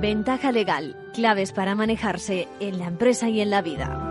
Ventaja 0.00 0.52
legal, 0.52 0.94
claves 1.12 1.50
para 1.50 1.74
manejarse 1.74 2.46
en 2.60 2.78
la 2.78 2.86
empresa 2.86 3.28
y 3.28 3.40
en 3.40 3.50
la 3.50 3.62
vida. 3.62 4.04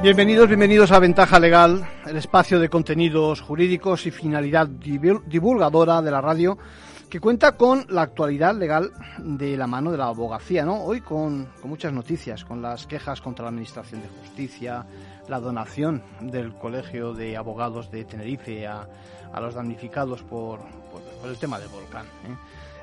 Bienvenidos, 0.00 0.46
bienvenidos 0.46 0.92
a 0.92 1.00
Ventaja 1.00 1.40
Legal, 1.40 1.88
el 2.06 2.16
espacio 2.16 2.60
de 2.60 2.68
contenidos 2.68 3.40
jurídicos 3.40 4.06
y 4.06 4.12
finalidad 4.12 4.68
divulgadora 4.68 6.02
de 6.02 6.10
la 6.12 6.20
radio 6.20 6.56
que 7.12 7.20
cuenta 7.20 7.58
con 7.58 7.84
la 7.90 8.00
actualidad 8.00 8.56
legal 8.56 8.90
de 9.18 9.54
la 9.58 9.66
mano 9.66 9.92
de 9.92 9.98
la 9.98 10.06
abogacía. 10.06 10.64
Hoy 10.70 11.02
con, 11.02 11.46
muchas 11.62 11.92
noticias, 11.92 12.42
con 12.42 12.62
las 12.62 12.86
quejas 12.86 13.20
contra 13.20 13.42
la 13.42 13.50
Administración 13.50 14.00
de 14.00 14.08
Justicia, 14.08 14.86
la 15.28 15.40
donación 15.40 16.02
del 16.20 16.54
Colegio 16.54 17.14
de 17.14 17.36
Abogados 17.36 17.90
de 17.90 18.04
Tenerife 18.04 18.66
a, 18.66 18.86
los 19.40 19.54
damnificados 19.54 20.22
por, 20.22 20.60
por, 20.60 21.30
el 21.30 21.38
tema 21.38 21.58
del 21.58 21.68
volcán. 21.68 22.04
¿eh? 22.04 22.36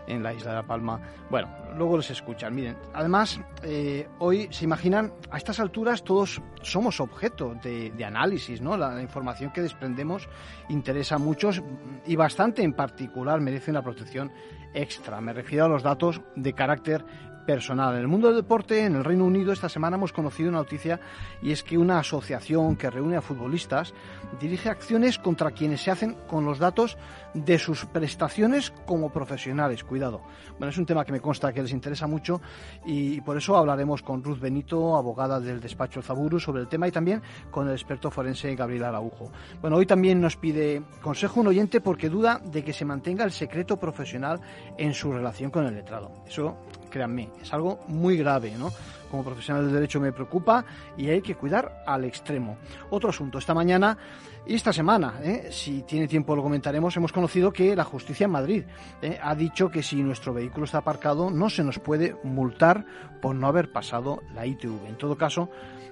en 0.09 0.23
la 0.23 0.33
isla 0.33 0.51
de 0.51 0.55
La 0.57 0.63
Palma. 0.63 0.99
Bueno, 1.29 1.47
luego 1.77 1.97
les 1.97 2.09
escuchan. 2.09 2.53
Miren, 2.53 2.75
además, 2.93 3.39
eh, 3.63 4.07
hoy 4.19 4.47
se 4.51 4.65
imaginan, 4.65 5.13
a 5.29 5.37
estas 5.37 5.59
alturas 5.59 6.03
todos 6.03 6.41
somos 6.61 6.99
objeto 6.99 7.55
de, 7.63 7.93
análisis, 8.03 8.61
¿no? 8.61 8.75
La, 8.75 9.01
información 9.01 9.51
que 9.51 9.61
desprendemos 9.61 10.27
interesa 10.69 11.15
a 11.15 11.19
muchos 11.19 11.61
y 12.05 12.15
bastante 12.15 12.63
en 12.63 12.73
particular 12.73 13.39
merece 13.39 13.71
una 13.71 13.83
protección 13.83 14.31
extra. 14.73 15.21
Me 15.21 15.33
refiero 15.33 15.65
a 15.65 15.67
los 15.67 15.83
datos 15.83 16.21
de 16.35 16.53
carácter 16.53 17.05
personal. 17.49 17.95
En 17.95 18.01
el 18.01 18.07
mundo 18.07 18.27
del 18.27 18.35
deporte, 18.35 18.85
en 18.85 18.95
el 18.95 19.03
Reino 19.03 19.25
Unido, 19.25 19.51
esta 19.51 19.69
semana 19.69 19.97
hemos 19.97 20.13
conocido 20.13 20.49
una 20.49 20.59
noticia 20.59 20.99
y 21.41 21.51
es 21.51 21.63
que 21.63 21.79
una 21.79 21.97
asociación 21.97 22.75
que 22.75 22.91
reúne 22.91 23.17
a 23.17 23.23
futbolistas 23.23 23.95
dirige 24.39 24.69
acciones 24.69 25.17
contra 25.17 25.49
quienes 25.49 25.81
se 25.81 25.89
hacen 25.89 26.15
con 26.27 26.45
los 26.45 26.59
datos 26.59 26.95
de 27.33 27.57
sus 27.57 27.85
prestaciones 27.85 28.71
como 28.85 29.11
profesionales. 29.11 29.83
Cuidado. 29.83 30.21
Bueno, 30.59 30.69
es 30.69 30.77
un 30.77 30.85
tema 30.85 31.03
que 31.03 31.11
me 31.11 31.21
consta 31.21 31.51
que 31.51 31.63
les 31.63 31.71
interesa 31.71 32.05
mucho 32.05 32.39
y 32.85 33.19
por 33.21 33.35
eso 33.35 33.57
hablaremos 33.57 34.03
con 34.03 34.23
Ruth 34.23 34.39
Benito, 34.39 34.95
abogada 34.95 35.39
del 35.39 35.59
despacho 35.59 36.03
Zaburu, 36.03 36.39
sobre 36.39 36.61
el 36.61 36.67
tema 36.67 36.87
y 36.87 36.91
también 36.91 37.23
con 37.49 37.67
el 37.67 37.73
experto 37.73 38.11
forense 38.11 38.55
Gabriel 38.55 38.83
Araujo. 38.83 39.31
Bueno, 39.59 39.77
hoy 39.77 39.87
también 39.87 40.21
nos 40.21 40.35
pide 40.35 40.83
consejo 41.01 41.39
un 41.39 41.47
oyente 41.47 41.81
porque 41.81 42.09
duda 42.09 42.39
de 42.45 42.63
que 42.63 42.73
se 42.73 42.85
mantenga 42.85 43.23
el 43.23 43.31
secreto 43.31 43.79
profesional 43.79 44.39
en 44.77 44.93
su 44.93 45.11
relación 45.11 45.49
con 45.49 45.65
el 45.65 45.73
letrado. 45.73 46.11
Eso 46.27 46.55
créanme, 46.89 47.29
es 47.41 47.53
algo 47.53 47.79
muy 47.87 48.17
grave, 48.17 48.53
¿no? 48.57 48.71
Como 49.09 49.23
profesional 49.23 49.65
del 49.65 49.73
derecho 49.73 49.99
me 49.99 50.11
preocupa 50.11 50.65
y 50.97 51.09
hay 51.09 51.21
que 51.21 51.35
cuidar 51.35 51.83
al 51.85 52.05
extremo. 52.05 52.57
Otro 52.89 53.09
asunto, 53.09 53.37
esta 53.39 53.53
mañana 53.53 53.97
y 54.49 54.55
esta 54.55 54.73
semana, 54.73 55.19
¿eh? 55.21 55.49
si 55.51 55.83
tiene 55.83 56.07
tiempo 56.07 56.35
lo 56.35 56.41
comentaremos, 56.41 56.97
hemos 56.97 57.13
conocido 57.13 57.53
que 57.53 57.75
la 57.75 57.83
justicia 57.83 58.25
en 58.25 58.31
Madrid 58.31 58.63
¿eh? 58.99 59.19
ha 59.21 59.35
dicho 59.35 59.69
que 59.69 59.83
si 59.83 60.01
nuestro 60.01 60.33
vehículo 60.33 60.65
está 60.65 60.79
aparcado 60.79 61.29
no 61.29 61.51
se 61.51 61.63
nos 61.63 61.77
puede 61.77 62.15
multar 62.23 62.83
por 63.21 63.35
no 63.35 63.45
haber 63.45 63.71
pasado 63.71 64.23
la 64.33 64.47
ITV. 64.47 64.87
En 64.87 64.97
todo 64.97 65.15
caso, 65.19 65.51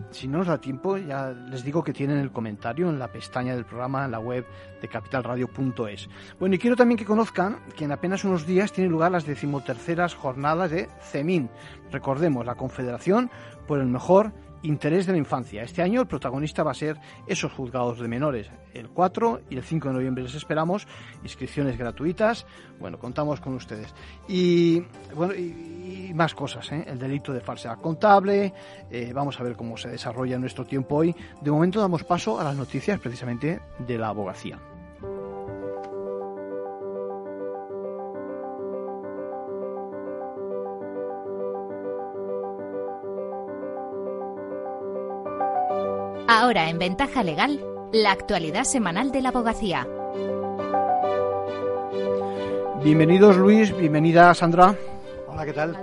si 0.10 0.28
no 0.28 0.40
nos 0.40 0.48
da 0.48 0.60
tiempo, 0.60 0.98
ya 0.98 1.30
les 1.30 1.64
digo 1.64 1.84
que 1.84 1.94
tienen 1.94 2.18
el 2.18 2.32
comentario 2.32 2.90
en 2.90 2.98
la 2.98 3.12
pestaña 3.12 3.54
del 3.54 3.66
programa 3.66 4.06
en 4.06 4.12
la 4.12 4.20
web 4.20 4.44
de 4.82 4.88
capitalradio.es. 4.88 6.10
Bueno, 6.40 6.56
y 6.56 6.58
quiero 6.58 6.76
también 6.76 6.98
que 6.98 7.06
conozcan 7.06 7.60
que 7.76 7.86
en 7.86 7.92
apenas 7.92 8.24
unos 8.24 8.48
días 8.48 8.72
tienen 8.72 8.92
lugar 8.92 9.12
las 9.12 9.28
decimoterceras 9.28 10.16
jornadas 10.16 10.72
de 10.72 10.90
CEMIN. 11.12 11.52
Recordemos, 11.92 12.44
la 12.44 12.56
Confederación 12.56 13.30
por 13.68 13.80
el 13.80 13.86
Mejor 13.86 14.32
Interés 14.64 15.06
de 15.06 15.14
la 15.14 15.18
Infancia. 15.18 15.64
Este 15.64 15.82
año 15.82 16.02
el 16.02 16.08
protagonista 16.08 16.64
va 16.64 16.72
a 16.72 16.76
ser 16.76 16.98
esos 17.28 17.52
juzgados 17.52 18.00
de 18.00 18.08
menores. 18.08 18.50
El 18.74 18.90
4 18.90 19.42
y 19.50 19.58
el 19.58 19.64
5 19.64 19.88
de 19.88 19.94
noviembre 19.94 20.24
les 20.24 20.36
esperamos. 20.36 20.88
Inscripciones 21.24 21.78
gratuitas. 21.78 22.46
Bueno, 22.80 22.98
contamos 23.00 23.40
con 23.40 23.54
ustedes. 23.54 23.94
Y 24.28 24.84
bueno, 25.16 25.34
y, 25.34 26.12
más 26.14 26.34
cosas. 26.34 26.72
¿eh? 26.72 26.86
El 26.88 27.00
delito 27.00 27.34
de 27.34 27.42
falsedad 27.42 27.80
contable. 27.80 28.54
Eh, 28.90 29.12
vamos 29.14 29.40
a 29.40 29.44
ver 29.44 29.56
cómo 29.56 29.78
se 29.78 29.90
desarrolla 29.90 30.38
nuestro 30.38 30.66
tiempo 30.66 30.96
hoy. 30.96 31.16
De 31.42 31.52
momento 31.52 31.80
damos 31.80 32.04
paso 32.04 32.40
a 32.40 32.44
las 32.44 32.56
noticias 32.56 33.00
precisamente 33.00 33.60
de 33.80 33.98
la 33.98 34.10
abogacía. 34.10 34.60
Ahora 46.48 46.70
en 46.70 46.80
Ventaja 46.80 47.24
Legal, 47.26 47.60
la 47.92 48.14
actualidad 48.14 48.64
semanal 48.64 49.12
de 49.12 49.22
la 49.22 49.30
abogacía. 49.30 49.86
Bienvenidos 52.82 53.36
Luis, 53.36 53.76
bienvenida 53.76 54.34
Sandra. 54.34 54.74
Hola, 55.28 55.46
¿qué 55.46 55.52
tal? 55.52 55.76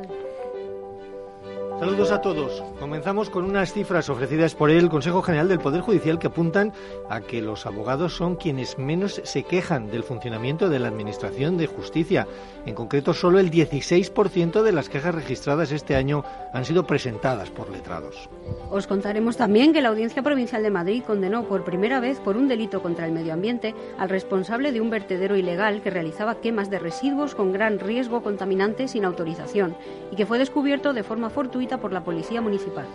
Saludos 1.80 2.12
a 2.12 2.20
todos. 2.20 2.62
Comenzamos 2.78 3.30
con 3.30 3.44
unas 3.44 3.72
cifras 3.72 4.08
ofrecidas 4.08 4.54
por 4.54 4.70
el 4.70 4.88
Consejo 4.88 5.22
General 5.22 5.48
del 5.48 5.58
Poder 5.58 5.80
Judicial 5.80 6.20
que 6.20 6.28
apuntan 6.28 6.72
a 7.10 7.20
que 7.20 7.42
los 7.42 7.66
abogados 7.66 8.14
son 8.14 8.36
quienes 8.36 8.78
menos 8.78 9.20
se 9.24 9.42
quejan 9.42 9.90
del 9.90 10.04
funcionamiento 10.04 10.68
de 10.68 10.78
la 10.78 10.88
Administración 10.88 11.56
de 11.58 11.66
Justicia. 11.66 12.28
En 12.64 12.76
concreto, 12.76 13.12
solo 13.12 13.40
el 13.40 13.50
16% 13.50 14.62
de 14.62 14.72
las 14.72 14.88
quejas 14.88 15.14
registradas 15.14 15.72
este 15.72 15.96
año 15.96 16.24
han 16.52 16.64
sido 16.64 16.86
presentadas 16.86 17.50
por 17.50 17.68
letrados. 17.70 18.28
Os 18.70 18.86
contaremos 18.86 19.36
también 19.36 19.72
que 19.72 19.82
la 19.82 19.88
Audiencia 19.88 20.22
Provincial 20.22 20.62
de 20.62 20.70
Madrid 20.70 21.02
condenó 21.04 21.44
por 21.44 21.64
primera 21.64 21.98
vez 21.98 22.20
por 22.20 22.36
un 22.36 22.46
delito 22.46 22.82
contra 22.82 23.04
el 23.06 23.12
medio 23.12 23.32
ambiente 23.32 23.74
al 23.98 24.08
responsable 24.08 24.70
de 24.70 24.80
un 24.80 24.91
vertedero 24.91 25.36
ilegal 25.36 25.82
que 25.82 25.91
realizaba 25.91 26.36
quemas 26.36 26.70
de 26.70 26.78
residuos 26.78 27.34
con 27.34 27.52
gran 27.52 27.80
riesgo 27.80 28.22
contaminante 28.22 28.86
sin 28.86 29.04
autorización 29.04 29.76
y 30.12 30.16
que 30.16 30.26
fue 30.26 30.38
descubierto 30.38 30.92
de 30.92 31.02
forma 31.02 31.30
fortuita 31.30 31.63
por 31.78 31.92
la 31.92 32.04
Policía 32.04 32.41
Municipal. 32.41 32.86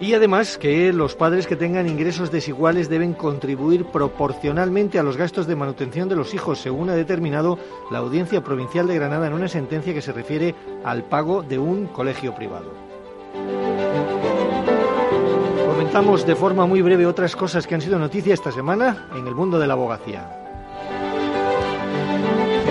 Y 0.00 0.14
además 0.14 0.58
que 0.58 0.92
los 0.92 1.14
padres 1.14 1.46
que 1.46 1.54
tengan 1.54 1.88
ingresos 1.88 2.32
desiguales 2.32 2.88
deben 2.88 3.12
contribuir 3.12 3.84
proporcionalmente 3.84 4.98
a 4.98 5.02
los 5.02 5.16
gastos 5.16 5.46
de 5.46 5.54
manutención 5.54 6.08
de 6.08 6.16
los 6.16 6.34
hijos, 6.34 6.58
según 6.58 6.90
ha 6.90 6.94
determinado 6.94 7.58
la 7.90 7.98
Audiencia 7.98 8.42
Provincial 8.42 8.86
de 8.86 8.96
Granada 8.96 9.28
en 9.28 9.32
una 9.32 9.48
sentencia 9.48 9.94
que 9.94 10.02
se 10.02 10.12
refiere 10.12 10.54
al 10.84 11.04
pago 11.04 11.42
de 11.42 11.58
un 11.58 11.86
colegio 11.86 12.34
privado. 12.34 12.72
Comentamos 15.66 16.26
de 16.26 16.34
forma 16.34 16.66
muy 16.66 16.82
breve 16.82 17.06
otras 17.06 17.36
cosas 17.36 17.66
que 17.66 17.74
han 17.74 17.80
sido 17.80 17.98
noticia 17.98 18.34
esta 18.34 18.50
semana 18.50 19.08
en 19.14 19.26
el 19.26 19.34
mundo 19.34 19.58
de 19.58 19.66
la 19.66 19.74
abogacía. 19.74 20.41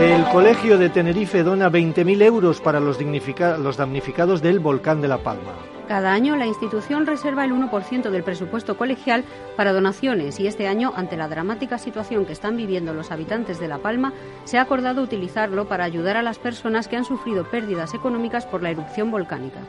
El 0.02 0.26
Colegio 0.30 0.80
de 0.80 0.90
Tenerife 0.90 1.44
dona 1.44 1.70
20.000 1.70 2.24
euros 2.24 2.60
para 2.60 2.80
los, 2.80 2.98
los 3.00 3.78
damnificados 3.78 4.42
del 4.42 4.60
volcán 4.60 5.00
de 5.00 5.08
La 5.08 5.20
Palma. 5.20 5.54
Cada 5.88 6.12
año 6.12 6.36
la 6.36 6.48
institución 6.48 7.06
reserva 7.06 7.46
el 7.46 7.52
1% 7.52 8.10
del 8.10 8.24
presupuesto 8.24 8.78
colegial 8.78 9.24
para 9.56 9.74
donaciones 9.74 10.40
y 10.40 10.48
este 10.48 10.68
año, 10.68 10.92
ante 10.96 11.18
la 11.18 11.28
dramática 11.28 11.78
situación 11.78 12.26
que 12.26 12.34
están 12.34 12.58
viviendo 12.58 12.96
los 12.96 13.12
habitantes 13.12 13.60
de 13.60 13.68
La 13.68 13.78
Palma, 13.78 14.12
se 14.44 14.58
ha 14.58 14.64
acordado 14.64 15.04
utilizarlo 15.04 15.68
para 15.68 15.84
ayudar 15.84 16.18
a 16.18 16.24
las 16.24 16.40
personas 16.40 16.88
que 16.88 16.98
han 16.98 17.06
sufrido 17.06 17.44
pérdidas 17.44 17.94
económicas 17.94 18.48
por 18.48 18.64
la 18.64 18.72
erupción 18.72 19.12
volcánica. 19.12 19.60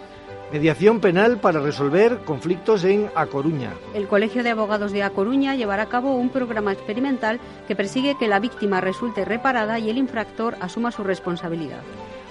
Mediación 0.52 1.00
penal 1.00 1.38
para 1.38 1.60
resolver 1.60 2.18
conflictos 2.26 2.84
en 2.84 3.10
A 3.14 3.24
Coruña. 3.24 3.72
El 3.94 4.06
Colegio 4.06 4.42
de 4.42 4.50
Abogados 4.50 4.92
de 4.92 5.02
A 5.02 5.08
Coruña 5.08 5.54
llevará 5.54 5.84
a 5.84 5.88
cabo 5.88 6.14
un 6.14 6.28
programa 6.28 6.74
experimental 6.74 7.40
que 7.66 7.74
persigue 7.74 8.18
que 8.18 8.28
la 8.28 8.38
víctima 8.38 8.82
resulte 8.82 9.24
reparada 9.24 9.78
y 9.78 9.88
el 9.88 9.96
infractor 9.96 10.56
asuma 10.60 10.92
su 10.92 11.04
responsabilidad. 11.04 11.80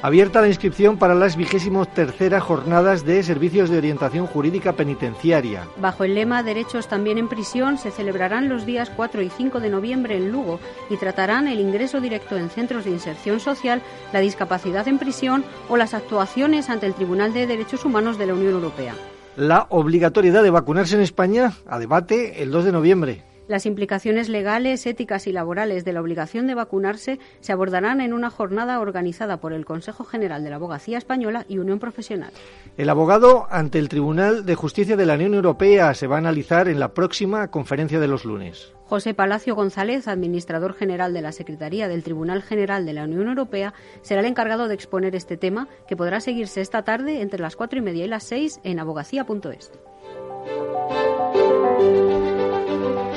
Abierta 0.03 0.41
la 0.41 0.47
inscripción 0.47 0.97
para 0.97 1.13
las 1.13 1.35
vigésimos 1.35 1.87
terceras 1.93 2.41
jornadas 2.41 3.05
de 3.05 3.21
servicios 3.21 3.69
de 3.69 3.77
orientación 3.77 4.25
jurídica 4.25 4.73
penitenciaria. 4.73 5.67
Bajo 5.77 6.03
el 6.03 6.15
lema 6.15 6.41
Derechos 6.41 6.87
también 6.87 7.19
en 7.19 7.27
prisión 7.27 7.77
se 7.77 7.91
celebrarán 7.91 8.49
los 8.49 8.65
días 8.65 8.89
4 8.95 9.21
y 9.21 9.29
5 9.29 9.59
de 9.59 9.69
noviembre 9.69 10.17
en 10.17 10.31
Lugo 10.31 10.59
y 10.89 10.97
tratarán 10.97 11.47
el 11.47 11.59
ingreso 11.59 12.01
directo 12.01 12.35
en 12.35 12.49
centros 12.49 12.85
de 12.85 12.91
inserción 12.91 13.39
social, 13.39 13.83
la 14.11 14.21
discapacidad 14.21 14.87
en 14.87 14.97
prisión 14.97 15.43
o 15.69 15.77
las 15.77 15.93
actuaciones 15.93 16.71
ante 16.71 16.87
el 16.87 16.95
Tribunal 16.95 17.31
de 17.31 17.45
Derechos 17.45 17.85
Humanos 17.85 18.17
de 18.17 18.25
la 18.25 18.33
Unión 18.33 18.53
Europea. 18.53 18.95
La 19.35 19.67
obligatoriedad 19.69 20.41
de 20.41 20.49
vacunarse 20.49 20.95
en 20.95 21.01
España 21.01 21.53
a 21.67 21.77
debate 21.77 22.41
el 22.41 22.49
2 22.49 22.65
de 22.65 22.71
noviembre. 22.71 23.30
Las 23.51 23.65
implicaciones 23.65 24.29
legales, 24.29 24.85
éticas 24.85 25.27
y 25.27 25.33
laborales 25.33 25.83
de 25.83 25.91
la 25.91 25.99
obligación 25.99 26.47
de 26.47 26.55
vacunarse 26.55 27.19
se 27.41 27.51
abordarán 27.51 27.99
en 27.99 28.13
una 28.13 28.29
jornada 28.29 28.79
organizada 28.79 29.41
por 29.41 29.51
el 29.51 29.65
Consejo 29.65 30.05
General 30.05 30.41
de 30.41 30.49
la 30.51 30.55
Abogacía 30.55 30.97
Española 30.97 31.43
y 31.49 31.57
Unión 31.57 31.77
Profesional. 31.77 32.31
El 32.77 32.89
abogado 32.89 33.47
ante 33.49 33.77
el 33.77 33.89
Tribunal 33.89 34.45
de 34.45 34.55
Justicia 34.55 34.95
de 34.95 35.05
la 35.05 35.15
Unión 35.15 35.33
Europea 35.33 35.93
se 35.95 36.07
va 36.07 36.15
a 36.15 36.19
analizar 36.19 36.69
en 36.69 36.79
la 36.79 36.93
próxima 36.93 37.49
conferencia 37.49 37.99
de 37.99 38.07
los 38.07 38.23
lunes. 38.23 38.71
José 38.85 39.13
Palacio 39.13 39.53
González, 39.53 40.07
administrador 40.07 40.73
general 40.73 41.13
de 41.13 41.21
la 41.21 41.33
Secretaría 41.33 41.89
del 41.89 42.03
Tribunal 42.03 42.43
General 42.43 42.85
de 42.85 42.93
la 42.93 43.03
Unión 43.03 43.27
Europea, 43.27 43.73
será 44.01 44.21
el 44.21 44.27
encargado 44.27 44.69
de 44.69 44.75
exponer 44.75 45.13
este 45.13 45.35
tema, 45.35 45.67
que 45.89 45.97
podrá 45.97 46.21
seguirse 46.21 46.61
esta 46.61 46.83
tarde 46.83 47.19
entre 47.19 47.41
las 47.41 47.57
cuatro 47.57 47.79
y 47.79 47.81
media 47.81 48.05
y 48.05 48.07
las 48.07 48.23
seis 48.23 48.61
en 48.63 48.79
abogacía.es. 48.79 49.73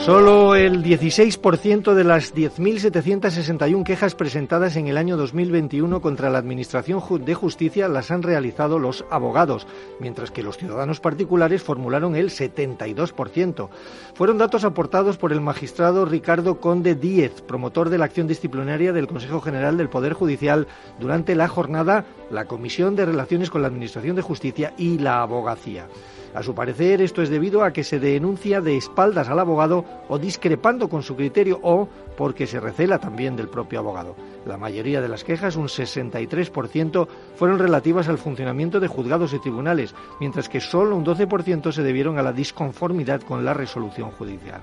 Solo 0.05 0.55
el 0.55 0.85
16% 0.85 1.95
de 1.95 2.05
las 2.05 2.35
10.761 2.35 3.85
quejas 3.85 4.15
presentadas 4.15 4.77
en 4.77 4.87
el 4.87 4.99
año 4.99 5.17
2021 5.17 6.03
contra 6.03 6.29
la 6.29 6.37
Administración 6.37 7.01
de 7.25 7.33
Justicia 7.33 7.89
las 7.89 8.11
han 8.11 8.23
realizado 8.23 8.79
los 8.79 9.07
abogados, 9.11 9.67
mientras 10.01 10.31
que 10.31 10.43
los 10.43 10.59
ciudadanos 10.59 11.01
particulares 11.01 11.63
formularon 11.63 12.17
el 12.17 12.29
72%. 12.29 13.71
Fueron 14.13 14.37
datos 14.37 14.65
aportados 14.65 15.17
por 15.17 15.33
el 15.33 15.41
magistrado 15.41 16.05
Ricardo 16.05 16.61
Conde 16.61 16.95
Díez, 16.95 17.41
promotor 17.41 17.89
de 17.89 17.97
la 17.97 18.05
acción 18.05 18.27
disciplinaria 18.27 18.93
del 18.93 19.07
Consejo 19.07 19.41
General 19.41 19.79
del 19.79 19.89
Poder 19.89 20.13
Judicial, 20.13 20.67
durante 21.01 21.35
la 21.35 21.49
jornada 21.49 22.05
La 22.31 22.45
Comisión 22.45 22.95
de 22.95 23.07
Relaciones 23.07 23.49
con 23.49 23.63
la 23.63 23.69
Administración 23.69 24.17
de 24.17 24.23
Justicia 24.23 24.75
y 24.77 24.99
la 24.99 25.23
Abogacía. 25.23 25.87
A 26.35 26.43
su 26.43 26.53
parecer, 26.53 27.01
esto 27.01 27.23
es 27.23 27.31
debido 27.31 27.63
a 27.63 27.73
que 27.73 27.85
se 27.85 28.01
denuncia 28.01 28.61
de 28.61 28.77
espaldas 28.77 29.29
al 29.29 29.39
abogado 29.39 29.85
o 30.09 30.19
discrepando 30.19 30.89
con 30.89 31.05
su 31.05 31.15
criterio 31.15 31.61
o 31.63 31.89
porque 32.17 32.49
se 32.49 32.59
recela 32.59 32.99
también 32.99 33.37
del 33.37 33.49
propio 33.49 33.79
abogado. 33.79 34.17
La 34.45 34.57
mayoría 34.57 35.01
de 35.01 35.09
las 35.09 35.23
quejas, 35.23 35.55
un 35.55 35.69
63%, 35.69 37.07
fueron 37.37 37.61
relativas 37.61 38.09
al 38.09 38.19
funcionamiento 38.19 38.81
de 38.81 38.89
juzgados 38.89 39.33
y 39.33 39.39
tribunales, 39.39 39.95
mientras 40.19 40.49
que 40.49 40.61
solo 40.61 40.97
un 40.97 41.05
12% 41.05 41.71
se 41.71 41.83
debieron 41.83 42.19
a 42.19 42.23
la 42.23 42.33
disconformidad 42.33 43.23
con 43.23 43.45
la 43.45 43.55
resolución 43.55 44.11
judicial. 44.11 44.61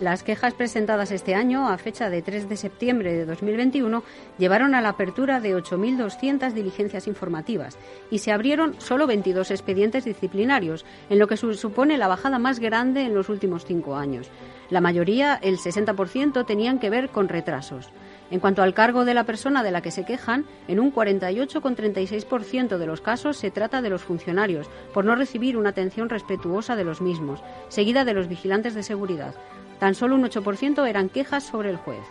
Las 0.00 0.22
quejas 0.22 0.54
presentadas 0.54 1.12
este 1.12 1.34
año, 1.34 1.68
a 1.68 1.78
fecha 1.78 2.10
de 2.10 2.22
3 2.22 2.48
de 2.48 2.56
septiembre 2.56 3.12
de 3.12 3.24
2021, 3.24 4.02
llevaron 4.38 4.74
a 4.74 4.80
la 4.80 4.90
apertura 4.90 5.38
de 5.38 5.54
8.200 5.54 6.52
diligencias 6.52 7.06
informativas 7.06 7.78
y 8.10 8.18
se 8.18 8.32
abrieron 8.32 8.74
solo 8.80 9.06
22 9.06 9.50
expedientes 9.50 10.04
disciplinarios, 10.04 10.84
en 11.08 11.18
lo 11.18 11.28
que 11.28 11.36
supone 11.36 11.98
la 11.98 12.08
bajada 12.08 12.38
más 12.38 12.58
grande 12.58 13.02
en 13.02 13.14
los 13.14 13.28
últimos 13.28 13.64
cinco 13.64 13.94
años. 13.94 14.28
La 14.70 14.80
mayoría, 14.80 15.38
el 15.42 15.58
60%, 15.58 16.46
tenían 16.46 16.78
que 16.78 16.90
ver 16.90 17.10
con 17.10 17.28
retrasos. 17.28 17.90
En 18.30 18.40
cuanto 18.40 18.62
al 18.62 18.72
cargo 18.72 19.04
de 19.04 19.12
la 19.12 19.24
persona 19.24 19.62
de 19.62 19.70
la 19.70 19.82
que 19.82 19.90
se 19.90 20.06
quejan, 20.06 20.46
en 20.66 20.80
un 20.80 20.92
48,36% 20.92 22.78
de 22.78 22.86
los 22.86 23.02
casos 23.02 23.36
se 23.36 23.50
trata 23.50 23.82
de 23.82 23.90
los 23.90 24.02
funcionarios, 24.02 24.70
por 24.94 25.04
no 25.04 25.14
recibir 25.14 25.58
una 25.58 25.68
atención 25.68 26.08
respetuosa 26.08 26.74
de 26.74 26.84
los 26.84 27.02
mismos, 27.02 27.42
seguida 27.68 28.06
de 28.06 28.14
los 28.14 28.28
vigilantes 28.28 28.74
de 28.74 28.82
seguridad. 28.82 29.34
Tan 29.82 29.96
solo 29.96 30.14
un 30.14 30.22
8% 30.22 30.88
eran 30.88 31.08
quejas 31.08 31.42
sobre 31.42 31.68
el 31.68 31.76
juez. 31.76 32.04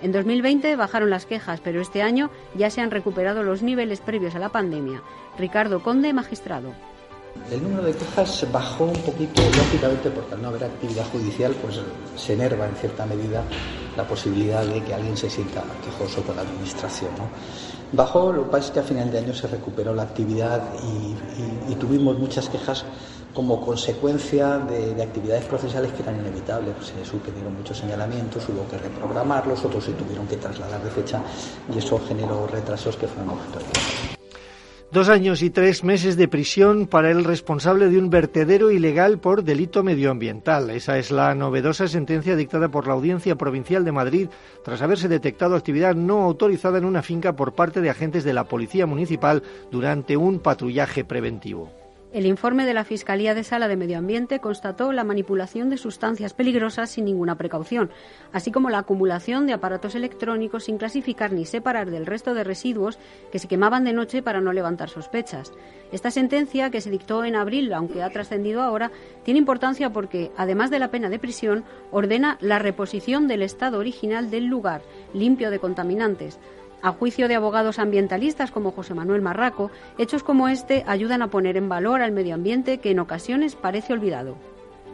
En 0.00 0.10
2020 0.10 0.74
bajaron 0.74 1.10
las 1.10 1.26
quejas, 1.26 1.60
pero 1.62 1.82
este 1.82 2.00
año 2.00 2.30
ya 2.54 2.70
se 2.70 2.80
han 2.80 2.90
recuperado 2.90 3.42
los 3.42 3.62
niveles 3.62 4.00
previos 4.00 4.34
a 4.36 4.38
la 4.38 4.48
pandemia. 4.48 5.02
Ricardo 5.36 5.82
Conde, 5.82 6.14
magistrado. 6.14 6.72
El 7.50 7.62
número 7.62 7.82
de 7.82 7.92
quejas 7.92 8.46
bajó 8.50 8.84
un 8.84 9.02
poquito, 9.02 9.42
lógicamente, 9.42 10.08
porque 10.08 10.32
al 10.32 10.40
no 10.40 10.48
haber 10.48 10.64
actividad 10.64 11.04
judicial, 11.12 11.54
pues 11.60 11.78
se 12.16 12.32
enerva 12.32 12.66
en 12.66 12.76
cierta 12.76 13.04
medida 13.04 13.44
la 13.98 14.08
posibilidad 14.08 14.64
de 14.64 14.82
que 14.82 14.94
alguien 14.94 15.18
se 15.18 15.28
sienta 15.28 15.62
quejoso 15.84 16.22
con 16.22 16.36
la 16.36 16.40
administración. 16.40 17.10
¿no? 17.18 17.28
Bajó, 17.92 18.32
lo 18.32 18.44
que 18.44 18.50
pasa 18.50 18.64
es 18.64 18.70
que 18.70 18.80
a 18.80 18.82
final 18.82 19.10
de 19.10 19.18
año 19.18 19.34
se 19.34 19.46
recuperó 19.46 19.94
la 19.94 20.04
actividad 20.04 20.62
y 21.68 21.74
tuvimos 21.74 22.18
muchas 22.18 22.48
quejas 22.48 22.86
como 23.34 23.60
consecuencia 23.60 24.58
de, 24.58 25.02
actividades 25.02 25.44
procesales 25.44 25.92
que 25.92 26.02
eran 26.02 26.20
inevitables. 26.20 26.74
Pues 26.74 26.88
se 26.88 27.04
supieron 27.04 27.56
muchos 27.56 27.78
señalamientos, 27.78 28.48
hubo 28.48 28.66
que 28.68 28.78
reprogramarlos, 28.78 29.64
otros 29.64 29.84
se 29.84 29.92
tuvieron 29.92 30.26
que 30.26 30.36
trasladar 30.36 30.82
de 30.82 30.90
fecha 30.90 31.22
y 31.72 31.78
eso 31.78 32.00
generó 32.06 32.46
retrasos 32.46 32.96
que 32.96 33.06
fueron 33.06 33.30
objeto 33.30 33.60
Dos 34.92 35.08
años 35.08 35.40
y 35.42 35.50
tres 35.50 35.84
meses 35.84 36.16
de 36.16 36.26
prisión 36.26 36.88
para 36.88 37.12
el 37.12 37.22
responsable 37.22 37.88
de 37.90 37.96
un 37.96 38.10
vertedero 38.10 38.72
ilegal 38.72 39.20
por 39.20 39.44
delito 39.44 39.84
medioambiental. 39.84 40.68
Esa 40.70 40.98
es 40.98 41.12
la 41.12 41.32
novedosa 41.36 41.86
sentencia 41.86 42.34
dictada 42.34 42.70
por 42.70 42.88
la 42.88 42.94
Audiencia 42.94 43.36
Provincial 43.36 43.84
de 43.84 43.92
Madrid 43.92 44.28
tras 44.64 44.82
haberse 44.82 45.06
detectado 45.06 45.54
actividad 45.54 45.94
no 45.94 46.24
autorizada 46.24 46.78
en 46.78 46.84
una 46.84 47.02
finca 47.02 47.36
por 47.36 47.54
parte 47.54 47.80
de 47.80 47.90
agentes 47.90 48.24
de 48.24 48.32
la 48.32 48.48
Policía 48.48 48.84
Municipal 48.84 49.44
durante 49.70 50.16
un 50.16 50.40
patrullaje 50.40 51.04
preventivo. 51.04 51.79
El 52.12 52.26
informe 52.26 52.66
de 52.66 52.74
la 52.74 52.82
Fiscalía 52.82 53.36
de 53.36 53.44
Sala 53.44 53.68
de 53.68 53.76
Medio 53.76 53.96
Ambiente 53.96 54.40
constató 54.40 54.90
la 54.92 55.04
manipulación 55.04 55.70
de 55.70 55.76
sustancias 55.76 56.34
peligrosas 56.34 56.90
sin 56.90 57.04
ninguna 57.04 57.36
precaución, 57.36 57.88
así 58.32 58.50
como 58.50 58.68
la 58.68 58.78
acumulación 58.78 59.46
de 59.46 59.52
aparatos 59.52 59.94
electrónicos 59.94 60.64
sin 60.64 60.76
clasificar 60.76 61.32
ni 61.32 61.46
separar 61.46 61.88
del 61.88 62.06
resto 62.06 62.34
de 62.34 62.42
residuos 62.42 62.98
que 63.30 63.38
se 63.38 63.46
quemaban 63.46 63.84
de 63.84 63.92
noche 63.92 64.22
para 64.24 64.40
no 64.40 64.52
levantar 64.52 64.88
sospechas. 64.88 65.52
Esta 65.92 66.10
sentencia, 66.10 66.70
que 66.70 66.80
se 66.80 66.90
dictó 66.90 67.24
en 67.24 67.36
abril, 67.36 67.72
aunque 67.72 68.02
ha 68.02 68.10
trascendido 68.10 68.60
ahora, 68.60 68.90
tiene 69.22 69.38
importancia 69.38 69.92
porque, 69.92 70.32
además 70.36 70.70
de 70.70 70.80
la 70.80 70.90
pena 70.90 71.10
de 71.10 71.20
prisión, 71.20 71.62
ordena 71.92 72.38
la 72.40 72.58
reposición 72.58 73.28
del 73.28 73.42
estado 73.42 73.78
original 73.78 74.32
del 74.32 74.46
lugar, 74.46 74.82
limpio 75.14 75.48
de 75.48 75.60
contaminantes 75.60 76.40
a 76.82 76.92
juicio 76.92 77.28
de 77.28 77.34
abogados 77.34 77.78
ambientalistas 77.78 78.50
como 78.50 78.72
José 78.72 78.94
Manuel 78.94 79.22
Marraco, 79.22 79.70
hechos 79.98 80.22
como 80.22 80.48
este 80.48 80.84
ayudan 80.86 81.22
a 81.22 81.28
poner 81.28 81.56
en 81.56 81.68
valor 81.68 82.02
al 82.02 82.12
medio 82.12 82.34
ambiente 82.34 82.78
que 82.78 82.90
en 82.90 83.00
ocasiones 83.00 83.56
parece 83.56 83.92
olvidado. 83.92 84.36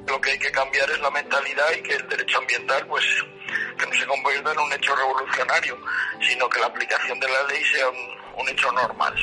Lo 0.07 0.21
que 0.21 0.31
hay 0.31 0.39
que 0.39 0.51
cambiar 0.51 0.89
es 0.91 1.01
la 1.01 1.11
mentalidad 1.11 1.67
y 1.77 1.83
que 1.83 1.95
el 1.95 2.09
derecho 2.09 2.39
ambiental 2.39 2.87
pues 2.87 3.05
que 3.79 3.87
no 3.87 3.93
se 3.93 4.07
convierta 4.07 4.53
en 4.53 4.59
un 4.59 4.73
hecho 4.73 4.95
revolucionario, 4.95 5.77
sino 6.21 6.49
que 6.49 6.61
la 6.61 6.67
aplicación 6.67 7.19
de 7.21 7.29
la 7.29 7.43
ley 7.49 7.63
sea 7.65 7.89
un 7.89 8.49
hecho 8.49 8.71
normal. 8.73 9.15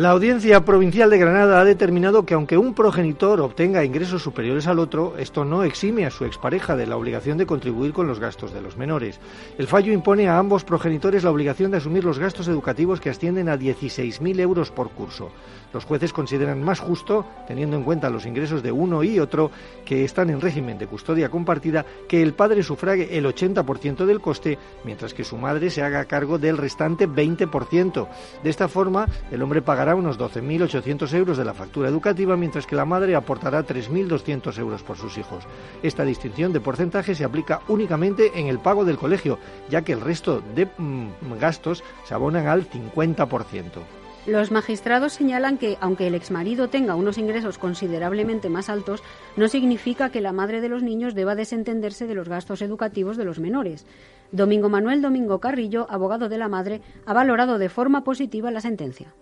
La 0.00 0.12
Audiencia 0.12 0.64
Provincial 0.64 1.10
de 1.10 1.18
Granada 1.18 1.60
ha 1.60 1.64
determinado 1.66 2.24
que 2.24 2.32
aunque 2.32 2.56
un 2.56 2.72
progenitor 2.72 3.38
obtenga 3.42 3.84
ingresos 3.84 4.22
superiores 4.22 4.66
al 4.66 4.78
otro, 4.78 5.18
esto 5.18 5.44
no 5.44 5.62
exime 5.62 6.06
a 6.06 6.10
su 6.10 6.24
expareja 6.24 6.74
de 6.74 6.86
la 6.86 6.96
obligación 6.96 7.36
de 7.36 7.44
contribuir 7.44 7.92
con 7.92 8.06
los 8.06 8.18
gastos 8.18 8.54
de 8.54 8.62
los 8.62 8.78
menores. 8.78 9.20
El 9.58 9.66
fallo 9.66 9.92
impone 9.92 10.26
a 10.26 10.38
ambos 10.38 10.64
progenitores 10.64 11.22
la 11.22 11.30
obligación 11.30 11.70
de 11.70 11.76
asumir 11.76 12.02
los 12.02 12.18
gastos 12.18 12.48
educativos 12.48 12.98
que 12.98 13.10
ascienden 13.10 13.50
a 13.50 13.58
16.000 13.58 14.40
euros 14.40 14.70
por 14.70 14.88
curso. 14.88 15.32
Los 15.72 15.84
jueces 15.84 16.12
consideran 16.12 16.62
más 16.62 16.80
justo, 16.80 17.24
teniendo 17.46 17.76
en 17.76 17.84
cuenta 17.84 18.10
los 18.10 18.26
ingresos 18.26 18.62
de 18.62 18.72
uno 18.72 19.02
y 19.02 19.20
otro, 19.20 19.50
que 19.84 20.04
están 20.04 20.30
en 20.30 20.40
régimen 20.40 20.78
de 20.78 20.86
custodia 20.86 21.30
compartida, 21.30 21.86
que 22.08 22.22
el 22.22 22.34
padre 22.34 22.62
sufrague 22.62 23.16
el 23.16 23.26
80% 23.26 24.04
del 24.04 24.20
coste, 24.20 24.58
mientras 24.84 25.14
que 25.14 25.24
su 25.24 25.36
madre 25.36 25.70
se 25.70 25.82
haga 25.82 26.04
cargo 26.06 26.38
del 26.38 26.56
restante 26.56 27.08
20%. 27.08 28.08
De 28.42 28.50
esta 28.50 28.68
forma, 28.68 29.06
el 29.30 29.42
hombre 29.42 29.62
pagará 29.62 29.94
unos 29.94 30.18
12.800 30.18 31.12
euros 31.14 31.38
de 31.38 31.44
la 31.44 31.54
factura 31.54 31.88
educativa, 31.88 32.36
mientras 32.36 32.66
que 32.66 32.76
la 32.76 32.84
madre 32.84 33.14
aportará 33.14 33.64
3.200 33.64 34.58
euros 34.58 34.82
por 34.82 34.96
sus 34.96 35.18
hijos. 35.18 35.44
Esta 35.82 36.04
distinción 36.04 36.52
de 36.52 36.60
porcentaje 36.60 37.14
se 37.14 37.24
aplica 37.24 37.60
únicamente 37.68 38.32
en 38.34 38.46
el 38.46 38.58
pago 38.58 38.84
del 38.84 38.98
colegio, 38.98 39.38
ya 39.68 39.82
que 39.82 39.92
el 39.92 40.00
resto 40.00 40.42
de 40.54 40.66
mm, 40.76 41.38
gastos 41.38 41.84
se 42.04 42.14
abonan 42.14 42.46
al 42.46 42.68
50%. 42.68 43.99
Los 44.26 44.50
magistrados 44.50 45.14
señalan 45.14 45.56
que, 45.56 45.78
aunque 45.80 46.06
el 46.06 46.14
exmarido 46.14 46.68
tenga 46.68 46.94
unos 46.94 47.16
ingresos 47.16 47.56
considerablemente 47.56 48.50
más 48.50 48.68
altos, 48.68 49.02
no 49.36 49.48
significa 49.48 50.10
que 50.10 50.20
la 50.20 50.32
madre 50.32 50.60
de 50.60 50.68
los 50.68 50.82
niños 50.82 51.14
deba 51.14 51.34
desentenderse 51.34 52.06
de 52.06 52.14
los 52.14 52.28
gastos 52.28 52.60
educativos 52.60 53.16
de 53.16 53.24
los 53.24 53.38
menores. 53.38 53.86
Domingo 54.30 54.68
Manuel 54.68 55.00
Domingo 55.00 55.40
Carrillo, 55.40 55.86
abogado 55.88 56.28
de 56.28 56.38
la 56.38 56.48
madre, 56.48 56.82
ha 57.06 57.14
valorado 57.14 57.58
de 57.58 57.70
forma 57.70 58.04
positiva 58.04 58.50
la 58.50 58.60
sentencia. 58.60 59.14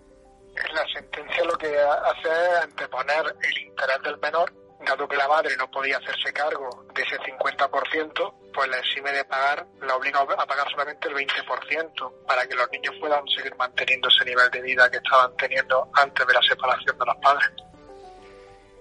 La 0.73 0.85
sentencia 0.93 1.45
lo 1.45 1.57
que 1.57 1.67
hace 1.67 2.27
es 2.27 2.63
anteponer 2.63 3.35
el 3.41 3.67
interés 3.67 4.01
del 4.03 4.17
menor 4.19 4.53
dado 4.85 5.07
que 5.07 5.17
la 5.17 5.27
madre 5.27 5.55
no 5.57 5.69
podía 5.69 5.97
hacerse 5.97 6.31
cargo 6.33 6.85
de 6.93 7.01
ese 7.01 7.17
50%, 7.17 8.33
pues 8.53 8.69
la 8.69 8.77
exime 8.77 9.11
de 9.11 9.25
pagar, 9.25 9.65
la 9.81 9.95
obliga 9.95 10.19
a 10.21 10.45
pagar 10.45 10.69
solamente 10.71 11.07
el 11.07 11.15
20% 11.15 12.25
para 12.27 12.47
que 12.47 12.55
los 12.55 12.69
niños 12.71 12.95
puedan 12.99 13.27
seguir 13.27 13.55
manteniendo 13.57 14.07
ese 14.07 14.25
nivel 14.25 14.49
de 14.51 14.61
vida 14.61 14.89
que 14.89 14.97
estaban 14.97 15.35
teniendo 15.37 15.89
antes 15.93 16.25
de 16.25 16.33
la 16.33 16.41
separación 16.41 16.97
de 16.97 17.05
los 17.05 17.15
padres. 17.17 17.49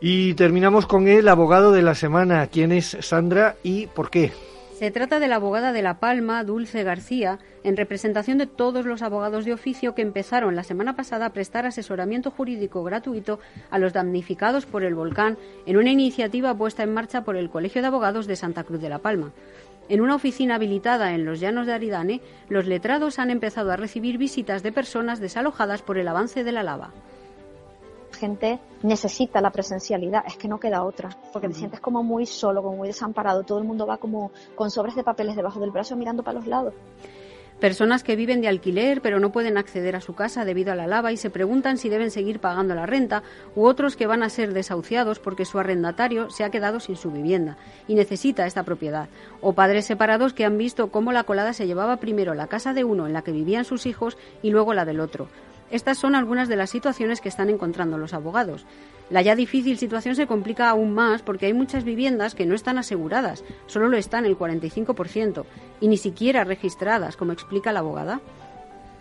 Y 0.01 0.35
terminamos 0.35 0.87
con 0.87 1.09
el 1.09 1.27
abogado 1.27 1.73
de 1.73 1.83
la 1.83 1.95
semana. 1.95 2.47
¿Quién 2.47 2.71
es 2.71 2.97
Sandra 3.01 3.57
y 3.65 3.89
por 3.89 4.11
qué? 4.11 4.33
Se 4.79 4.93
trata 4.93 5.19
de 5.19 5.27
la 5.27 5.35
abogada 5.35 5.73
de 5.73 5.83
La 5.83 5.99
Palma, 5.99 6.45
Dulce 6.45 6.85
García, 6.85 7.41
en 7.65 7.77
representación 7.77 8.39
de 8.39 8.47
todos 8.47 8.87
los 8.87 9.03
abogados 9.03 9.45
de 9.45 9.53
oficio 9.53 9.97
que 9.97 10.03
empezaron 10.03 10.55
la 10.55 10.63
semana 10.63 10.95
pasada 10.95 11.27
a 11.27 11.33
prestar 11.33 11.67
asesoramiento 11.67 12.31
jurídico 12.31 12.85
gratuito 12.85 13.41
a 13.73 13.81
los 13.81 13.93
damnificados 13.93 14.67
por 14.67 14.85
el 14.85 14.95
volcán 14.95 15.37
en 15.67 15.79
una 15.79 15.91
iniciativa 15.91 16.57
puesta 16.57 16.85
en 16.85 16.95
marcha 16.95 17.25
por 17.25 17.37
el 17.37 17.51
Colegio 17.51 17.83
de 17.83 17.89
Abogados 17.89 18.29
de 18.29 18.37
Santa 18.37 18.63
Cruz 18.63 18.81
de 18.81 18.89
La 18.89 19.01
Palma. 19.01 19.33
En 19.89 20.01
una 20.01 20.15
oficina 20.15 20.55
habilitada 20.55 21.13
en 21.13 21.25
los 21.25 21.41
llanos 21.41 21.67
de 21.67 21.73
Aridane, 21.73 22.21
los 22.49 22.67
letrados 22.67 23.19
han 23.19 23.31
empezado 23.31 23.73
a 23.73 23.77
recibir 23.77 24.17
visitas 24.17 24.63
de 24.63 24.71
personas 24.71 25.19
desalojadas 25.19 25.83
por 25.83 25.99
el 25.99 26.07
avance 26.07 26.45
de 26.45 26.53
la 26.53 26.63
lava 26.63 26.93
gente 28.19 28.61
necesita 28.83 29.41
la 29.41 29.51
presencialidad, 29.51 30.25
es 30.27 30.37
que 30.37 30.49
no 30.49 30.61
queda 30.61 30.85
otra, 30.85 31.09
porque 31.33 31.49
te 31.49 31.55
sientes 31.55 31.81
como 31.81 32.03
muy 32.03 32.27
solo, 32.27 32.63
como 32.63 32.77
muy 32.77 32.89
desamparado, 32.89 33.45
todo 33.45 33.59
el 33.59 33.65
mundo 33.65 33.87
va 33.87 33.97
como 33.97 34.31
con 34.55 34.71
sobres 34.71 34.95
de 34.95 35.05
papeles 35.05 35.37
debajo 35.37 35.61
del 35.61 35.71
brazo 35.71 35.97
mirando 35.97 36.23
para 36.23 36.39
los 36.39 36.47
lados. 36.47 36.75
Personas 37.61 38.05
que 38.05 38.15
viven 38.15 38.41
de 38.41 38.47
alquiler 38.47 39.03
pero 39.03 39.19
no 39.19 39.33
pueden 39.33 39.59
acceder 39.59 39.97
a 39.97 40.01
su 40.01 40.15
casa 40.15 40.45
debido 40.45 40.71
a 40.71 40.77
la 40.77 40.87
lava 40.87 41.11
y 41.11 41.17
se 41.17 41.29
preguntan 41.29 41.77
si 41.77 41.89
deben 41.89 42.13
seguir 42.13 42.39
pagando 42.39 42.77
la 42.77 42.87
renta, 42.87 43.25
u 43.57 43.65
otros 43.67 43.97
que 43.97 44.07
van 44.07 44.23
a 44.23 44.31
ser 44.31 44.53
desahuciados 44.53 45.19
porque 45.19 45.45
su 45.45 45.59
arrendatario 45.59 46.31
se 46.31 46.45
ha 46.45 46.51
quedado 46.51 46.79
sin 46.79 46.95
su 46.95 47.11
vivienda 47.11 47.57
y 47.89 47.97
necesita 47.97 48.47
esta 48.47 48.63
propiedad, 48.63 49.09
o 49.41 49.55
padres 49.55 49.87
separados 49.87 50.35
que 50.35 50.45
han 50.45 50.57
visto 50.57 50.93
cómo 50.93 51.11
la 51.11 51.25
colada 51.25 51.53
se 51.53 51.67
llevaba 51.67 51.97
primero 51.97 52.33
la 52.35 52.47
casa 52.47 52.75
de 52.75 52.85
uno 52.85 53.09
en 53.09 53.13
la 53.13 53.23
que 53.23 53.33
vivían 53.33 53.65
sus 53.65 53.87
hijos 53.87 54.17
y 54.41 54.51
luego 54.51 54.73
la 54.73 54.85
del 54.85 55.01
otro. 55.01 55.29
Estas 55.71 55.99
son 55.99 56.15
algunas 56.15 56.49
de 56.49 56.57
las 56.57 56.71
situaciones 56.71 57.21
que 57.21 57.29
están 57.29 57.51
encontrando 57.51 57.99
los 57.99 58.15
abogados. 58.15 58.67
La 59.11 59.23
ya 59.23 59.35
difícil 59.35 59.79
situación 59.79 60.15
se 60.15 60.27
complica 60.27 60.69
aún 60.71 60.93
más 60.93 61.23
porque 61.23 61.47
hay 61.47 61.55
muchas 61.55 61.85
viviendas 61.85 62.35
que 62.35 62.47
no 62.47 62.55
están 62.55 62.79
aseguradas, 62.79 63.45
solo 63.67 63.89
lo 63.89 63.97
están 63.97 64.27
el 64.27 64.39
45%, 64.39 65.45
y 65.81 65.89
ni 65.89 65.97
siquiera 65.97 66.45
registradas, 66.45 67.17
como 67.17 67.33
explica 67.33 67.73
la 67.73 67.81
abogada 67.81 68.21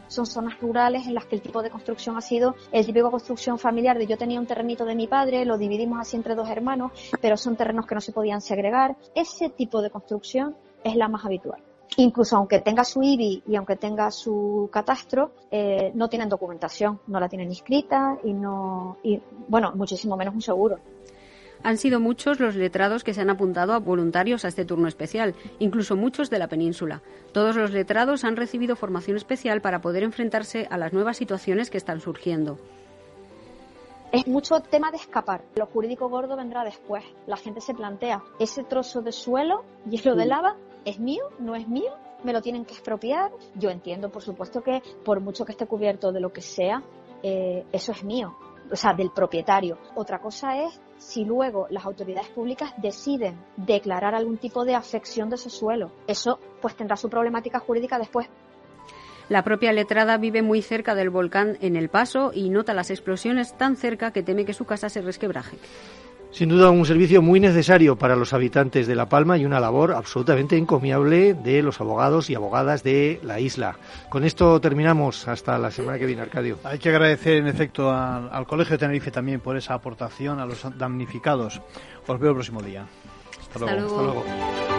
son 0.07 0.25
zonas 0.25 0.59
rurales 0.59 1.05
en 1.05 1.13
las 1.13 1.25
que 1.25 1.35
el 1.35 1.41
tipo 1.41 1.61
de 1.61 1.69
construcción 1.69 2.17
ha 2.17 2.21
sido 2.21 2.55
el 2.71 2.85
típico 2.85 3.11
construcción 3.11 3.59
familiar 3.59 3.97
de 3.97 4.07
yo 4.07 4.17
tenía 4.17 4.39
un 4.39 4.45
terrenito 4.45 4.85
de 4.85 4.95
mi 4.95 5.07
padre, 5.07 5.45
lo 5.45 5.57
dividimos 5.57 5.99
así 5.99 6.15
entre 6.15 6.35
dos 6.35 6.49
hermanos, 6.49 6.91
pero 7.21 7.37
son 7.37 7.55
terrenos 7.55 7.85
que 7.85 7.95
no 7.95 8.01
se 8.01 8.13
podían 8.13 8.41
segregar. 8.41 8.95
Ese 9.15 9.49
tipo 9.49 9.81
de 9.81 9.89
construcción 9.89 10.55
es 10.83 10.95
la 10.95 11.07
más 11.07 11.25
habitual 11.25 11.66
incluso 11.95 12.35
aunque 12.35 12.59
tenga 12.59 12.83
su 12.83 13.01
IBI 13.01 13.43
y 13.47 13.55
aunque 13.55 13.75
tenga 13.75 14.11
su 14.11 14.69
catastro, 14.71 15.31
eh, 15.49 15.91
no 15.95 16.09
tienen 16.09 16.29
documentación, 16.29 16.99
no 17.07 17.19
la 17.19 17.29
tienen 17.29 17.49
inscrita 17.49 18.17
y 18.23 18.33
no, 18.33 18.97
y 19.03 19.21
bueno, 19.47 19.71
muchísimo 19.75 20.17
menos 20.17 20.35
un 20.35 20.41
seguro. 20.41 20.79
Han 21.63 21.77
sido 21.77 21.99
muchos 21.99 22.39
los 22.39 22.55
letrados 22.55 23.03
que 23.03 23.13
se 23.13 23.21
han 23.21 23.31
apuntado 23.31 23.73
a 23.73 23.79
voluntarios 23.79 24.45
a 24.45 24.47
este 24.47 24.65
turno 24.65 24.87
especial, 24.87 25.33
incluso 25.59 25.95
muchos 25.95 26.29
de 26.29 26.39
la 26.39 26.47
península. 26.47 27.01
Todos 27.31 27.55
los 27.55 27.71
letrados 27.71 28.23
han 28.23 28.35
recibido 28.35 28.75
formación 28.75 29.17
especial 29.17 29.61
para 29.61 29.81
poder 29.81 30.03
enfrentarse 30.03 30.67
a 30.69 30.77
las 30.77 30.93
nuevas 30.93 31.17
situaciones 31.17 31.69
que 31.69 31.77
están 31.77 31.99
surgiendo. 31.99 32.59
Es 34.11 34.25
mucho 34.25 34.61
tema 34.61 34.89
de 34.91 34.97
escapar. 34.97 35.41
Lo 35.55 35.65
jurídico 35.65 36.07
gordo 36.07 36.37
vendrá 36.37 36.63
después. 36.63 37.03
La 37.25 37.35
gente 37.35 37.59
se 37.59 37.73
plantea, 37.73 38.23
ese 38.39 38.63
trozo 38.63 39.01
de 39.01 39.11
suelo, 39.11 39.65
hielo 39.89 40.15
de 40.15 40.25
lava, 40.25 40.55
¿Es 40.87 40.99
mío? 40.99 41.25
¿No 41.37 41.53
es 41.53 41.67
mío? 41.67 41.91
¿Me 42.23 42.31
lo 42.31 42.41
tienen 42.41 42.63
que 42.63 42.73
expropiar? 42.73 43.29
Yo 43.55 43.69
entiendo, 43.69 44.09
por 44.09 44.21
supuesto, 44.21 44.61
que 44.61 44.81
por 45.03 45.19
mucho 45.19 45.43
que 45.43 45.51
esté 45.51 45.67
cubierto 45.67 46.13
de 46.13 46.21
lo 46.21 46.31
que 46.31 46.39
sea, 46.39 46.81
eh, 47.21 47.65
eso 47.73 47.91
es 47.91 48.05
mío, 48.05 48.37
o 48.71 48.75
sea, 48.77 48.93
del 48.93 49.11
propietario. 49.11 49.77
Otra 49.95 50.19
cosa 50.19 50.63
es 50.63 50.79
si 50.97 51.25
luego 51.25 51.67
las 51.71 51.83
autoridades 51.83 52.29
públicas 52.29 52.73
deciden 52.77 53.37
declarar 53.57 54.15
algún 54.15 54.37
tipo 54.37 54.63
de 54.63 54.75
afección 54.75 55.29
de 55.29 55.35
ese 55.35 55.49
suelo. 55.49 55.91
Eso 56.07 56.39
pues 56.61 56.73
tendrá 56.77 56.95
su 56.95 57.09
problemática 57.09 57.59
jurídica 57.59 57.99
después. 57.99 58.29
La 59.27 59.43
propia 59.43 59.73
letrada 59.73 60.17
vive 60.17 60.41
muy 60.41 60.61
cerca 60.61 60.95
del 60.95 61.09
volcán 61.09 61.57
en 61.59 61.75
El 61.75 61.89
Paso 61.89 62.31
y 62.33 62.49
nota 62.49 62.73
las 62.73 62.91
explosiones 62.91 63.57
tan 63.57 63.75
cerca 63.75 64.11
que 64.11 64.23
teme 64.23 64.45
que 64.45 64.53
su 64.53 64.63
casa 64.63 64.87
se 64.87 65.01
resquebraje. 65.01 65.57
Sin 66.31 66.49
duda 66.49 66.69
un 66.69 66.85
servicio 66.85 67.21
muy 67.21 67.39
necesario 67.39 67.95
para 67.95 68.15
los 68.15 68.33
habitantes 68.33 68.85
de 68.85 68.95
La 68.95 69.09
Palma 69.09 69.37
y 69.37 69.45
una 69.45 69.59
labor 69.59 69.93
absolutamente 69.93 70.57
encomiable 70.57 71.33
de 71.33 71.63
los 71.63 71.81
abogados 71.81 72.29
y 72.29 72.35
abogadas 72.35 72.83
de 72.83 73.19
la 73.23 73.39
isla. 73.39 73.77
Con 74.09 74.23
esto 74.23 74.59
terminamos. 74.61 75.27
Hasta 75.27 75.57
la 75.57 75.71
semana 75.71 75.97
que 75.97 76.05
viene, 76.05 76.21
Arcadio. 76.21 76.59
Hay 76.63 76.79
que 76.79 76.89
agradecer 76.89 77.37
en 77.37 77.47
efecto 77.47 77.91
al, 77.91 78.45
Colegio 78.45 78.73
de 78.73 78.79
Tenerife 78.79 79.11
también 79.11 79.39
por 79.39 79.57
esa 79.57 79.73
aportación 79.73 80.39
a 80.39 80.45
los 80.45 80.65
damnificados. 80.77 81.61
Os 82.05 82.19
veo 82.19 82.29
el 82.29 82.35
próximo 82.35 82.61
día. 82.61 82.85
Hasta 83.41 83.59
luego. 83.59 83.85
Hasta 83.85 84.01
luego. 84.01 84.76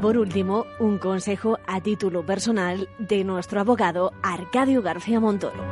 Por 0.00 0.16
último, 0.16 0.66
un 0.78 0.98
consejo 0.98 1.58
a 1.66 1.80
título 1.80 2.24
personal 2.24 2.88
de 2.98 3.22
nuestro 3.22 3.60
abogado 3.60 4.12
Arcadio 4.22 4.80
García 4.80 5.20
Montoro. 5.20 5.62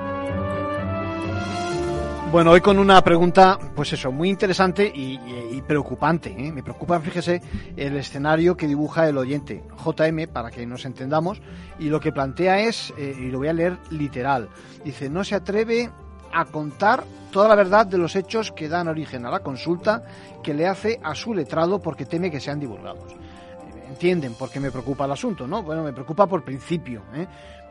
Bueno, 2.30 2.50
hoy 2.50 2.60
con 2.60 2.78
una 2.78 3.02
pregunta, 3.02 3.58
pues 3.74 3.94
eso, 3.94 4.12
muy 4.12 4.28
interesante 4.28 4.92
y, 4.94 5.18
preocupante. 5.66 6.30
¿eh? 6.30 6.52
Me 6.52 6.62
preocupa, 6.62 6.98
fíjese, 7.00 7.42
el 7.76 7.96
escenario 7.96 8.56
que 8.56 8.66
dibuja 8.66 9.08
el 9.08 9.18
oyente, 9.18 9.62
JM, 9.84 10.28
para 10.32 10.50
que 10.50 10.64
nos 10.66 10.86
entendamos, 10.86 11.42
y 11.78 11.88
lo 11.88 12.00
que 12.00 12.12
plantea 12.12 12.60
es, 12.60 12.92
eh, 12.96 13.14
y 13.18 13.30
lo 13.30 13.38
voy 13.38 13.48
a 13.48 13.52
leer 13.52 13.76
literal, 13.90 14.48
dice, 14.84 15.10
no 15.10 15.24
se 15.24 15.34
atreve 15.34 15.90
a 16.32 16.46
contar 16.46 17.04
toda 17.32 17.48
la 17.48 17.54
verdad 17.54 17.86
de 17.86 17.98
los 17.98 18.16
hechos 18.16 18.52
que 18.52 18.68
dan 18.68 18.88
origen 18.88 19.26
a 19.26 19.30
la 19.30 19.40
consulta 19.40 20.04
que 20.42 20.54
le 20.54 20.66
hace 20.66 21.00
a 21.02 21.14
su 21.14 21.34
letrado 21.34 21.80
porque 21.80 22.06
teme 22.06 22.30
que 22.30 22.40
sean 22.40 22.60
divulgados 22.60 23.17
entienden 23.88 24.34
por 24.34 24.50
qué 24.50 24.60
me 24.60 24.70
preocupa 24.70 25.04
el 25.04 25.12
asunto, 25.12 25.46
¿no? 25.46 25.62
Bueno, 25.62 25.82
me 25.82 25.92
preocupa 25.92 26.26
por 26.26 26.44
principio, 26.44 27.02
¿eh? 27.14 27.26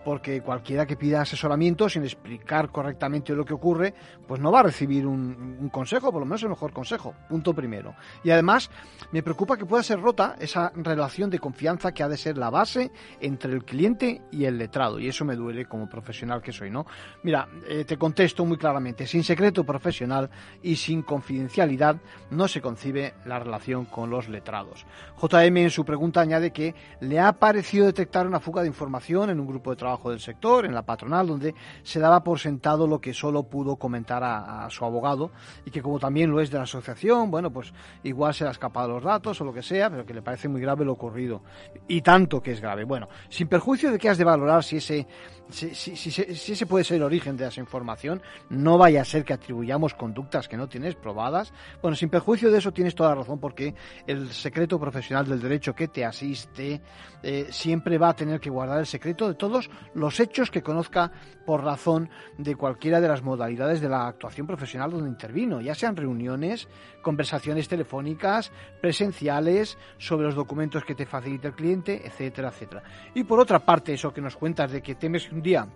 Porque 0.07 0.39
cualquiera 0.39 0.85
que 0.85 0.95
pida 0.95 1.19
asesoramiento 1.19 1.89
sin 1.89 2.03
explicar 2.03 2.71
correctamente 2.71 3.35
lo 3.35 3.43
que 3.43 3.53
ocurre, 3.53 3.93
pues 4.25 4.39
no 4.39 4.53
va 4.53 4.61
a 4.61 4.63
recibir 4.63 5.05
un, 5.05 5.67
consejo, 5.69 6.13
por 6.13 6.21
lo 6.21 6.25
menos 6.25 6.41
el 6.43 6.47
mejor 6.47 6.71
consejo, 6.71 7.13
punto 7.27 7.53
primero. 7.53 7.93
Y 8.23 8.31
además 8.31 8.71
me 9.11 9.21
preocupa 9.21 9.57
que 9.57 9.65
pueda 9.65 9.83
ser 9.83 9.99
rota 9.99 10.37
esa 10.39 10.71
relación 10.75 11.29
de 11.29 11.39
confianza 11.39 11.91
que 11.91 12.03
ha 12.03 12.07
de 12.07 12.15
ser 12.15 12.37
la 12.37 12.49
base 12.49 12.89
entre 13.19 13.51
el 13.51 13.65
cliente 13.65 14.21
y 14.31 14.45
el 14.45 14.57
letrado, 14.57 14.97
y 14.97 15.09
eso 15.09 15.25
me 15.25 15.35
duele 15.35 15.65
como 15.65 15.89
profesional 15.89 16.41
que 16.41 16.53
soy, 16.53 16.71
¿no? 16.71 16.85
Mira, 17.23 17.49
eh, 17.67 17.83
te 17.83 17.97
contesto 17.97 18.45
muy 18.45 18.55
claramente, 18.55 19.07
sin 19.07 19.25
secreto 19.25 19.65
profesional 19.65 20.29
y 20.63 20.77
sin 20.77 21.01
confidencialidad 21.01 21.97
no 22.31 22.47
se 22.47 22.61
concibe 22.61 23.15
la 23.25 23.39
relación 23.39 23.83
con 23.83 24.09
los 24.09 24.29
letrados. 24.29 24.85
JM 25.21 25.57
en 25.57 25.69
su 25.69 25.83
pregunta 25.83 26.21
añade 26.21 26.51
que 26.51 26.75
le 27.01 27.19
ha 27.19 27.33
parecido 27.33 27.87
detectar 27.87 28.25
una 28.25 28.39
fuga 28.39 28.61
de 28.61 28.69
información 28.69 29.29
en 29.29 29.41
un 29.41 29.47
grupo 29.47 29.71
de 29.71 29.75
trabajo 29.75 29.96
del 30.05 30.19
sector, 30.19 30.65
en 30.65 30.73
la 30.73 30.83
patronal, 30.83 31.27
donde 31.27 31.53
se 31.83 31.99
daba 31.99 32.23
por 32.23 32.39
sentado 32.39 32.87
lo 32.87 32.99
que 32.99 33.13
solo 33.13 33.43
pudo 33.43 33.75
comentar 33.75 34.23
a, 34.23 34.67
su 34.69 34.85
abogado 34.85 35.31
y 35.65 35.71
que 35.71 35.81
como 35.81 35.99
también 35.99 36.31
lo 36.31 36.39
es 36.39 36.51
de 36.51 36.57
la 36.57 36.63
asociación, 36.63 37.31
bueno, 37.31 37.51
pues 37.51 37.73
igual 38.03 38.33
se 38.33 38.43
le 38.43 38.49
ha 38.49 38.51
escapado 38.51 38.89
los 38.89 39.03
datos 39.03 39.39
o 39.41 39.45
lo 39.45 39.53
que 39.53 39.63
sea, 39.63 39.89
pero 39.89 40.05
que 40.05 40.13
le 40.13 40.21
parece 40.21 40.47
muy 40.47 40.61
grave 40.61 40.85
lo 40.85 40.93
ocurrido. 40.93 41.41
Y 41.87 42.01
tanto 42.01 42.41
que 42.41 42.51
es 42.51 42.61
grave. 42.61 42.83
Bueno, 42.83 43.07
sin 43.29 43.47
perjuicio 43.47 43.91
de 43.91 43.97
que 43.97 44.09
has 44.09 44.17
de 44.17 44.23
valorar 44.23 44.63
si 44.63 44.77
ese 44.77 45.07
si, 45.49 45.73
si, 45.73 46.51
ese 46.51 46.65
puede 46.65 46.83
ser 46.83 46.97
el 46.97 47.03
origen 47.03 47.37
de 47.37 47.47
esa 47.47 47.59
información, 47.59 48.21
no 48.49 48.77
vaya 48.77 49.01
a 49.01 49.05
ser 49.05 49.23
que 49.23 49.33
atribuyamos 49.33 49.93
conductas 49.93 50.47
que 50.47 50.57
no 50.57 50.67
tienes 50.67 50.95
probadas. 50.95 51.53
Bueno, 51.81 51.95
sin 51.95 52.09
perjuicio 52.09 52.51
de 52.51 52.57
eso 52.57 52.71
tienes 52.71 52.95
toda 52.95 53.09
la 53.09 53.15
razón 53.15 53.39
porque 53.39 53.73
el 54.05 54.29
secreto 54.31 54.79
profesional 54.79 55.27
del 55.27 55.41
derecho 55.41 55.73
que 55.73 55.87
te 55.87 56.05
asiste 56.05 56.81
eh, 57.23 57.47
siempre 57.49 57.97
va 57.97 58.09
a 58.09 58.15
tener 58.15 58.39
que 58.39 58.49
guardar 58.49 58.79
el 58.79 58.85
secreto 58.85 59.27
de 59.27 59.35
todos 59.35 59.69
los 59.93 60.19
hechos 60.19 60.51
que 60.51 60.61
conozca 60.61 61.11
por 61.45 61.63
razón 61.63 62.09
de 62.37 62.55
cualquiera 62.55 62.99
de 62.99 63.07
las 63.07 63.23
modalidades 63.23 63.81
de 63.81 63.89
la 63.89 64.07
actuación 64.07 64.47
profesional 64.47 64.91
donde 64.91 65.09
intervino, 65.09 65.61
ya 65.61 65.73
sean 65.75 65.95
reuniones, 65.95 66.67
conversaciones 67.01 67.67
telefónicas, 67.67 68.51
presenciales, 68.81 69.77
sobre 69.97 70.25
los 70.25 70.35
documentos 70.35 70.83
que 70.83 70.95
te 70.95 71.05
facilita 71.05 71.47
el 71.47 71.55
cliente, 71.55 72.05
etcétera, 72.05 72.49
etcétera. 72.49 72.83
Y 73.13 73.23
por 73.23 73.39
otra 73.39 73.59
parte, 73.59 73.93
eso 73.93 74.13
que 74.13 74.21
nos 74.21 74.35
cuentas 74.35 74.71
de 74.71 74.81
que 74.81 74.95
temes 74.95 75.31
un 75.37 75.43
día 75.43 75.67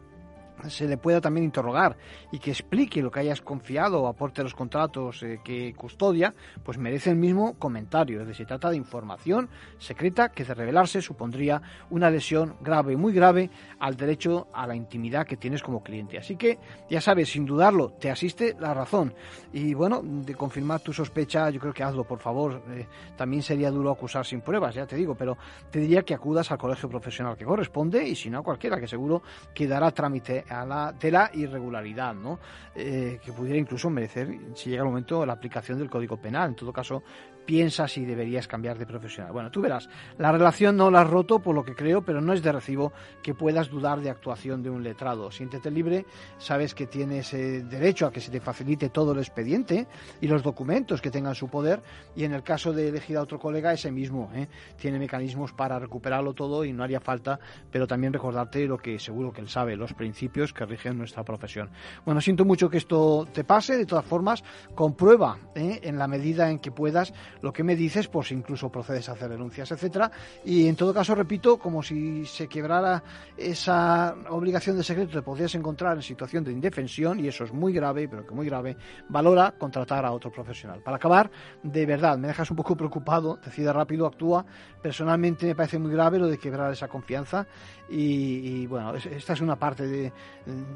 se 0.67 0.87
le 0.87 0.97
pueda 0.97 1.21
también 1.21 1.45
interrogar 1.45 1.97
y 2.31 2.39
que 2.39 2.51
explique 2.51 3.01
lo 3.01 3.11
que 3.11 3.21
hayas 3.21 3.41
confiado 3.41 4.03
o 4.03 4.07
aporte 4.07 4.43
los 4.43 4.53
contratos 4.53 5.23
eh, 5.23 5.39
que 5.43 5.73
custodia, 5.73 6.33
pues 6.63 6.77
merece 6.77 7.11
el 7.11 7.15
mismo 7.15 7.53
comentario. 7.57 8.21
Es 8.21 8.27
decir, 8.27 8.41
se 8.41 8.45
trata 8.47 8.71
de 8.71 8.77
información 8.77 9.49
secreta 9.77 10.29
que 10.29 10.43
de 10.43 10.55
revelarse 10.55 10.99
supondría 10.99 11.61
una 11.91 12.09
lesión 12.09 12.55
grave, 12.59 12.97
muy 12.97 13.13
grave, 13.13 13.51
al 13.79 13.95
derecho 13.95 14.47
a 14.51 14.65
la 14.65 14.75
intimidad 14.75 15.27
que 15.27 15.37
tienes 15.37 15.61
como 15.61 15.83
cliente. 15.83 16.17
Así 16.17 16.35
que, 16.37 16.57
ya 16.89 17.01
sabes, 17.01 17.31
sin 17.31 17.45
dudarlo, 17.45 17.91
te 17.99 18.09
asiste 18.09 18.55
la 18.59 18.73
razón. 18.73 19.13
Y 19.53 19.75
bueno, 19.75 20.01
de 20.03 20.33
confirmar 20.33 20.79
tu 20.79 20.91
sospecha, 20.91 21.51
yo 21.51 21.59
creo 21.59 21.71
que 21.71 21.83
hazlo, 21.83 22.03
por 22.03 22.17
favor. 22.17 22.63
Eh, 22.71 22.87
también 23.15 23.43
sería 23.43 23.69
duro 23.69 23.91
acusar 23.91 24.25
sin 24.25 24.41
pruebas, 24.41 24.73
ya 24.73 24.87
te 24.87 24.95
digo, 24.95 25.13
pero 25.13 25.37
te 25.69 25.77
diría 25.77 26.01
que 26.01 26.15
acudas 26.15 26.51
al 26.51 26.57
colegio 26.57 26.89
profesional 26.89 27.37
que 27.37 27.45
corresponde 27.45 28.03
y 28.07 28.15
si 28.15 28.31
no 28.31 28.39
a 28.39 28.43
cualquiera, 28.43 28.79
que 28.79 28.87
seguro 28.87 29.21
que 29.53 29.67
dará 29.67 29.91
trámite 29.91 30.45
a 30.51 30.65
la, 30.65 30.91
de 30.93 31.11
la 31.11 31.31
irregularidad, 31.33 32.13
¿no? 32.13 32.39
Eh, 32.75 33.19
que 33.23 33.33
pudiera 33.33 33.57
incluso 33.57 33.89
merecer, 33.89 34.27
si 34.55 34.69
llega 34.69 34.83
el 34.83 34.89
momento, 34.89 35.25
la 35.25 35.33
aplicación 35.33 35.79
del 35.79 35.89
Código 35.89 36.17
Penal. 36.17 36.49
En 36.49 36.55
todo 36.55 36.71
caso, 36.73 37.03
piensas 37.45 37.91
si 37.91 38.05
deberías 38.05 38.47
cambiar 38.47 38.77
de 38.77 38.85
profesional. 38.85 39.31
Bueno, 39.31 39.51
tú 39.51 39.61
verás, 39.61 39.89
la 40.17 40.31
relación 40.31 40.77
no 40.77 40.91
la 40.91 41.01
has 41.01 41.09
roto 41.09 41.39
por 41.39 41.55
lo 41.55 41.63
que 41.63 41.75
creo, 41.75 42.03
pero 42.03 42.21
no 42.21 42.33
es 42.33 42.41
de 42.41 42.51
recibo 42.51 42.93
que 43.21 43.33
puedas 43.33 43.69
dudar 43.69 44.01
de 44.01 44.09
actuación 44.09 44.63
de 44.63 44.69
un 44.69 44.83
letrado. 44.83 45.31
Siéntete 45.31 45.71
libre, 45.71 46.05
sabes 46.37 46.75
que 46.75 46.87
tienes 46.87 47.33
eh, 47.33 47.63
derecho 47.63 48.05
a 48.05 48.11
que 48.11 48.21
se 48.21 48.31
te 48.31 48.39
facilite 48.39 48.89
todo 48.89 49.11
el 49.11 49.19
expediente 49.19 49.87
y 50.19 50.27
los 50.27 50.43
documentos 50.43 51.01
que 51.01 51.11
tengan 51.11 51.35
su 51.35 51.49
poder 51.49 51.81
y 52.15 52.23
en 52.23 52.33
el 52.33 52.43
caso 52.43 52.73
de 52.73 52.89
elegir 52.89 53.17
a 53.17 53.21
otro 53.21 53.39
colega, 53.39 53.73
ese 53.73 53.91
mismo 53.91 54.31
¿eh? 54.33 54.47
tiene 54.77 54.99
mecanismos 54.99 55.53
para 55.53 55.79
recuperarlo 55.79 56.33
todo 56.33 56.65
y 56.65 56.73
no 56.73 56.83
haría 56.83 56.99
falta, 56.99 57.39
pero 57.71 57.87
también 57.87 58.13
recordarte 58.13 58.65
lo 58.65 58.77
que 58.77 58.99
seguro 58.99 59.31
que 59.31 59.41
él 59.41 59.49
sabe, 59.49 59.75
los 59.75 59.93
principios 59.93 60.53
que 60.53 60.65
rigen 60.65 60.97
nuestra 60.97 61.23
profesión. 61.23 61.69
Bueno, 62.05 62.21
siento 62.21 62.45
mucho 62.45 62.69
que 62.69 62.77
esto 62.77 63.27
te 63.31 63.43
pase, 63.43 63.77
de 63.77 63.85
todas 63.85 64.05
formas, 64.05 64.43
comprueba 64.75 65.37
¿eh? 65.55 65.79
en 65.83 65.97
la 65.97 66.07
medida 66.07 66.49
en 66.49 66.59
que 66.59 66.71
puedas 66.71 67.13
lo 67.41 67.51
que 67.51 67.63
me 67.63 67.75
dices, 67.75 68.07
pues 68.07 68.31
incluso 68.31 68.69
procedes 68.69 69.09
a 69.09 69.13
hacer 69.13 69.29
denuncias, 69.29 69.71
etcétera. 69.71 70.11
Y 70.45 70.67
en 70.67 70.75
todo 70.75 70.93
caso, 70.93 71.15
repito, 71.15 71.57
como 71.57 71.81
si 71.81 72.25
se 72.25 72.47
quebrara 72.47 73.03
esa 73.37 74.15
obligación 74.29 74.77
de 74.77 74.83
secreto, 74.83 75.11
te 75.11 75.21
podrías 75.21 75.53
encontrar 75.55 75.95
en 75.97 76.03
situación 76.03 76.43
de 76.43 76.51
indefensión, 76.51 77.19
y 77.19 77.27
eso 77.27 77.43
es 77.43 77.53
muy 77.53 77.73
grave, 77.73 78.07
pero 78.07 78.25
que 78.25 78.33
muy 78.33 78.45
grave, 78.45 78.77
valora 79.09 79.53
contratar 79.57 80.05
a 80.05 80.11
otro 80.11 80.31
profesional. 80.31 80.81
Para 80.81 80.97
acabar, 80.97 81.31
de 81.63 81.85
verdad, 81.85 82.17
me 82.17 82.27
dejas 82.27 82.49
un 82.51 82.57
poco 82.57 82.75
preocupado, 82.75 83.39
decide 83.43 83.71
rápido, 83.73 84.05
actúa. 84.05 84.45
Personalmente 84.81 85.45
me 85.45 85.55
parece 85.55 85.77
muy 85.79 85.91
grave 85.91 86.19
lo 86.19 86.27
de 86.27 86.37
quebrar 86.37 86.71
esa 86.71 86.87
confianza 86.87 87.45
y, 87.89 88.65
bueno, 88.67 88.95
esta 88.95 89.33
es 89.33 89.41
una 89.41 89.57
parte 89.57 89.85
de, 89.85 90.13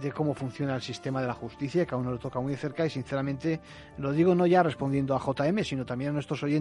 de, 0.01 0.11
cómo 0.11 0.33
funciona 0.33 0.75
el 0.75 0.81
sistema 0.81 1.21
de 1.21 1.27
la 1.27 1.33
justicia 1.33 1.85
que 1.85 1.95
a 1.95 1.97
uno 1.97 2.11
le 2.11 2.19
toca 2.19 2.39
muy 2.39 2.51
de 2.51 2.57
cerca 2.57 2.85
y 2.85 2.89
sinceramente 2.89 3.61
lo 3.97 4.11
digo 4.11 4.35
no 4.35 4.45
ya 4.45 4.61
respondiendo 4.61 5.15
a 5.15 5.19
JM, 5.19 5.63
sino 5.63 5.85
también 5.85 6.09
a 6.09 6.13
nuestros 6.13 6.43
oyentes, 6.43 6.54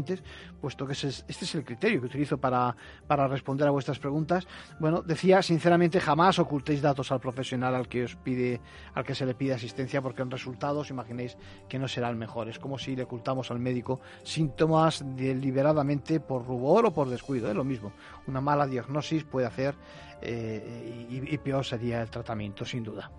puesto 0.61 0.87
que 0.87 0.93
este 0.93 1.25
es 1.29 1.55
el 1.55 1.65
criterio 1.65 2.01
que 2.01 2.07
utilizo 2.07 2.39
para, 2.39 2.77
para 3.07 3.29
responder 3.29 3.69
a 3.69 3.71
vuestras 3.71 3.99
preguntas. 3.99 4.47
Bueno, 4.81 5.03
decía 5.03 5.43
sinceramente 5.43 6.01
jamás 6.01 6.39
ocultéis 6.39 6.83
datos 6.83 7.13
al 7.13 7.21
profesional 7.21 7.75
al 7.75 7.89
que 7.89 8.05
os 8.05 8.17
pide, 8.17 8.61
al 8.95 9.05
que 9.05 9.15
se 9.15 9.27
le 9.27 9.35
pide 9.35 9.55
asistencia, 9.55 10.03
porque 10.03 10.23
en 10.23 10.31
resultados 10.31 10.91
imaginéis 10.91 11.37
que 11.69 11.79
no 11.79 11.89
será 11.89 12.09
el 12.09 12.17
mejor. 12.17 12.49
Es 12.49 12.59
como 12.59 12.79
si 12.79 12.97
le 12.97 13.05
ocultamos 13.05 13.51
al 13.51 13.59
médico 13.59 14.01
síntomas 14.23 15.05
deliberadamente 15.17 16.21
por 16.21 16.47
rubor 16.47 16.87
o 16.87 16.93
por 16.93 17.09
descuido, 17.09 17.49
es 17.49 17.57
lo 17.57 17.65
mismo. 17.65 17.93
Una 18.27 18.41
mala 18.41 18.67
diagnosis 18.67 19.25
puede 19.25 19.47
hacer 19.47 19.75
eh, 20.23 21.07
y, 21.11 21.35
y 21.35 21.39
peor 21.39 21.65
sería 21.65 22.03
el 22.03 22.11
tratamiento, 22.11 22.65
sin 22.65 22.83
duda. 22.83 23.11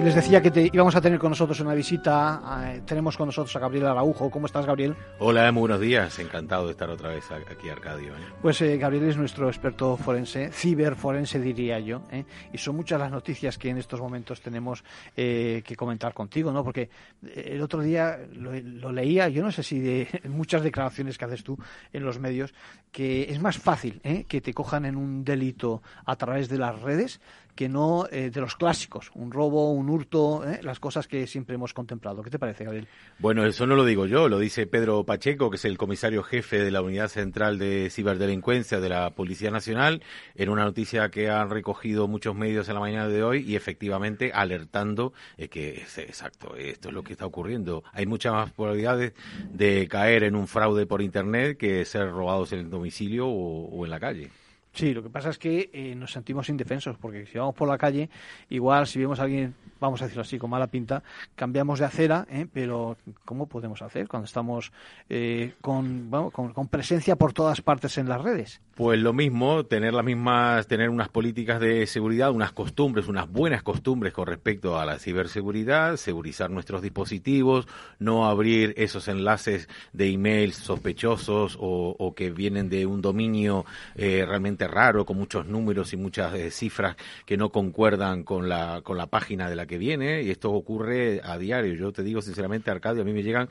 Y 0.00 0.02
les 0.02 0.14
decía 0.14 0.40
que 0.40 0.50
te, 0.50 0.70
íbamos 0.72 0.96
a 0.96 1.00
tener 1.02 1.18
con 1.18 1.28
nosotros 1.28 1.60
una 1.60 1.74
visita. 1.74 2.64
Eh, 2.72 2.80
tenemos 2.86 3.18
con 3.18 3.26
nosotros 3.26 3.54
a 3.54 3.58
Gabriel 3.58 3.86
Araujo. 3.86 4.30
¿Cómo 4.30 4.46
estás, 4.46 4.64
Gabriel? 4.64 4.96
Hola, 5.18 5.52
muy 5.52 5.60
buenos 5.60 5.78
días. 5.78 6.18
Encantado 6.18 6.64
de 6.64 6.70
estar 6.70 6.88
otra 6.88 7.10
vez 7.10 7.30
aquí, 7.30 7.68
Arcadio. 7.68 8.14
¿eh? 8.14 8.20
Pues 8.40 8.62
eh, 8.62 8.78
Gabriel 8.78 9.10
es 9.10 9.18
nuestro 9.18 9.48
experto 9.48 9.98
forense, 9.98 10.52
ciberforense 10.52 11.38
diría 11.38 11.80
yo. 11.80 12.00
Y 12.50 12.56
son 12.56 12.76
muchas 12.76 12.98
las 12.98 13.10
noticias 13.10 13.58
que 13.58 13.68
en 13.68 13.76
estos 13.76 14.00
momentos 14.00 14.40
tenemos 14.40 14.82
que 15.14 15.74
comentar 15.76 16.14
contigo, 16.14 16.50
¿no? 16.50 16.64
Porque 16.64 16.88
el 17.34 17.60
otro 17.60 17.82
día 17.82 18.20
lo, 18.32 18.52
lo, 18.58 18.92
leía, 18.92 19.28
yo 19.28 19.42
no 19.42 19.52
sé 19.52 19.62
si 19.62 19.80
de 19.80 20.08
muchas 20.30 20.62
declaraciones 20.62 21.18
que 21.18 21.26
haces 21.26 21.44
tú 21.44 21.58
en 21.92 22.04
los 22.06 22.18
medios, 22.18 22.54
que 22.90 23.30
es 23.30 23.38
más 23.38 23.58
fácil 23.58 24.00
que 24.26 24.40
te 24.40 24.54
cojan 24.54 24.86
en 24.86 24.96
un 24.96 25.24
delito 25.24 25.82
a 26.06 26.16
través 26.16 26.48
de 26.48 26.56
las 26.56 26.80
redes 26.80 27.20
que 27.60 27.68
no 27.68 28.06
eh, 28.10 28.30
de 28.30 28.40
los 28.40 28.56
clásicos, 28.56 29.10
un 29.14 29.30
robo, 29.30 29.70
un 29.72 29.90
hurto, 29.90 30.48
eh, 30.48 30.60
las 30.62 30.80
cosas 30.80 31.06
que 31.06 31.26
siempre 31.26 31.56
hemos 31.56 31.74
contemplado. 31.74 32.22
¿Qué 32.22 32.30
te 32.30 32.38
parece, 32.38 32.64
Gabriel? 32.64 32.88
Bueno, 33.18 33.44
eso 33.44 33.66
no 33.66 33.76
lo 33.76 33.84
digo 33.84 34.06
yo, 34.06 34.30
lo 34.30 34.38
dice 34.38 34.66
Pedro 34.66 35.04
Pacheco, 35.04 35.50
que 35.50 35.56
es 35.56 35.66
el 35.66 35.76
comisario 35.76 36.22
jefe 36.22 36.60
de 36.60 36.70
la 36.70 36.80
Unidad 36.80 37.08
Central 37.08 37.58
de 37.58 37.90
Ciberdelincuencia 37.90 38.80
de 38.80 38.88
la 38.88 39.10
Policía 39.10 39.50
Nacional, 39.50 40.02
en 40.36 40.48
una 40.48 40.64
noticia 40.64 41.10
que 41.10 41.28
han 41.28 41.50
recogido 41.50 42.08
muchos 42.08 42.34
medios 42.34 42.66
en 42.70 42.76
la 42.76 42.80
mañana 42.80 43.08
de 43.08 43.22
hoy 43.22 43.44
y 43.46 43.56
efectivamente 43.56 44.32
alertando 44.32 45.12
eh, 45.36 45.48
que 45.48 45.82
es 45.82 45.98
exacto, 45.98 46.56
esto 46.56 46.88
es 46.88 46.94
lo 46.94 47.02
que 47.02 47.12
está 47.12 47.26
ocurriendo. 47.26 47.84
Hay 47.92 48.06
muchas 48.06 48.32
más 48.32 48.52
probabilidades 48.52 49.12
de 49.52 49.86
caer 49.86 50.24
en 50.24 50.34
un 50.34 50.48
fraude 50.48 50.86
por 50.86 51.02
Internet 51.02 51.58
que 51.58 51.84
ser 51.84 52.10
robados 52.10 52.54
en 52.54 52.60
el 52.60 52.70
domicilio 52.70 53.28
o 53.28 53.84
en 53.84 53.90
la 53.90 54.00
calle. 54.00 54.30
Sí, 54.72 54.94
lo 54.94 55.02
que 55.02 55.10
pasa 55.10 55.30
es 55.30 55.38
que 55.38 55.68
eh, 55.72 55.94
nos 55.96 56.12
sentimos 56.12 56.48
indefensos, 56.48 56.96
porque 56.96 57.26
si 57.26 57.38
vamos 57.38 57.54
por 57.54 57.68
la 57.68 57.76
calle, 57.76 58.08
igual 58.50 58.86
si 58.86 59.00
vemos 59.00 59.18
a 59.18 59.24
alguien, 59.24 59.54
vamos 59.80 60.00
a 60.00 60.04
decirlo 60.04 60.22
así, 60.22 60.38
con 60.38 60.48
mala 60.48 60.68
pinta, 60.68 61.02
cambiamos 61.34 61.80
de 61.80 61.86
acera, 61.86 62.24
¿eh? 62.30 62.46
pero 62.50 62.96
¿cómo 63.24 63.46
podemos 63.46 63.82
hacer 63.82 64.06
cuando 64.06 64.26
estamos 64.26 64.70
eh, 65.08 65.54
con, 65.60 66.08
con, 66.30 66.68
presencia 66.68 67.16
por 67.16 67.32
todas 67.32 67.60
partes 67.62 67.98
en 67.98 68.08
las 68.08 68.22
redes? 68.22 68.60
Pues 68.76 69.00
lo 69.00 69.12
mismo, 69.12 69.64
tener 69.64 69.92
las 69.92 70.04
mismas, 70.04 70.68
tener 70.68 70.88
unas 70.88 71.08
políticas 71.08 71.60
de 71.60 71.86
seguridad, 71.86 72.30
unas 72.30 72.52
costumbres, 72.52 73.08
unas 73.08 73.30
buenas 73.30 73.62
costumbres 73.64 74.12
con 74.12 74.28
respecto 74.28 74.78
a 74.78 74.86
la 74.86 74.98
ciberseguridad, 74.98 75.96
segurizar 75.96 76.48
nuestros 76.50 76.80
dispositivos, 76.80 77.66
no 77.98 78.26
abrir 78.26 78.72
esos 78.76 79.08
enlaces 79.08 79.68
de 79.92 80.10
emails 80.10 80.54
sospechosos 80.54 81.58
o, 81.60 81.96
o 81.98 82.14
que 82.14 82.30
vienen 82.30 82.70
de 82.70 82.86
un 82.86 83.02
dominio 83.02 83.66
realmente 83.96 84.59
raro, 84.66 85.04
con 85.04 85.16
muchos 85.16 85.46
números 85.46 85.92
y 85.92 85.96
muchas 85.96 86.34
eh, 86.34 86.50
cifras 86.50 86.96
que 87.26 87.36
no 87.36 87.50
concuerdan 87.50 88.22
con 88.22 88.48
la, 88.48 88.80
con 88.82 88.96
la 88.96 89.06
página 89.06 89.48
de 89.48 89.56
la 89.56 89.66
que 89.66 89.78
viene, 89.78 90.22
y 90.22 90.30
esto 90.30 90.52
ocurre 90.52 91.20
a 91.22 91.38
diario. 91.38 91.74
Yo 91.74 91.92
te 91.92 92.02
digo 92.02 92.22
sinceramente, 92.22 92.70
Arcadio, 92.70 93.02
a 93.02 93.04
mí 93.04 93.12
me 93.12 93.22
llegan 93.22 93.48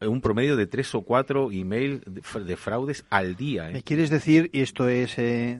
un 0.00 0.20
promedio 0.20 0.56
de 0.56 0.66
tres 0.66 0.94
o 0.94 1.02
cuatro 1.02 1.50
emails 1.52 2.02
de, 2.06 2.56
fraudes 2.56 3.04
al 3.10 3.36
día. 3.36 3.70
¿eh? 3.70 3.72
¿Me 3.74 3.82
quieres 3.82 4.10
decir, 4.10 4.50
y 4.52 4.60
esto 4.60 4.88
es 4.88 5.18
eh, 5.18 5.58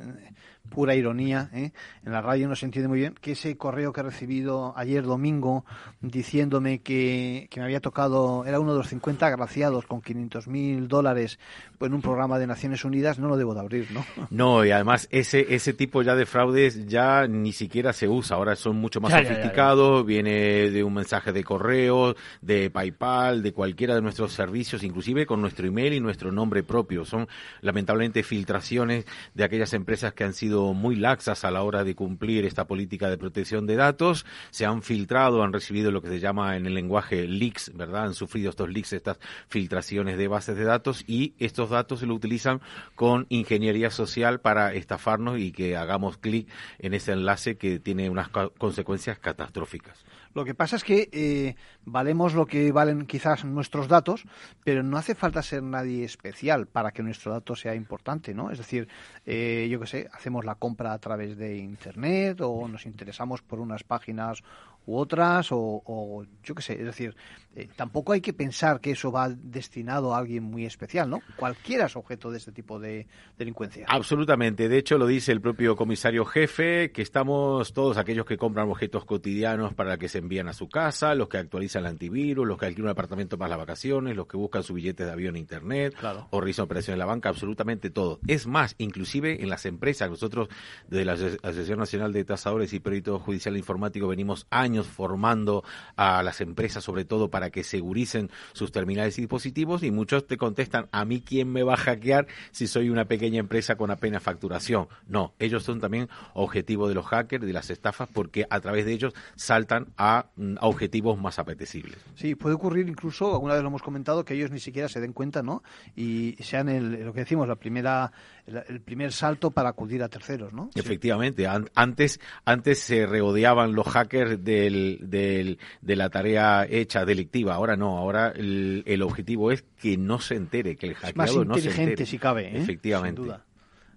pura 0.72 0.94
ironía, 0.94 1.50
¿eh? 1.52 1.72
en 2.04 2.12
la 2.12 2.22
radio 2.22 2.48
no 2.48 2.56
se 2.56 2.64
entiende 2.64 2.88
muy 2.88 2.98
bien, 2.98 3.14
que 3.20 3.32
ese 3.32 3.56
correo 3.56 3.92
que 3.92 4.00
he 4.00 4.04
recibido 4.04 4.72
ayer 4.76 5.04
domingo 5.04 5.64
diciéndome 6.00 6.80
que, 6.80 7.48
que 7.50 7.60
me 7.60 7.66
había 7.66 7.80
tocado, 7.80 8.44
era 8.46 8.58
uno 8.58 8.72
de 8.72 8.78
los 8.78 8.88
50 8.88 9.26
agraciados 9.26 9.86
con 9.86 10.00
500 10.00 10.48
mil 10.48 10.88
dólares 10.88 11.38
en 11.80 11.94
un 11.94 12.00
programa 12.00 12.38
de 12.38 12.46
Naciones 12.46 12.84
Unidas, 12.84 13.18
no 13.18 13.28
lo 13.28 13.36
debo 13.36 13.54
de 13.54 13.60
abrir, 13.60 13.90
¿no? 13.92 14.04
No, 14.30 14.64
y 14.64 14.70
además 14.70 15.08
ese, 15.10 15.54
ese 15.54 15.72
tipo 15.72 16.02
ya 16.02 16.14
de 16.14 16.26
fraudes 16.26 16.86
ya 16.86 17.26
ni 17.26 17.52
siquiera 17.52 17.92
se 17.92 18.08
usa, 18.08 18.36
ahora 18.36 18.56
son 18.56 18.76
mucho 18.76 19.00
más 19.00 19.12
sofisticados, 19.12 20.06
viene 20.06 20.70
de 20.70 20.82
un 20.82 20.94
mensaje 20.94 21.32
de 21.32 21.44
correo, 21.44 22.14
de 22.40 22.70
PayPal, 22.70 23.42
de 23.42 23.52
cualquiera 23.52 23.94
de 23.94 24.00
nuestros 24.00 24.32
servicios, 24.32 24.82
inclusive 24.82 25.26
con 25.26 25.40
nuestro 25.40 25.66
email 25.66 25.92
y 25.92 26.00
nuestro 26.00 26.32
nombre 26.32 26.62
propio. 26.62 27.04
Son 27.04 27.28
lamentablemente 27.60 28.22
filtraciones 28.22 29.04
de 29.34 29.44
aquellas 29.44 29.72
empresas 29.74 30.14
que 30.14 30.24
han 30.24 30.32
sido 30.32 30.61
muy 30.72 30.96
laxas 30.96 31.44
a 31.44 31.50
la 31.50 31.62
hora 31.62 31.84
de 31.84 31.94
cumplir 31.94 32.44
esta 32.44 32.66
política 32.66 33.10
de 33.10 33.18
protección 33.18 33.66
de 33.66 33.76
datos, 33.76 34.24
se 34.50 34.64
han 34.64 34.82
filtrado, 34.82 35.42
han 35.42 35.52
recibido 35.52 35.90
lo 35.90 36.00
que 36.00 36.08
se 36.08 36.20
llama 36.20 36.56
en 36.56 36.66
el 36.66 36.74
lenguaje 36.74 37.26
leaks, 37.26 37.72
¿verdad? 37.74 38.04
Han 38.04 38.14
sufrido 38.14 38.50
estos 38.50 38.70
leaks, 38.70 38.92
estas 38.92 39.18
filtraciones 39.48 40.16
de 40.16 40.28
bases 40.28 40.56
de 40.56 40.64
datos 40.64 41.04
y 41.06 41.34
estos 41.38 41.70
datos 41.70 42.00
se 42.00 42.06
lo 42.06 42.14
utilizan 42.14 42.60
con 42.94 43.26
ingeniería 43.28 43.90
social 43.90 44.40
para 44.40 44.72
estafarnos 44.74 45.38
y 45.38 45.52
que 45.52 45.76
hagamos 45.76 46.16
clic 46.16 46.48
en 46.78 46.94
ese 46.94 47.12
enlace 47.12 47.56
que 47.56 47.78
tiene 47.78 48.08
unas 48.08 48.28
consecuencias 48.58 49.18
catastróficas. 49.18 50.04
Lo 50.34 50.44
que 50.44 50.54
pasa 50.54 50.76
es 50.76 50.84
que 50.84 51.08
eh, 51.12 51.56
valemos 51.84 52.34
lo 52.34 52.46
que 52.46 52.72
valen 52.72 53.06
quizás 53.06 53.44
nuestros 53.44 53.88
datos, 53.88 54.24
pero 54.64 54.82
no 54.82 54.96
hace 54.96 55.14
falta 55.14 55.42
ser 55.42 55.62
nadie 55.62 56.04
especial 56.04 56.66
para 56.66 56.92
que 56.92 57.02
nuestro 57.02 57.32
dato 57.32 57.54
sea 57.54 57.74
importante, 57.74 58.34
¿no? 58.34 58.50
Es 58.50 58.58
decir, 58.58 58.88
eh, 59.26 59.68
yo 59.70 59.78
qué 59.80 59.86
sé, 59.86 60.10
hacemos 60.12 60.44
la 60.44 60.54
compra 60.54 60.92
a 60.92 60.98
través 60.98 61.36
de 61.36 61.58
Internet 61.58 62.40
o 62.40 62.66
nos 62.68 62.86
interesamos 62.86 63.42
por 63.42 63.60
unas 63.60 63.84
páginas 63.84 64.42
u 64.86 64.96
otras, 64.96 65.48
o, 65.50 66.24
yo 66.42 66.54
qué 66.54 66.62
sé, 66.62 66.72
es 66.74 66.84
decir, 66.84 67.14
eh, 67.54 67.68
tampoco 67.76 68.12
hay 68.12 68.22
que 68.22 68.32
pensar 68.32 68.80
que 68.80 68.92
eso 68.92 69.12
va 69.12 69.28
destinado 69.28 70.14
a 70.14 70.18
alguien 70.18 70.42
muy 70.42 70.64
especial, 70.64 71.10
¿no? 71.10 71.20
Cualquiera 71.36 71.86
es 71.86 71.96
objeto 71.96 72.30
de 72.30 72.38
este 72.38 72.50
tipo 72.50 72.80
de 72.80 73.06
delincuencia. 73.36 73.86
Absolutamente, 73.88 74.68
de 74.68 74.78
hecho 74.78 74.96
lo 74.96 75.06
dice 75.06 75.32
el 75.32 75.40
propio 75.40 75.76
comisario 75.76 76.24
jefe, 76.24 76.92
que 76.92 77.02
estamos 77.02 77.74
todos 77.74 77.98
aquellos 77.98 78.24
que 78.24 78.38
compran 78.38 78.70
objetos 78.70 79.04
cotidianos 79.04 79.74
para 79.74 79.98
que 79.98 80.08
se 80.08 80.18
envían 80.18 80.48
a 80.48 80.54
su 80.54 80.68
casa, 80.68 81.14
los 81.14 81.28
que 81.28 81.38
actualizan 81.38 81.82
el 81.84 81.90
antivirus, 81.90 82.46
los 82.46 82.58
que 82.58 82.66
alquilan 82.66 82.86
un 82.86 82.90
apartamento 82.92 83.36
para 83.36 83.50
las 83.50 83.58
vacaciones, 83.58 84.16
los 84.16 84.26
que 84.26 84.38
buscan 84.38 84.62
su 84.62 84.74
billete 84.74 85.04
de 85.04 85.12
avión 85.12 85.36
en 85.36 85.42
internet, 85.42 85.94
o 86.30 86.40
realizan 86.40 86.64
operaciones 86.64 86.94
en 86.94 86.98
la 87.00 87.06
banca, 87.06 87.28
absolutamente 87.28 87.90
todo. 87.90 88.18
Es 88.26 88.46
más, 88.46 88.74
inclusive 88.78 89.42
en 89.42 89.50
las 89.50 89.66
empresas, 89.66 90.08
nosotros 90.08 90.22
nosotros 90.22 90.48
de 90.88 91.04
la 91.04 91.12
Asociación 91.14 91.80
Nacional 91.80 92.12
de 92.12 92.24
Tasadores 92.24 92.72
y 92.72 92.80
Peritos 92.80 93.20
Judicial 93.22 93.56
Informático 93.56 94.06
venimos 94.06 94.46
años 94.50 94.71
formando 94.80 95.64
a 95.96 96.22
las 96.22 96.40
empresas, 96.40 96.84
sobre 96.84 97.04
todo 97.04 97.30
para 97.30 97.50
que 97.50 97.64
seguricen 97.64 98.30
sus 98.52 98.72
terminales 98.72 99.18
y 99.18 99.22
dispositivos, 99.22 99.82
y 99.82 99.90
muchos 99.90 100.26
te 100.26 100.36
contestan, 100.36 100.88
¿a 100.92 101.04
mí 101.04 101.20
quién 101.20 101.52
me 101.52 101.62
va 101.62 101.74
a 101.74 101.76
hackear 101.76 102.26
si 102.50 102.66
soy 102.66 102.88
una 102.88 103.04
pequeña 103.04 103.40
empresa 103.40 103.76
con 103.76 103.90
apenas 103.90 104.22
facturación? 104.22 104.88
No, 105.06 105.34
ellos 105.38 105.62
son 105.62 105.80
también 105.80 106.08
objetivo 106.34 106.88
de 106.88 106.94
los 106.94 107.06
hackers, 107.06 107.44
de 107.44 107.52
las 107.52 107.70
estafas, 107.70 108.08
porque 108.12 108.46
a 108.48 108.60
través 108.60 108.86
de 108.86 108.92
ellos 108.92 109.14
saltan 109.36 109.88
a, 109.96 110.26
mm, 110.36 110.56
objetivos 110.60 111.18
más 111.18 111.38
apetecibles. 111.38 111.98
Sí, 112.14 112.34
puede 112.34 112.54
ocurrir 112.54 112.88
incluso, 112.88 113.32
alguna 113.32 113.54
vez 113.54 113.62
lo 113.62 113.68
hemos 113.68 113.82
comentado, 113.82 114.24
que 114.24 114.34
ellos 114.34 114.50
ni 114.50 114.60
siquiera 114.60 114.88
se 114.88 115.00
den 115.00 115.12
cuenta, 115.12 115.42
¿no? 115.42 115.62
Y 115.96 116.36
sean 116.40 117.04
lo 117.04 117.12
que 117.12 117.20
decimos, 117.20 117.48
la 117.48 117.56
primera, 117.56 118.12
el, 118.46 118.80
primer 118.80 119.12
salto 119.12 119.50
para 119.50 119.70
acudir 119.70 120.02
a 120.02 120.08
terceros, 120.08 120.52
¿no? 120.52 120.70
Efectivamente, 120.74 121.46
antes, 121.74 122.20
antes 122.44 122.78
se 122.80 123.06
regodeaban 123.06 123.74
los 123.74 123.86
hackers 123.86 124.42
del, 124.44 124.98
del, 125.02 125.58
de 125.80 125.96
la 125.96 126.10
tarea 126.10 126.66
hecha 126.68 127.04
delictiva, 127.04 127.54
ahora 127.54 127.76
no, 127.76 127.96
ahora 127.98 128.28
el, 128.34 128.82
el 128.86 129.02
objetivo 129.02 129.52
es 129.52 129.64
que 129.80 129.96
no 129.96 130.20
se 130.20 130.34
entere, 130.34 130.76
que 130.76 130.88
el 130.88 130.94
hackeado 130.94 131.44
no 131.44 131.56
se 131.56 131.70
entere. 131.70 132.06
si 132.06 132.18
cabe, 132.18 132.48
¿eh? 132.48 132.62
Efectivamente. 132.62 133.20
Sin 133.20 133.28
duda. 133.28 133.44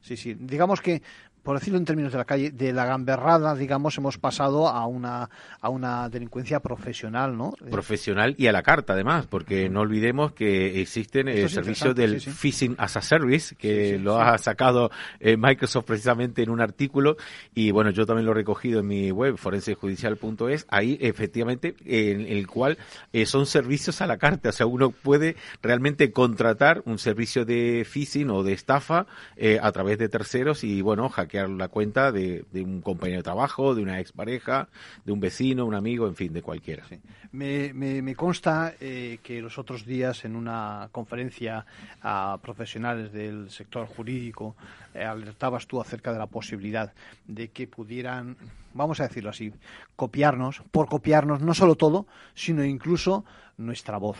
Sí, 0.06 0.18
sí. 0.18 0.36
Digamos 0.40 0.82
que 0.82 1.02
por 1.46 1.60
decirlo 1.60 1.78
en 1.78 1.86
términos 1.86 2.12
de 2.12 2.18
la 2.18 2.26
calle, 2.26 2.50
de 2.50 2.74
la 2.74 2.86
gamberrada, 2.86 3.54
digamos, 3.54 3.96
hemos 4.00 4.18
pasado 4.18 4.68
a 4.68 4.88
una, 4.88 5.30
a 5.62 5.70
una 5.70 6.10
delincuencia 6.10 6.60
profesional, 6.60 7.38
¿no? 7.38 7.54
Profesional 7.70 8.34
y 8.36 8.48
a 8.48 8.52
la 8.52 8.64
carta, 8.64 8.94
además, 8.94 9.28
porque 9.28 9.70
no 9.70 9.82
olvidemos 9.82 10.34
que 10.34 10.82
existen 10.82 11.28
el 11.28 11.48
servicio 11.50 11.94
del 11.94 12.20
Phishing 12.20 12.76
as 12.80 12.98
a 12.98 13.02
Service, 13.02 13.56
que 13.56 14.00
lo 14.00 14.20
ha 14.20 14.36
sacado 14.40 14.90
eh, 15.20 15.38
Microsoft 15.38 15.86
precisamente 15.86 16.42
en 16.42 16.50
un 16.50 16.62
artículo, 16.62 17.16
y 17.54 17.70
bueno, 17.70 17.92
yo 17.92 18.08
también 18.08 18.26
lo 18.26 18.32
he 18.32 18.36
recogido 18.36 18.80
en 18.80 18.88
mi 18.88 19.12
web, 19.12 19.38
forensejudicial.es, 19.38 20.66
ahí 20.70 20.98
efectivamente, 21.00 21.76
en 21.86 22.22
el 22.22 22.48
cual 22.48 22.80
eh, 23.14 23.28
son 23.28 23.46
servicios 23.46 24.02
a 24.02 24.08
la 24.08 24.18
carta, 24.18 24.50
o 24.50 24.52
sea, 24.52 24.66
uno 24.66 24.90
puede 24.90 25.36
realmente 25.62 26.12
contratar 26.12 26.82
un 26.86 26.98
servicio 26.98 27.46
de 27.46 27.86
phishing 27.88 28.32
o 28.32 28.42
de 28.42 28.54
estafa 28.54 29.06
eh, 29.36 29.60
a 29.62 29.72
través 29.72 30.00
de 30.00 30.10
terceros 30.10 30.64
y, 30.64 30.82
bueno, 30.82 31.08
hackear 31.08 31.35
la 31.36 31.68
cuenta 31.68 32.12
de, 32.12 32.46
un 32.54 32.82
compañero 32.82 33.20
de 33.20 33.24
trabajo, 33.24 33.76
de 33.76 33.82
una 33.82 34.00
expareja, 34.00 34.68
de 35.04 35.12
un 35.12 35.20
vecino, 35.20 35.66
un 35.66 35.76
amigo, 35.76 36.08
en 36.08 36.16
fin, 36.16 36.34
de 36.34 36.42
cualquiera. 36.42 36.84
Me, 37.32 38.16
consta 38.16 38.74
eh, 38.80 39.20
que 39.22 39.42
los 39.42 39.58
otros 39.58 39.86
días 39.86 40.26
en 40.26 40.36
una 40.36 40.90
conferencia 40.92 41.66
a 42.02 42.38
profesionales 42.42 43.12
del 43.12 43.50
sector 43.50 43.88
jurídico 43.88 44.56
eh, 44.94 45.04
alertabas 45.04 45.68
tú 45.68 45.82
acerca 45.82 46.12
de 46.14 46.20
la 46.20 46.28
posibilidad 46.28 46.94
de 47.28 47.50
que 47.50 47.68
pudieran, 47.68 48.38
vamos 48.74 49.00
a 49.00 49.08
decirlo 49.08 49.30
así, 49.30 49.52
copiarnos, 49.96 50.62
por 50.72 50.88
copiarnos 50.88 51.42
no 51.42 51.54
solo 51.54 51.76
todo, 51.76 52.08
sino 52.34 52.64
incluso 52.64 53.26
nuestra 53.58 53.98
voz. 53.98 54.18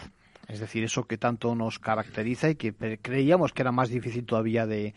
Es 0.48 0.60
decir, 0.60 0.84
eso 0.84 1.06
que 1.06 1.18
tanto 1.18 1.56
nos 1.56 1.80
caracteriza 1.80 2.50
y 2.50 2.56
que 2.56 2.74
creíamos 3.02 3.52
que 3.52 3.64
era 3.64 3.72
más 3.72 3.90
difícil 3.90 4.26
todavía 4.26 4.68
de, 4.68 4.94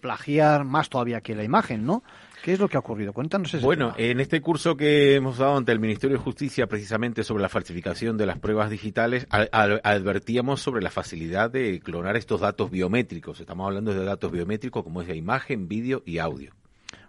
plagiar, 0.00 0.64
más 0.64 0.88
todavía 0.88 1.20
que 1.20 1.34
la 1.34 1.44
imagen, 1.44 1.84
¿no? 1.84 2.02
¿Qué 2.42 2.52
es 2.52 2.60
lo 2.60 2.68
que 2.68 2.76
ha 2.76 2.80
ocurrido? 2.80 3.12
Cuéntanos 3.12 3.52
eso. 3.54 3.64
Bueno, 3.64 3.94
en 3.96 4.20
este 4.20 4.40
curso 4.40 4.76
que 4.76 5.14
hemos 5.14 5.38
dado 5.38 5.56
ante 5.56 5.72
el 5.72 5.80
Ministerio 5.80 6.16
de 6.16 6.22
Justicia 6.22 6.66
precisamente 6.66 7.22
sobre 7.22 7.42
la 7.42 7.48
falsificación 7.48 8.16
de 8.16 8.26
las 8.26 8.38
pruebas 8.38 8.70
digitales, 8.70 9.26
advertíamos 9.30 10.60
sobre 10.60 10.82
la 10.82 10.90
facilidad 10.90 11.50
de 11.50 11.80
clonar 11.80 12.16
estos 12.16 12.40
datos 12.40 12.70
biométricos. 12.70 13.40
Estamos 13.40 13.66
hablando 13.66 13.94
de 13.94 14.04
datos 14.04 14.32
biométricos 14.32 14.82
como 14.82 15.02
es 15.02 15.08
la 15.08 15.14
imagen, 15.14 15.68
vídeo 15.68 16.02
y 16.06 16.18
audio. 16.18 16.52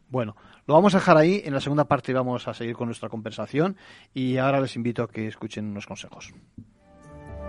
Bueno, 0.09 0.35
lo 0.65 0.73
vamos 0.73 0.95
a 0.95 0.97
dejar 0.97 1.17
ahí. 1.17 1.41
En 1.45 1.53
la 1.53 1.61
segunda 1.61 1.85
parte 1.85 2.13
vamos 2.13 2.47
a 2.47 2.53
seguir 2.53 2.75
con 2.75 2.87
nuestra 2.87 3.09
conversación 3.09 3.77
y 4.13 4.37
ahora 4.37 4.59
les 4.59 4.75
invito 4.75 5.03
a 5.03 5.07
que 5.07 5.27
escuchen 5.27 5.65
unos 5.65 5.85
consejos. 5.85 6.33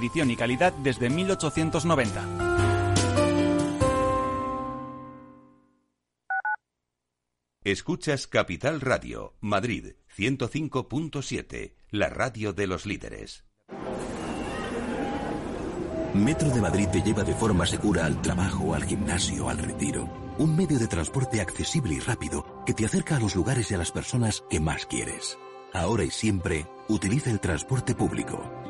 tradición 0.00 0.30
y 0.30 0.36
calidad 0.36 0.72
desde 0.82 1.10
1890. 1.10 2.24
Escuchas 7.62 8.26
Capital 8.26 8.80
Radio, 8.80 9.34
Madrid 9.40 9.96
105.7, 10.16 11.74
la 11.90 12.08
radio 12.08 12.54
de 12.54 12.66
los 12.66 12.86
líderes. 12.86 13.44
Metro 16.14 16.48
de 16.48 16.62
Madrid 16.62 16.88
te 16.90 17.02
lleva 17.02 17.22
de 17.22 17.34
forma 17.34 17.66
segura 17.66 18.06
al 18.06 18.22
trabajo, 18.22 18.74
al 18.74 18.84
gimnasio, 18.84 19.50
al 19.50 19.58
retiro. 19.58 20.08
Un 20.38 20.56
medio 20.56 20.78
de 20.78 20.88
transporte 20.88 21.42
accesible 21.42 21.94
y 21.94 22.00
rápido 22.00 22.64
que 22.64 22.72
te 22.72 22.86
acerca 22.86 23.16
a 23.16 23.20
los 23.20 23.36
lugares 23.36 23.70
y 23.70 23.74
a 23.74 23.78
las 23.78 23.92
personas 23.92 24.42
que 24.48 24.60
más 24.60 24.86
quieres. 24.86 25.36
Ahora 25.74 26.04
y 26.04 26.10
siempre, 26.10 26.66
utiliza 26.88 27.30
el 27.30 27.38
transporte 27.38 27.94
público. 27.94 28.69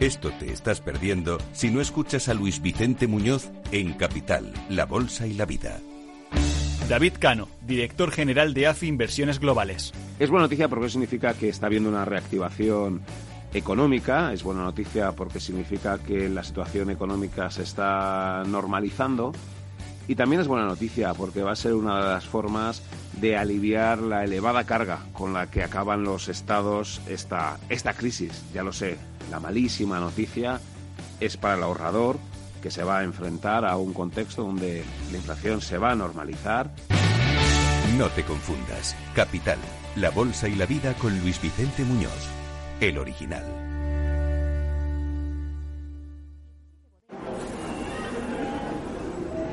Esto 0.00 0.30
te 0.38 0.52
estás 0.52 0.80
perdiendo 0.80 1.38
si 1.52 1.70
no 1.70 1.80
escuchas 1.80 2.28
a 2.28 2.34
Luis 2.34 2.62
Vicente 2.62 3.06
Muñoz 3.06 3.50
en 3.72 3.94
Capital, 3.94 4.52
La 4.68 4.86
Bolsa 4.86 5.26
y 5.26 5.34
la 5.34 5.44
Vida. 5.44 5.80
David 6.88 7.14
Cano, 7.18 7.48
director 7.66 8.10
general 8.10 8.54
de 8.54 8.66
AFI 8.66 8.86
Inversiones 8.86 9.40
Globales. 9.40 9.92
Es 10.18 10.30
buena 10.30 10.44
noticia 10.44 10.68
porque 10.68 10.88
significa 10.88 11.34
que 11.34 11.48
está 11.48 11.66
habiendo 11.66 11.88
una 11.88 12.04
reactivación 12.04 13.02
económica, 13.52 14.32
es 14.32 14.42
buena 14.42 14.62
noticia 14.62 15.12
porque 15.12 15.40
significa 15.40 15.98
que 15.98 16.28
la 16.28 16.42
situación 16.42 16.90
económica 16.90 17.50
se 17.50 17.62
está 17.62 18.42
normalizando 18.46 19.32
y 20.06 20.14
también 20.14 20.40
es 20.40 20.48
buena 20.48 20.66
noticia 20.66 21.12
porque 21.12 21.42
va 21.42 21.52
a 21.52 21.56
ser 21.56 21.74
una 21.74 21.98
de 21.98 22.06
las 22.06 22.24
formas 22.24 22.82
de 23.20 23.36
aliviar 23.36 23.98
la 23.98 24.24
elevada 24.24 24.64
carga 24.64 25.00
con 25.12 25.34
la 25.34 25.50
que 25.50 25.62
acaban 25.62 26.04
los 26.04 26.28
estados 26.28 27.02
esta, 27.06 27.58
esta 27.68 27.92
crisis. 27.92 28.44
Ya 28.54 28.62
lo 28.62 28.72
sé, 28.72 28.96
la 29.30 29.40
malísima 29.40 30.00
noticia 30.00 30.60
es 31.20 31.36
para 31.36 31.54
el 31.54 31.62
ahorrador 31.62 32.18
que 32.62 32.70
se 32.70 32.82
va 32.82 32.98
a 32.98 33.04
enfrentar 33.04 33.64
a 33.64 33.76
un 33.76 33.92
contexto 33.92 34.42
donde 34.42 34.84
la 35.10 35.16
inflación 35.16 35.60
se 35.60 35.78
va 35.78 35.92
a 35.92 35.94
normalizar. 35.94 36.70
No 37.96 38.08
te 38.08 38.24
confundas. 38.24 38.96
Capital, 39.14 39.58
la 39.96 40.10
bolsa 40.10 40.48
y 40.48 40.54
la 40.54 40.66
vida 40.66 40.94
con 40.94 41.18
Luis 41.20 41.40
Vicente 41.40 41.84
Muñoz, 41.84 42.28
el 42.80 42.98
original. 42.98 43.44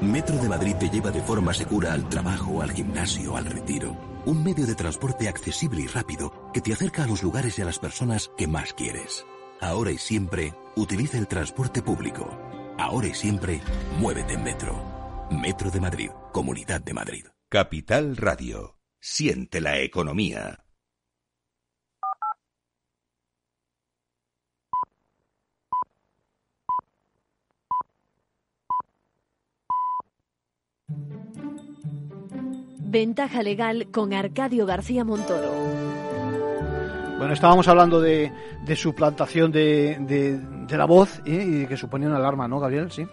Metro 0.02 0.38
de 0.38 0.50
Madrid 0.50 0.76
te 0.76 0.90
lleva 0.90 1.10
de 1.10 1.22
forma 1.22 1.54
segura 1.54 1.94
al 1.94 2.08
trabajo, 2.10 2.62
al 2.62 2.72
gimnasio, 2.72 3.36
al 3.36 3.46
retiro. 3.46 3.98
Un 4.26 4.44
medio 4.44 4.68
de 4.68 4.76
transporte 4.76 5.28
accesible 5.28 5.82
y 5.82 5.88
rápido 5.88 6.52
que 6.54 6.62
te 6.62 6.74
acerca 6.74 7.04
a 7.04 7.08
los 7.08 7.24
lugares 7.24 7.58
y 7.58 7.64
a 7.64 7.66
las 7.66 7.80
personas 7.80 8.30
que 8.38 8.48
más 8.48 8.74
quieres. 8.74 9.26
Ahora 9.62 9.92
y 9.92 9.98
siempre, 9.98 10.54
utiliza 10.76 11.18
el 11.18 11.28
transporte 11.28 11.82
público. 11.82 12.28
Ahora 12.78 13.08
y 13.08 13.14
siempre, 13.14 13.62
muévete 14.00 14.34
en 14.34 14.44
Metro. 14.44 15.28
Metro 15.32 15.72
de 15.72 15.80
Madrid, 15.80 16.10
Comunidad 16.32 16.82
de 16.82 16.94
Madrid. 16.94 17.26
Capital 17.50 18.18
Radio. 18.18 18.78
Siente 19.00 19.62
la 19.62 19.80
economía. 19.80 20.66
Ventaja 32.80 33.44
legal 33.44 33.92
con 33.92 34.14
Arcadio 34.14 34.66
García 34.66 35.04
Montoro. 35.04 35.95
Bueno, 37.18 37.34
estábamos 37.34 37.68
hablando 37.70 38.02
de, 38.02 38.32
de 38.62 38.76
suplantación 38.76 39.52
de, 39.52 39.98
de, 40.00 40.78
la 40.78 40.86
voz 40.86 41.22
¿eh? 41.26 41.62
y 41.64 41.66
que 41.66 41.78
suponía 41.78 42.10
una 42.10 42.18
alarma, 42.18 42.48
¿no, 42.48 42.60
Gabriel? 42.60 42.92
Sí. 42.92 43.08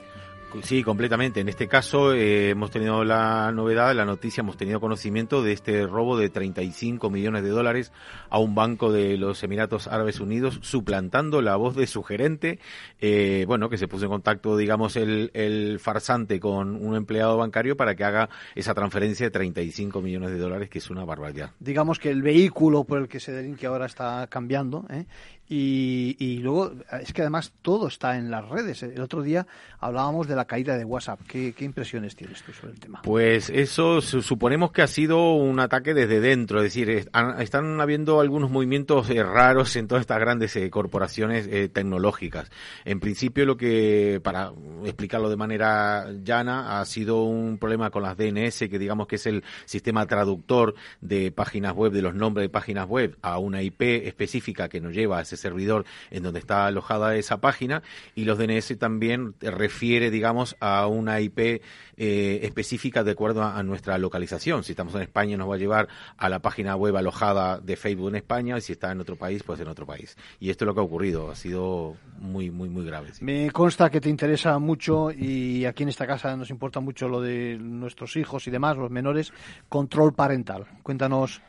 Sí, 0.62 0.82
completamente. 0.82 1.40
En 1.40 1.48
este 1.48 1.66
caso 1.66 2.12
eh, 2.12 2.50
hemos 2.50 2.70
tenido 2.70 3.04
la 3.04 3.50
novedad, 3.52 3.94
la 3.94 4.04
noticia, 4.04 4.42
hemos 4.42 4.56
tenido 4.56 4.80
conocimiento 4.80 5.42
de 5.42 5.52
este 5.52 5.86
robo 5.86 6.16
de 6.16 6.28
35 6.28 7.10
millones 7.10 7.42
de 7.42 7.48
dólares 7.48 7.92
a 8.28 8.38
un 8.38 8.54
banco 8.54 8.92
de 8.92 9.16
los 9.16 9.42
Emiratos 9.42 9.88
Árabes 9.88 10.20
Unidos, 10.20 10.58
suplantando 10.62 11.40
la 11.40 11.56
voz 11.56 11.74
de 11.74 11.86
su 11.86 12.02
gerente, 12.02 12.58
eh, 13.00 13.44
bueno, 13.46 13.68
que 13.68 13.78
se 13.78 13.88
puso 13.88 14.04
en 14.04 14.10
contacto, 14.10 14.56
digamos, 14.56 14.96
el, 14.96 15.30
el 15.34 15.78
farsante 15.80 16.38
con 16.38 16.76
un 16.76 16.96
empleado 16.96 17.36
bancario 17.36 17.76
para 17.76 17.94
que 17.94 18.04
haga 18.04 18.28
esa 18.54 18.74
transferencia 18.74 19.26
de 19.26 19.30
35 19.30 20.00
millones 20.02 20.30
de 20.30 20.38
dólares, 20.38 20.68
que 20.68 20.78
es 20.78 20.90
una 20.90 21.04
barbaridad. 21.04 21.50
Digamos 21.60 21.98
que 21.98 22.10
el 22.10 22.22
vehículo 22.22 22.84
por 22.84 22.98
el 22.98 23.08
que 23.08 23.20
se 23.20 23.32
delinque 23.32 23.66
ahora 23.66 23.86
está 23.86 24.26
cambiando, 24.28 24.84
¿eh? 24.90 25.06
Y, 25.54 26.16
y, 26.18 26.38
luego, 26.38 26.72
es 27.02 27.12
que 27.12 27.20
además 27.20 27.52
todo 27.60 27.86
está 27.86 28.16
en 28.16 28.30
las 28.30 28.48
redes. 28.48 28.82
El 28.82 29.02
otro 29.02 29.20
día 29.20 29.46
hablábamos 29.80 30.26
de 30.26 30.34
la 30.34 30.46
caída 30.46 30.78
de 30.78 30.84
WhatsApp. 30.86 31.20
¿Qué, 31.28 31.54
impresiones 31.60 32.16
tienes 32.16 32.42
tú 32.42 32.54
sobre 32.54 32.72
el 32.72 32.80
tema? 32.80 33.02
Pues 33.02 33.50
eso 33.50 34.00
suponemos 34.00 34.72
que 34.72 34.80
ha 34.80 34.86
sido 34.86 35.34
un 35.34 35.60
ataque 35.60 35.92
desde 35.92 36.20
dentro. 36.20 36.60
Es 36.60 36.64
decir, 36.64 36.88
están 36.88 37.80
habiendo 37.82 38.20
algunos 38.20 38.50
movimientos 38.50 39.10
eh, 39.10 39.22
raros 39.22 39.76
en 39.76 39.88
todas 39.88 40.00
estas 40.00 40.20
grandes 40.20 40.56
eh, 40.56 40.70
corporaciones 40.70 41.46
eh, 41.46 41.68
tecnológicas. 41.68 42.50
En 42.86 42.98
principio, 42.98 43.44
lo 43.44 43.58
que, 43.58 44.22
para 44.24 44.52
explicarlo 44.84 45.28
de 45.28 45.36
manera 45.36 46.10
llana, 46.24 46.80
ha 46.80 46.84
sido 46.86 47.24
un 47.24 47.58
problema 47.58 47.90
con 47.90 48.04
las 48.04 48.16
DNS, 48.16 48.58
que 48.70 48.78
digamos 48.78 49.06
que 49.06 49.16
es 49.16 49.26
el 49.26 49.44
sistema 49.66 50.06
traductor 50.06 50.74
de 51.02 51.30
páginas 51.30 51.74
web, 51.74 51.92
de 51.92 52.00
los 52.00 52.14
nombres 52.14 52.46
de 52.46 52.48
páginas 52.48 52.88
web, 52.88 53.18
a 53.20 53.36
una 53.36 53.60
IP 53.60 53.82
específica 54.06 54.70
que 54.70 54.80
nos 54.80 54.94
lleva 54.94 55.18
a 55.18 55.22
ese 55.22 55.41
servidor 55.42 55.84
en 56.10 56.22
donde 56.22 56.38
está 56.38 56.66
alojada 56.66 57.16
esa 57.16 57.40
página 57.40 57.82
y 58.14 58.24
los 58.24 58.38
DNS 58.38 58.78
también 58.78 59.34
refiere, 59.40 60.10
digamos, 60.10 60.56
a 60.60 60.86
una 60.86 61.20
IP 61.20 61.62
eh, 61.96 62.40
específica 62.42 63.04
de 63.04 63.10
acuerdo 63.10 63.42
a, 63.42 63.62
nuestra 63.62 63.98
localización. 63.98 64.64
Si 64.64 64.72
estamos 64.72 64.94
en 64.94 65.02
España 65.02 65.36
nos 65.36 65.48
va 65.48 65.54
a 65.56 65.58
llevar 65.58 65.88
a 66.16 66.28
la 66.28 66.40
página 66.40 66.74
web 66.74 66.96
alojada 66.96 67.60
de 67.60 67.76
Facebook 67.76 68.08
en 68.08 68.16
España 68.16 68.56
y 68.56 68.60
si 68.60 68.72
está 68.72 68.90
en 68.90 69.00
otro 69.00 69.16
país, 69.16 69.42
pues 69.42 69.60
en 69.60 69.68
otro 69.68 69.86
país. 69.86 70.16
Y 70.40 70.50
esto 70.50 70.64
es 70.64 70.66
lo 70.66 70.74
que 70.74 70.80
ha 70.80 70.84
ocurrido. 70.84 71.30
Ha 71.30 71.34
sido 71.34 71.96
muy, 72.18 72.50
muy, 72.50 72.68
muy 72.68 72.84
grave. 72.84 73.10
Me 73.20 73.50
consta 73.50 73.90
que 73.90 74.00
te 74.00 74.08
interesa 74.08 74.58
mucho 74.58 75.10
y 75.10 75.64
aquí 75.64 75.82
en 75.82 75.90
esta 75.90 76.06
casa 76.06 76.36
nos 76.36 76.50
importa 76.50 76.80
mucho 76.80 77.08
lo 77.08 77.20
de 77.20 77.58
nuestros 77.60 78.16
hijos 78.16 78.46
y 78.46 78.50
demás, 78.50 78.76
los 78.76 78.90
menores, 78.90 79.32
control 79.68 80.14
parental. 80.14 80.66
Cuéntanos 80.82 81.40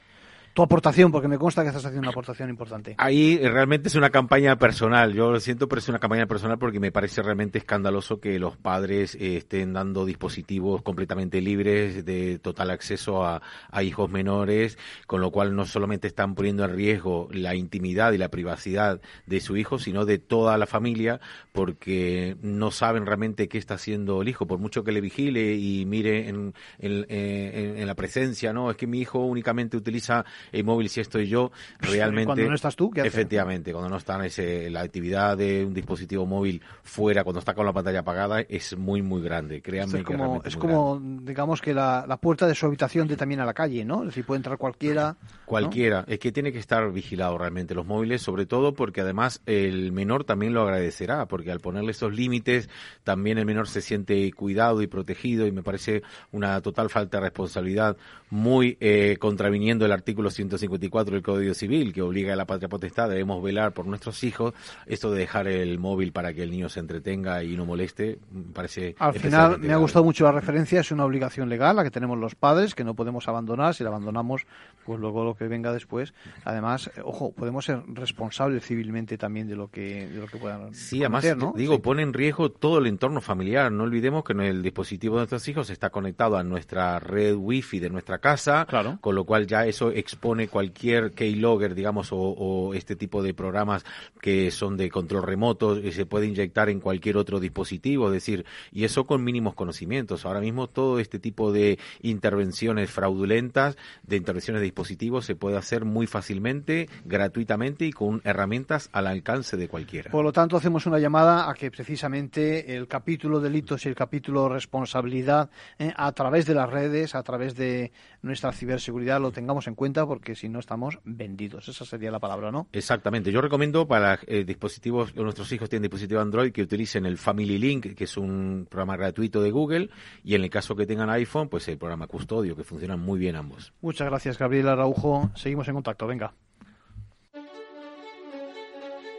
tu 0.54 0.62
aportación, 0.62 1.12
porque 1.12 1.28
me 1.28 1.40
consta 1.40 1.64
que 1.64 1.70
estás 1.70 1.84
haciendo 1.84 2.02
una 2.02 2.12
aportación 2.12 2.50
importante. 2.50 2.94
Ahí 3.00 3.40
realmente 3.40 3.88
es 3.88 3.96
una 3.96 4.12
campaña 4.12 4.56
personal, 4.58 5.14
yo 5.14 5.32
lo 5.32 5.40
siento, 5.40 5.68
pero 5.68 5.80
es 5.80 5.90
una 5.90 5.98
campaña 5.98 6.28
personal 6.28 6.60
porque 6.60 6.80
me 6.80 6.92
parece 6.92 7.24
realmente 7.24 7.58
escandaloso 7.58 8.20
que 8.20 8.38
los 8.38 8.56
padres 8.56 9.16
eh, 9.16 9.38
estén 9.38 9.74
dando 9.74 10.06
dispositivos 10.06 10.84
completamente 10.84 11.42
libres 11.42 12.06
de 12.06 12.38
total 12.38 12.70
acceso 12.70 13.26
a, 13.26 13.42
hijos 13.82 14.10
menores, 14.10 14.78
con 15.08 15.20
lo 15.20 15.32
cual 15.32 15.56
no 15.56 15.66
solamente 15.66 16.08
están 16.08 16.36
poniendo 16.36 16.64
en 16.64 16.76
riesgo 16.76 17.28
la 17.32 17.56
intimidad 17.56 18.14
y 18.14 18.18
la 18.18 18.30
privacidad 18.30 19.02
de 19.26 19.42
su 19.42 19.58
hijo, 19.58 19.80
sino 19.80 20.06
de 20.06 20.20
toda 20.20 20.58
la 20.58 20.68
familia, 20.68 21.20
porque 21.52 22.38
no 22.42 22.72
saben 22.72 23.06
realmente 23.06 23.50
qué 23.50 23.58
está 23.58 23.74
haciendo 23.74 24.22
el 24.22 24.30
hijo, 24.30 24.46
por 24.46 24.60
mucho 24.60 24.84
que 24.84 24.92
le 24.92 25.02
vigile 25.02 25.56
y 25.56 25.86
mire 25.86 26.30
en, 26.30 26.54
en 26.80 27.88
la 27.88 27.96
presencia, 27.96 28.54
no, 28.54 28.70
es 28.70 28.78
que 28.78 28.88
mi 28.88 29.00
hijo 29.02 29.20
únicamente 29.20 29.76
utiliza 29.76 30.24
el 30.52 30.64
móvil 30.64 30.90
si 30.90 31.02
estoy 31.02 31.28
yo, 31.28 31.52
realmente... 31.80 32.26
Cuando 32.34 32.50
no 32.50 32.56
estás 32.56 32.76
tú, 32.76 32.90
¿qué 32.90 33.02
haces? 33.02 33.14
Efectivamente, 33.14 33.72
cuando 33.72 33.90
no 33.90 33.98
está 33.98 34.24
ese, 34.26 34.70
la 34.70 34.82
actividad 34.82 35.38
de 35.38 35.66
un 35.66 35.74
dispositivo 35.74 36.26
móvil 36.26 36.62
fuera, 36.84 37.24
cuando 37.24 37.40
está 37.40 37.54
con 37.54 37.66
la 37.66 37.74
pantalla 37.74 38.00
apagada, 38.00 38.42
es 38.42 38.78
muy, 38.78 39.02
muy 39.02 39.22
grande. 39.22 39.62
Créanme 39.62 40.00
es 40.00 40.06
que 40.06 40.14
como, 40.14 40.38
es, 40.38 40.48
es 40.48 40.56
como 40.58 41.00
digamos 41.00 41.62
que 41.62 41.74
la, 41.74 42.06
la, 42.08 42.18
puerta 42.18 42.48
de 42.48 42.56
su 42.56 42.66
habitación 42.66 43.08
de 43.08 43.16
también 43.16 43.40
a 43.40 43.46
la 43.46 43.54
calle, 43.54 43.86
¿no? 43.86 44.02
Es 44.02 44.08
decir, 44.08 44.26
puede 44.26 44.38
entrar 44.38 44.58
cualquiera. 44.58 45.18
Cualquiera. 45.46 46.02
¿no? 46.08 46.14
Es 46.14 46.20
que 46.20 46.32
tiene 46.32 46.52
que 46.52 46.60
estar 46.60 46.92
vigilado 46.92 47.38
realmente 47.38 47.76
los 47.76 47.86
móviles, 47.86 48.22
sobre 48.22 48.46
todo 48.46 48.74
porque 48.74 49.02
además 49.02 49.42
el 49.46 49.92
menor 49.92 50.24
también 50.24 50.54
lo 50.54 50.62
agradecerá, 50.62 51.28
porque 51.28 51.52
al 51.52 51.60
ponerle 51.60 51.92
esos 51.92 52.14
límites, 52.14 52.70
también 53.04 53.38
el 53.38 53.46
menor 53.46 53.68
se 53.68 53.82
siente 53.82 54.32
cuidado 54.32 54.82
y 54.82 54.88
protegido 54.88 55.48
y 55.48 55.52
me 55.52 55.64
parece 55.64 56.04
una 56.32 56.62
total 56.62 56.90
falta 56.90 57.18
de 57.18 57.24
responsabilidad, 57.24 57.98
muy 58.30 58.78
eh, 58.80 59.18
contraviniendo 59.20 59.86
el 59.86 59.92
artículo 59.92 60.30
154 60.34 61.14
del 61.14 61.24
Código 61.24 61.54
Civil, 61.54 61.94
que 61.94 62.02
obliga 62.02 62.34
a 62.34 62.36
la 62.36 62.46
patria 62.46 62.70
potestad, 62.70 63.10
debemos 63.10 63.42
velar 63.44 63.74
por 63.74 63.86
nuestros 63.86 64.24
hijos. 64.24 64.54
Esto 64.86 65.12
de 65.12 65.20
dejar 65.20 65.48
el 65.48 65.80
móvil 65.80 66.12
para 66.12 66.34
que 66.34 66.44
el 66.44 66.52
niño 66.52 66.70
se 66.70 66.80
entretenga 66.80 67.44
y 67.44 67.56
no 67.56 67.66
moleste, 67.66 68.20
parece. 68.54 68.96
Al 69.00 69.14
final, 69.14 69.60
me 69.60 69.74
ha 69.74 69.78
gustado 69.78 70.04
mucho 70.06 70.24
la 70.26 70.32
referencia, 70.32 70.80
es 70.80 70.92
una 70.92 71.06
obligación 71.06 71.50
legal 71.50 71.76
la 71.76 71.84
que 71.84 71.92
tenemos 71.92 72.18
los 72.18 72.36
padres, 72.36 72.76
que 72.76 72.84
no 72.84 72.94
podemos 72.96 73.28
abandonar. 73.28 73.74
Si 73.76 73.84
la 73.84 73.90
abandonamos, 73.90 74.46
pues 74.86 75.00
luego 75.00 75.24
lo 75.24 75.36
que 75.36 75.48
venga 75.48 75.72
después. 75.72 76.14
Además, 76.44 76.92
eh, 76.96 77.02
ojo, 77.04 77.32
podemos 77.32 77.66
ser 77.66 77.82
responsables 77.88 78.66
civilmente 78.66 79.18
también 79.18 79.48
de 79.48 79.56
lo 79.56 79.70
que, 79.70 80.08
de 80.08 80.20
lo 80.20 80.28
que 80.28 80.38
puedan. 80.38 80.74
Sí, 80.74 81.00
cometer, 81.02 81.32
además, 81.32 81.38
¿no? 81.38 81.54
digo, 81.58 81.76
Sí. 81.76 81.82
pone 81.82 82.02
en 82.04 82.14
riesgo 82.14 82.52
todo 82.52 82.80
el 82.80 82.88
entorno 82.88 83.22
familiar. 83.22 83.72
No 83.72 83.84
olvidemos 83.84 84.24
que 84.24 84.34
el 84.34 84.62
dispositivo 84.62 85.16
de 85.16 85.20
nuestros 85.22 85.48
hijos 85.48 85.70
está 85.70 85.90
conectado 85.90 86.38
a 86.38 86.44
nuestra 86.44 87.00
red 87.00 87.36
wifi 87.36 87.80
de 87.80 87.90
nuestra 87.90 88.18
casa, 88.18 88.66
Claro. 88.68 88.98
con 89.02 89.16
lo 89.16 89.24
cual 89.26 89.48
ya 89.48 89.66
eso 89.66 89.92
expone 89.92 90.23
cualquier 90.50 91.12
keylogger, 91.12 91.76
digamos, 91.76 92.10
o, 92.12 92.74
este 92.74 92.96
tipo 92.96 93.22
de 93.22 93.34
programas 93.34 93.86
que 94.22 94.52
son 94.52 94.78
de 94.78 94.90
control 94.90 95.24
remoto, 95.24 95.78
y 95.78 95.92
se 95.92 96.06
puede 96.06 96.28
inyectar 96.28 96.70
en 96.70 96.80
cualquier 96.80 97.18
otro 97.18 97.40
dispositivo, 97.40 98.08
es 98.08 98.14
decir, 98.14 98.46
y 98.72 98.86
eso 98.86 99.06
con 99.06 99.24
mínimos 99.24 99.54
conocimientos. 99.54 100.26
Ahora 100.26 100.40
mismo 100.40 100.68
todo 100.68 101.00
este 101.00 101.20
tipo 101.20 101.52
de 101.52 101.78
intervenciones 102.02 102.90
fraudulentas, 102.90 103.78
de 104.04 104.18
intervenciones 104.18 104.62
de 104.62 104.66
dispositivos, 104.66 105.26
se 105.26 105.36
puede 105.36 105.58
hacer 105.58 105.86
muy 105.86 106.08
fácilmente, 106.08 106.90
gratuitamente 107.06 107.86
y 107.86 107.92
con 107.92 108.22
herramientas 108.24 108.90
al 108.94 109.08
alcance 109.08 109.58
de 109.58 109.68
cualquiera. 109.68 110.12
Por 110.12 110.24
lo 110.24 110.32
tanto, 110.32 110.58
hacemos 110.58 110.86
una 110.86 111.00
llamada 111.00 111.50
a 111.50 111.54
que 111.54 111.70
precisamente 111.70 112.76
el 112.76 112.88
capítulo 112.88 113.40
delitos 113.40 113.86
y 113.86 113.90
el 113.90 113.96
capítulo 113.96 114.50
responsabilidad 114.50 115.50
eh, 115.80 115.94
a 115.96 116.12
través 116.12 116.46
de 116.46 116.56
las 116.56 116.70
redes, 116.70 117.16
a 117.16 117.24
través 117.24 117.56
de 117.56 117.92
nuestra 118.24 118.52
ciberseguridad, 118.52 119.22
lo 119.22 119.32
tengamos 119.32 119.68
en 119.68 119.76
cuenta 119.76 120.06
porque 120.08 120.34
si 120.34 120.50
no 120.50 120.60
estamos 120.60 121.00
vendidos. 121.04 121.68
Esa 121.68 121.86
sería 121.86 122.10
la 122.10 122.20
palabra, 122.20 122.52
¿no? 122.52 122.68
Exactamente. 122.72 123.32
Yo 123.32 123.42
recomiendo 123.42 123.88
para 123.88 124.20
eh, 124.26 124.44
dispositivos, 124.44 125.16
nuestros 125.16 125.52
hijos 125.52 125.70
tienen 125.70 125.84
dispositivo 125.84 126.22
Android, 126.22 126.52
que 126.52 126.64
utilicen 126.64 127.06
el 127.06 127.18
Family 127.18 127.60
Link, 127.60 127.94
que 127.94 128.06
es 128.06 128.18
un 128.18 128.66
programa 128.70 128.98
gratuito 128.98 129.42
de 129.42 129.52
Google, 129.52 129.90
y 130.24 130.36
en 130.36 130.44
el 130.44 130.50
caso 130.50 130.76
que 130.76 130.86
tengan 130.86 131.10
iPhone, 131.10 131.50
pues 131.50 131.68
el 131.68 131.78
programa 131.78 132.08
Custodio, 132.08 132.56
que 132.56 132.64
funcionan 132.64 133.00
muy 133.00 133.20
bien 133.20 133.36
ambos. 133.36 133.74
Muchas 133.82 134.08
gracias, 134.08 134.38
Gabriel 134.38 134.70
Araujo. 134.70 135.30
Seguimos 135.36 135.68
en 135.68 135.76
contacto. 135.76 136.08
Venga. 136.08 136.34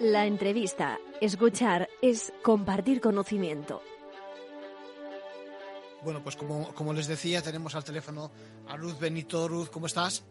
La 0.00 0.26
entrevista, 0.26 0.98
escuchar, 1.20 1.88
es 2.02 2.32
compartir 2.42 3.00
conocimiento. 3.00 3.80
Bueno, 6.04 6.22
pues 6.22 6.36
como, 6.36 6.74
como 6.74 6.92
les 6.92 7.06
decía, 7.06 7.40
tenemos 7.40 7.74
al 7.74 7.82
teléfono 7.82 8.30
a 8.68 8.76
Ruth 8.76 8.98
Benito. 8.98 9.48
Ruth, 9.48 9.68
¿cómo 9.70 9.86
estás? 9.86 10.22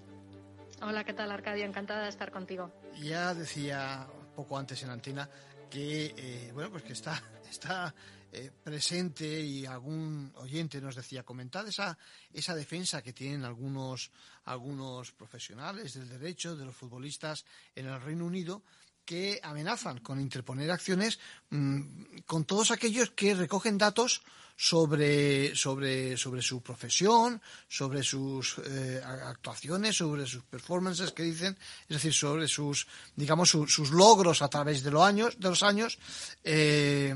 Hola, 0.84 1.04
¿qué 1.04 1.14
tal, 1.14 1.32
Arcadio? 1.32 1.66
Encantada 1.66 2.04
de 2.04 2.10
estar 2.10 2.32
contigo. 2.32 2.72
Ya 3.02 3.34
decía 3.34 4.08
poco 4.36 4.56
antes 4.56 4.84
en 4.84 4.92
antena 4.92 5.28
que, 5.72 6.14
eh, 6.16 6.52
bueno, 6.54 6.70
pues 6.70 6.84
que 6.84 6.94
está, 6.94 7.20
está 7.50 7.96
eh, 8.32 8.52
presente 8.64 9.28
y 9.42 9.66
algún 9.66 10.32
oyente 10.36 10.80
nos 10.80 10.96
decía, 10.96 11.24
comentad 11.24 11.68
esa, 11.68 11.98
esa 12.32 12.54
defensa 12.54 13.02
que 13.02 13.12
tienen 13.12 13.44
algunos, 13.44 14.12
algunos 14.46 15.12
profesionales 15.12 15.96
del 15.96 16.08
derecho, 16.08 16.56
de 16.56 16.66
los 16.66 16.76
futbolistas 16.76 17.46
en 17.74 17.88
el 17.88 18.00
Reino 18.00 18.28
Unido, 18.28 18.62
que 19.06 19.40
amenazan 19.44 20.00
con 20.00 20.20
interponer 20.20 20.72
acciones 20.72 21.20
mm, 21.50 21.82
con 22.26 22.46
todos 22.46 22.72
aquellos 22.72 23.12
que 23.12 23.36
recogen 23.36 23.78
datos 23.78 24.22
sobre, 24.56 25.56
sobre, 25.56 26.16
sobre 26.18 26.42
su 26.42 26.62
profesión, 26.62 27.42
sobre 27.68 28.04
sus 28.04 28.60
eh, 28.66 29.02
actuaciones, 29.04 29.98
sobre 29.98 30.26
sus 30.26 30.44
performances 30.44 31.12
que 31.12 31.24
dicen, 31.24 31.58
es 31.84 31.96
decir, 31.98 32.14
sobre 32.14 32.48
sus, 32.48 32.88
digamos, 33.16 33.50
sus 33.50 33.92
logros 33.92 34.42
a 34.42 34.48
través 34.50 34.84
de 34.84 34.92
los 34.92 35.04
años, 35.04 35.40
de 35.40 35.50
los 35.50 35.64
años. 35.64 35.98
Eh, 36.44 37.16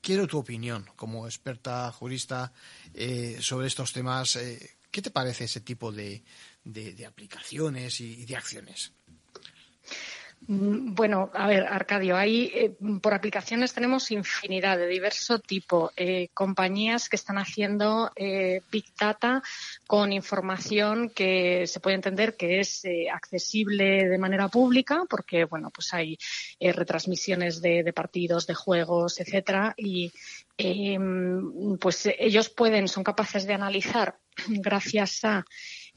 quiero 0.00 0.26
tu 0.26 0.38
opinión 0.38 0.88
como 0.96 1.26
experta 1.26 1.92
jurista 1.92 2.52
eh, 2.94 3.38
sobre 3.40 3.66
estos 3.66 3.92
temas. 3.92 4.38
¿Qué 4.90 5.02
te 5.02 5.10
parece 5.10 5.44
ese 5.44 5.60
tipo 5.60 5.92
de, 5.92 6.24
de, 6.64 7.06
aplicaciones 7.06 8.00
y 8.00 8.24
de 8.24 8.36
acciones? 8.36 8.92
Mm, 10.46 10.94
bueno, 10.94 11.30
a 11.34 11.46
ver, 11.48 11.64
Arcadio, 11.64 12.16
ahí 12.16 12.50
eh, 12.54 12.76
por 13.02 13.12
aplicaciones 13.12 13.74
tenemos 13.74 14.10
infinidad 14.10 14.78
de 14.78 14.86
diverso 14.86 15.38
tipo. 15.40 15.90
Eh, 15.96 16.28
compañías 16.32 17.08
que 17.08 17.16
están 17.16 17.38
haciendo 17.38 18.12
eh, 18.16 18.62
Big 18.70 18.86
Data 18.98 19.42
con 19.86 20.12
información 20.12 21.10
que 21.10 21.66
se 21.66 21.80
puede 21.80 21.96
entender 21.96 22.36
que 22.36 22.60
es 22.60 22.82
accesible 23.12 24.08
de 24.08 24.18
manera 24.18 24.48
pública, 24.48 25.04
porque, 25.08 25.44
bueno, 25.44 25.70
pues 25.70 25.92
hay 25.92 26.16
retransmisiones 26.60 27.60
de, 27.60 27.82
de, 27.82 27.92
partidos, 27.92 28.46
de 28.46 28.54
juegos, 28.54 29.20
etcétera, 29.20 29.74
y 29.76 30.12
pues 31.80 32.08
ellos 32.18 32.48
pueden, 32.48 32.88
son 32.88 33.04
capaces 33.04 33.46
de 33.46 33.54
analizar 33.54 34.18
gracias 34.48 35.24
a 35.24 35.44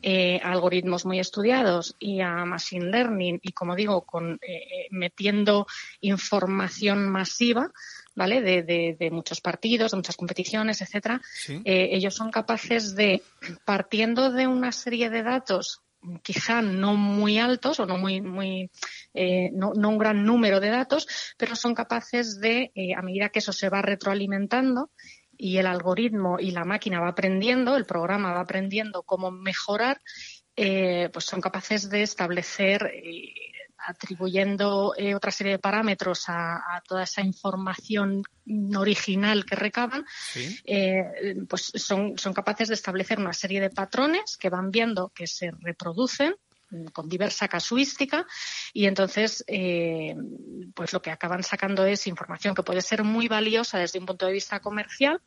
eh, 0.03 0.39
algoritmos 0.43 1.05
muy 1.05 1.19
estudiados 1.19 1.95
y 1.99 2.21
a 2.21 2.43
machine 2.45 2.85
learning 2.85 3.39
y, 3.41 3.51
como 3.51 3.75
digo, 3.75 4.01
con, 4.01 4.33
eh, 4.41 4.55
eh, 4.55 4.87
metiendo 4.89 5.67
información 5.99 7.07
masiva, 7.07 7.71
¿vale? 8.15 8.41
De, 8.41 9.09
muchos 9.11 9.41
partidos, 9.41 9.91
de 9.91 9.97
muchas 9.97 10.15
competiciones, 10.15 10.81
etcétera. 10.81 11.21
ellos 11.65 12.15
son 12.15 12.31
capaces 12.31 12.95
de, 12.95 13.21
partiendo 13.63 14.31
de 14.31 14.47
una 14.47 14.71
serie 14.71 15.09
de 15.09 15.23
datos 15.23 15.81
quizá 16.23 16.63
no 16.63 16.95
muy 16.95 17.37
altos 17.37 17.79
o 17.79 17.85
no 17.85 17.95
muy, 17.99 18.21
muy 18.21 18.71
no, 19.53 19.73
no, 19.75 19.89
un 19.89 19.97
gran 19.99 20.25
número 20.25 20.59
de 20.59 20.69
datos, 20.69 21.07
pero 21.37 21.55
son 21.55 21.75
capaces 21.75 22.39
de, 22.39 22.71
a 22.97 23.03
medida 23.03 23.29
que 23.29 23.37
eso 23.37 23.53
se 23.53 23.69
va 23.69 23.83
retroalimentando, 23.83 24.89
y 25.41 25.57
el 25.57 25.65
algoritmo 25.65 26.37
y 26.39 26.51
la 26.51 26.65
máquina 26.65 26.99
va 26.99 27.09
aprendiendo, 27.09 27.75
el 27.75 27.85
programa 27.85 28.31
va 28.31 28.41
aprendiendo 28.41 29.01
cómo 29.01 29.31
mejorar, 29.31 29.99
eh, 30.55 31.09
pues 31.11 31.25
son 31.25 31.41
capaces 31.41 31.89
de 31.89 32.03
establecer, 32.03 32.91
eh, 32.93 33.33
atribuyendo 33.87 34.93
eh, 34.95 35.15
otra 35.15 35.31
serie 35.31 35.53
de 35.53 35.59
parámetros 35.59 36.25
a, 36.27 36.83
toda 36.87 37.05
esa 37.05 37.21
información 37.21 38.21
original 38.77 39.43
que 39.43 39.55
recaban, 39.55 40.05
pues 41.49 41.71
son, 41.73 42.19
son 42.19 42.33
capaces 42.33 42.67
de 42.67 42.75
establecer 42.75 43.17
una 43.17 43.33
serie 43.33 43.61
de 43.61 43.71
patrones 43.71 44.37
que 44.37 44.51
van 44.51 44.69
viendo 44.69 45.09
que 45.09 45.25
se 45.25 45.49
reproducen 45.59 46.35
con 46.93 47.09
diversa 47.09 47.47
casuística 47.47 48.25
y 48.73 48.85
entonces 48.85 49.43
eh, 49.47 50.15
pues 50.73 50.93
lo 50.93 51.01
que 51.01 51.11
acaban 51.11 51.43
sacando 51.43 51.85
es 51.85 52.07
información 52.07 52.55
que 52.55 52.63
puede 52.63 52.81
ser 52.81 53.03
muy 53.03 53.27
valiosa 53.27 53.79
desde 53.79 53.99
un 53.99 54.05
punto 54.05 54.25
de 54.25 54.33
vista 54.33 54.59
comercial 54.59 55.21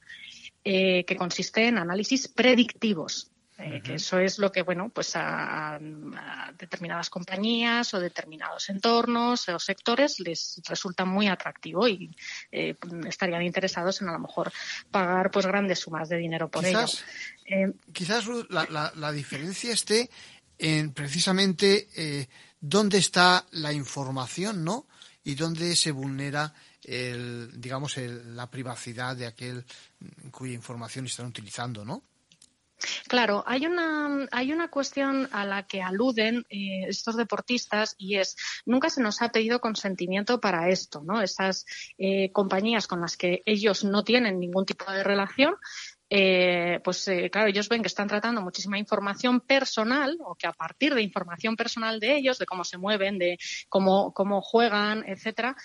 eh, 0.64 1.04
que 1.04 1.16
consiste 1.16 1.68
en 1.68 1.78
análisis 1.78 2.28
predictivos 2.28 3.30
eh, 3.56 3.80
que 3.84 3.94
eso 3.94 4.18
es 4.18 4.40
lo 4.40 4.50
que, 4.50 4.62
bueno, 4.62 4.88
pues 4.88 5.12
a, 5.14 5.78
determinadas 6.58 7.08
compañías 7.08 7.94
o 7.94 8.00
determinados 8.00 8.68
entornos 8.68 9.48
o 9.48 9.60
sectores 9.60 10.18
les 10.18 10.60
resulta 10.68 11.04
muy 11.04 11.28
atractivo 11.28 11.86
y 11.86 12.10
estarían 12.50 13.42
interesados 13.42 14.02
en 14.02 14.08
a 14.08 14.12
lo 14.14 14.18
mejor 14.18 14.52
pagar 14.90 15.30
pues 15.30 15.46
grandes 15.46 15.78
sumas 15.78 16.08
de 16.08 16.16
dinero 16.16 16.48
por 16.48 16.64
ello. 16.66 16.84
quizás 17.92 18.26
la, 18.48 18.66
la, 18.70 18.92
la, 18.96 19.12
diferencia 19.12 19.72
esté 19.72 20.10
en 20.58 20.92
precisamente 20.92 21.88
eh, 21.96 22.28
dónde 22.60 22.98
está 22.98 23.46
la 23.52 23.72
información, 23.72 24.64
¿no? 24.64 24.86
Y 25.24 25.34
dónde 25.34 25.74
se 25.76 25.90
vulnera 25.90 26.52
el, 26.82 27.60
digamos, 27.60 27.96
la 27.96 28.50
privacidad 28.50 29.16
de 29.16 29.26
aquel 29.26 29.64
cuya 30.30 30.52
información 30.52 31.06
están 31.06 31.26
utilizando, 31.26 31.84
¿no? 31.84 32.02
Claro, 33.08 33.44
hay 33.46 33.66
una, 33.66 34.26
hay 34.30 34.52
una 34.52 34.68
cuestión 34.68 35.28
a 35.32 35.44
la 35.44 35.66
que 35.66 35.82
aluden 35.82 36.44
eh, 36.50 36.84
estos 36.88 37.16
deportistas 37.16 37.94
y 37.98 38.16
es, 38.16 38.36
nunca 38.66 38.90
se 38.90 39.02
nos 39.02 39.22
ha 39.22 39.30
pedido 39.30 39.60
consentimiento 39.60 40.40
para 40.40 40.68
esto, 40.68 41.02
¿no? 41.02 41.22
Esas 41.22 41.64
eh, 41.98 42.30
compañías 42.32 42.86
con 42.86 43.00
las 43.00 43.16
que 43.16 43.42
ellos 43.46 43.84
no 43.84 44.04
tienen 44.04 44.38
ningún 44.38 44.66
tipo 44.66 44.90
de 44.90 45.04
relación 45.04 45.54
eh, 46.10 46.80
pues 46.84 47.06
eh, 47.08 47.30
claro, 47.30 47.48
ellos 47.48 47.68
ven 47.68 47.82
que 47.82 47.88
están 47.88 48.08
tratando 48.08 48.42
muchísima 48.42 48.78
información 48.78 49.40
personal 49.40 50.16
o 50.24 50.34
que 50.34 50.46
a 50.46 50.52
partir 50.52 50.94
de 50.94 51.02
información 51.02 51.56
personal 51.56 51.98
de 52.00 52.16
ellos, 52.16 52.38
de 52.38 52.46
cómo 52.46 52.64
se 52.64 52.78
mueven, 52.78 53.18
de 53.18 53.38
cómo, 53.68 54.12
cómo 54.12 54.40
juegan, 54.42 55.04
etcétera, 55.06 55.56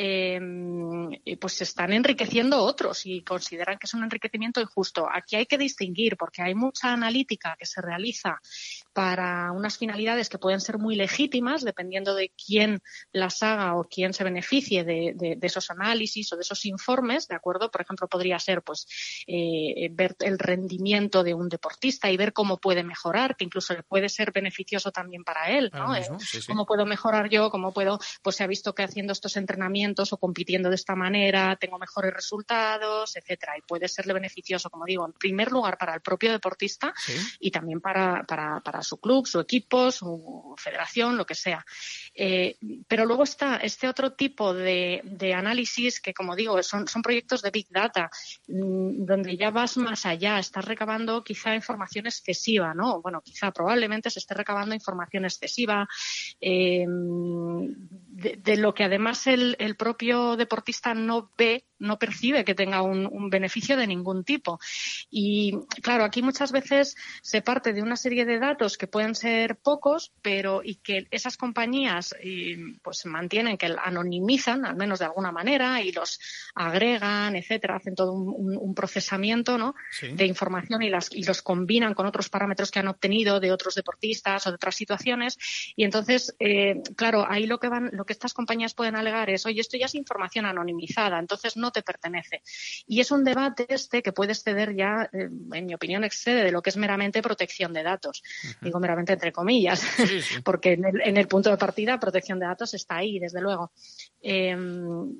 eh, 0.00 1.36
pues 1.40 1.54
se 1.54 1.64
están 1.64 1.92
enriqueciendo 1.92 2.62
otros 2.62 3.04
y 3.04 3.22
consideran 3.22 3.78
que 3.78 3.86
es 3.86 3.94
un 3.94 4.04
enriquecimiento 4.04 4.60
injusto. 4.60 5.08
Aquí 5.12 5.34
hay 5.34 5.46
que 5.46 5.58
distinguir 5.58 6.16
porque 6.16 6.40
hay 6.40 6.54
mucha 6.54 6.92
analítica 6.92 7.56
que 7.58 7.66
se 7.66 7.82
realiza 7.82 8.40
para 8.92 9.50
unas 9.50 9.76
finalidades 9.76 10.28
que 10.28 10.38
pueden 10.38 10.60
ser 10.60 10.78
muy 10.78 10.94
legítimas 10.94 11.64
dependiendo 11.64 12.14
de 12.14 12.30
quién 12.30 12.80
las 13.10 13.42
haga 13.42 13.74
o 13.74 13.84
quién 13.84 14.12
se 14.12 14.22
beneficie 14.22 14.84
de, 14.84 15.38
esos 15.42 15.70
análisis 15.70 16.32
o 16.32 16.36
de 16.36 16.42
esos 16.42 16.64
informes, 16.66 17.26
¿de 17.26 17.34
acuerdo? 17.34 17.70
Por 17.70 17.80
ejemplo, 17.80 18.06
podría 18.06 18.38
ser 18.38 18.62
pues 18.62 18.86
eh, 19.26 19.88
ver 19.90 20.14
el 20.20 20.38
rendimiento 20.38 21.24
de 21.24 21.34
un 21.34 21.48
deportista 21.48 22.10
y 22.10 22.16
ver 22.16 22.32
cómo 22.32 22.58
puede 22.58 22.84
mejorar, 22.84 23.36
que 23.36 23.44
incluso 23.44 23.74
le 23.74 23.82
puede 23.82 24.08
ser 24.08 24.30
beneficioso 24.30 24.92
también 24.92 25.24
para 25.24 25.50
él, 25.50 25.70
¿no? 25.72 25.96
Eh, 25.96 26.06
¿Cómo 26.46 26.66
puedo 26.66 26.86
mejorar 26.86 27.28
yo? 27.28 27.50
¿Cómo 27.50 27.72
puedo? 27.72 27.98
Pues 28.22 28.36
se 28.36 28.44
ha 28.44 28.46
visto 28.46 28.74
que 28.74 28.84
haciendo 28.84 29.12
estos 29.12 29.36
entrenamientos 29.36 29.87
o 29.96 30.16
compitiendo 30.18 30.68
de 30.68 30.74
esta 30.74 30.94
manera 30.94 31.56
tengo 31.56 31.78
mejores 31.78 32.12
resultados, 32.12 33.16
etcétera. 33.16 33.56
Y 33.56 33.62
puede 33.62 33.88
serle 33.88 34.12
beneficioso, 34.12 34.70
como 34.70 34.84
digo, 34.84 35.06
en 35.06 35.12
primer 35.12 35.50
lugar 35.50 35.78
para 35.78 35.94
el 35.94 36.00
propio 36.00 36.32
deportista 36.32 36.92
y 37.38 37.50
también 37.50 37.80
para, 37.80 38.24
para, 38.24 38.60
para 38.60 38.82
su 38.82 38.98
club, 38.98 39.26
su 39.26 39.40
equipo, 39.40 39.90
su 39.90 40.54
federación, 40.56 41.16
lo 41.16 41.26
que 41.26 41.34
sea. 41.34 41.64
Eh, 42.14 42.56
pero 42.86 43.04
luego 43.04 43.24
está 43.24 43.56
este 43.56 43.88
otro 43.88 44.12
tipo 44.12 44.54
de, 44.54 45.02
análisis 45.34 46.00
que, 46.00 46.14
como 46.14 46.34
digo, 46.34 46.62
son, 46.62 46.88
son 46.88 47.02
proyectos 47.02 47.42
de 47.42 47.50
Big 47.50 47.68
Data, 47.70 48.10
mm, 48.48 49.04
donde 49.04 49.36
ya 49.36 49.50
vas 49.50 49.76
más 49.76 50.06
allá, 50.06 50.38
estás 50.38 50.64
recabando 50.64 51.22
quizá 51.22 51.54
información 51.54 52.06
excesiva, 52.06 52.74
¿no? 52.74 53.00
Bueno, 53.00 53.20
quizá 53.20 53.52
probablemente 53.52 54.10
se 54.10 54.18
esté 54.18 54.34
recabando 54.34 54.74
información 54.74 55.24
excesiva 55.24 55.88
eh, 56.40 56.84
de, 56.88 58.56
lo 58.56 58.74
que 58.74 58.84
además 58.84 59.26
el, 59.26 59.56
el 59.58 59.76
propio 59.78 60.36
deportista 60.36 60.92
no 60.92 61.30
ve 61.38 61.64
no 61.78 61.98
percibe 61.98 62.44
que 62.44 62.54
tenga 62.54 62.82
un, 62.82 63.28
beneficio 63.30 63.76
de 63.76 63.86
ningún 63.86 64.24
tipo. 64.24 64.58
Y 65.10 65.54
claro, 65.82 66.04
aquí 66.04 66.22
muchas 66.22 66.50
veces 66.50 66.96
se 67.20 67.42
parte 67.42 67.72
de 67.72 67.82
una 67.82 67.96
serie 67.96 68.24
de 68.24 68.38
datos 68.38 68.78
que 68.78 68.86
pueden 68.86 69.14
ser 69.14 69.56
pocos, 69.56 70.12
pero 70.22 70.62
y 70.64 70.76
que 70.76 71.06
esas 71.10 71.36
compañías 71.36 72.14
pues 72.82 73.04
mantienen, 73.06 73.58
que 73.58 73.74
anonimizan, 73.82 74.64
al 74.64 74.76
menos 74.76 74.98
de 74.98 75.04
alguna 75.06 75.30
manera, 75.30 75.82
y 75.82 75.92
los 75.92 76.20
agregan, 76.54 77.36
etcétera, 77.36 77.76
hacen 77.76 77.94
todo 77.94 78.12
un, 78.12 78.74
procesamiento 78.74 79.58
¿no? 79.58 79.74
de 80.12 80.26
información 80.26 80.82
y, 80.82 80.90
las, 80.90 81.12
y 81.12 81.24
los 81.24 81.42
combinan 81.42 81.94
con 81.94 82.06
otros 82.06 82.28
parámetros 82.28 82.70
que 82.70 82.78
han 82.78 82.88
obtenido 82.88 83.40
de 83.40 83.50
otros 83.50 83.74
deportistas 83.74 84.46
o 84.46 84.50
de 84.50 84.56
otras 84.56 84.74
situaciones. 84.74 85.38
Y 85.74 85.84
entonces, 85.84 86.34
eh, 86.38 86.80
claro, 86.96 87.26
ahí 87.28 87.46
lo 87.46 87.58
que 87.58 87.68
van, 87.68 87.90
lo 87.92 88.04
que 88.04 88.12
estas 88.12 88.34
compañías 88.34 88.74
pueden 88.74 88.96
alegar 88.96 89.30
es, 89.30 89.46
oye, 89.46 89.60
esto 89.60 89.76
ya 89.76 89.86
es 89.86 89.94
información 89.94 90.46
anonimizada, 90.46 91.18
entonces 91.18 91.56
no 91.56 91.67
te 91.70 91.82
pertenece. 91.82 92.42
Y 92.86 93.00
es 93.00 93.10
un 93.10 93.24
debate 93.24 93.66
este 93.68 94.02
que 94.02 94.12
puede 94.12 94.32
exceder 94.32 94.74
ya, 94.74 95.08
eh, 95.12 95.28
en 95.52 95.66
mi 95.66 95.74
opinión, 95.74 96.04
excede 96.04 96.44
de 96.44 96.52
lo 96.52 96.62
que 96.62 96.70
es 96.70 96.76
meramente 96.76 97.22
protección 97.22 97.72
de 97.72 97.82
datos. 97.82 98.22
Digo 98.60 98.80
meramente 98.80 99.12
entre 99.12 99.32
comillas, 99.32 99.82
porque 100.44 100.72
en 100.72 101.16
el, 101.16 101.28
punto 101.28 101.50
de 101.50 101.58
partida 101.58 102.00
protección 102.00 102.38
de 102.38 102.46
datos 102.46 102.74
está 102.74 102.96
ahí, 102.96 103.18
desde 103.18 103.40
luego. 103.40 103.72
Em, 104.20 105.12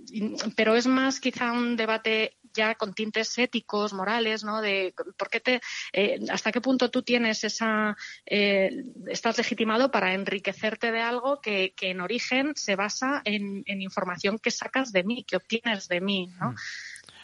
pero 0.56 0.74
es 0.74 0.86
más 0.86 1.20
quizá 1.20 1.52
un 1.52 1.76
debate 1.76 2.37
ya 2.58 2.74
con 2.74 2.92
tintes 2.92 3.38
éticos, 3.38 3.92
morales, 3.92 4.42
¿no? 4.42 4.60
De 4.60 4.92
por 5.16 5.30
qué 5.30 5.40
te, 5.40 5.60
eh, 5.92 6.18
hasta 6.28 6.50
qué 6.50 6.60
punto 6.60 6.90
tú 6.90 7.02
tienes 7.02 7.44
esa, 7.44 7.96
eh, 8.26 8.84
estás 9.06 9.38
legitimado 9.38 9.90
para 9.92 10.12
enriquecerte 10.12 10.90
de 10.90 11.00
algo 11.00 11.40
que, 11.40 11.72
en 11.80 12.00
origen 12.00 12.52
se 12.56 12.74
basa 12.74 13.22
en, 13.24 13.62
información 13.66 14.38
que 14.38 14.50
sacas 14.50 14.90
de 14.92 15.04
mí, 15.04 15.24
que 15.24 15.36
obtienes 15.36 15.86
de 15.88 16.00
mí, 16.00 16.30
¿no? 16.40 16.54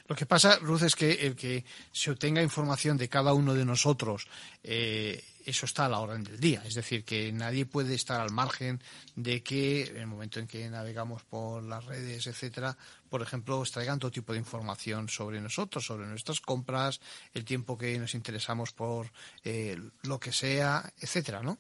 Lo 0.06 0.14
que 0.14 0.26
pasa, 0.26 0.58
Ruth, 0.60 0.82
es 0.82 0.96
que 0.96 1.26
el 1.26 1.34
que 1.34 1.64
se 1.90 2.10
obtenga 2.10 2.42
información 2.42 2.98
de 2.98 3.08
cada 3.08 3.32
uno 3.32 3.54
de 3.54 3.64
nosotros, 3.64 4.28
eh, 4.62 5.24
eso 5.46 5.64
está 5.64 5.86
a 5.86 5.88
la 5.88 6.00
orden 6.00 6.24
del 6.24 6.38
día. 6.38 6.62
Es 6.66 6.74
decir, 6.74 7.04
que 7.04 7.32
nadie 7.32 7.64
puede 7.64 7.94
estar 7.94 8.20
al 8.20 8.30
margen 8.30 8.82
de 9.16 9.42
que 9.42 9.84
en 9.84 9.96
el 9.96 10.06
momento 10.06 10.40
en 10.40 10.46
que 10.46 10.68
navegamos 10.68 11.22
por 11.22 11.62
las 11.62 11.84
redes, 11.86 12.26
etcétera, 12.26 12.76
por 13.08 13.22
ejemplo, 13.22 13.62
extraigan 13.62 13.98
todo 13.98 14.10
tipo 14.10 14.32
de 14.32 14.38
información 14.38 15.08
sobre 15.08 15.40
nosotros, 15.40 15.86
sobre 15.86 16.06
nuestras 16.06 16.40
compras, 16.40 17.00
el 17.32 17.44
tiempo 17.44 17.78
que 17.78 17.98
nos 17.98 18.14
interesamos 18.14 18.72
por 18.72 19.10
eh, 19.42 19.78
lo 20.02 20.20
que 20.20 20.32
sea, 20.32 20.92
etcétera, 20.98 21.42
¿no? 21.42 21.58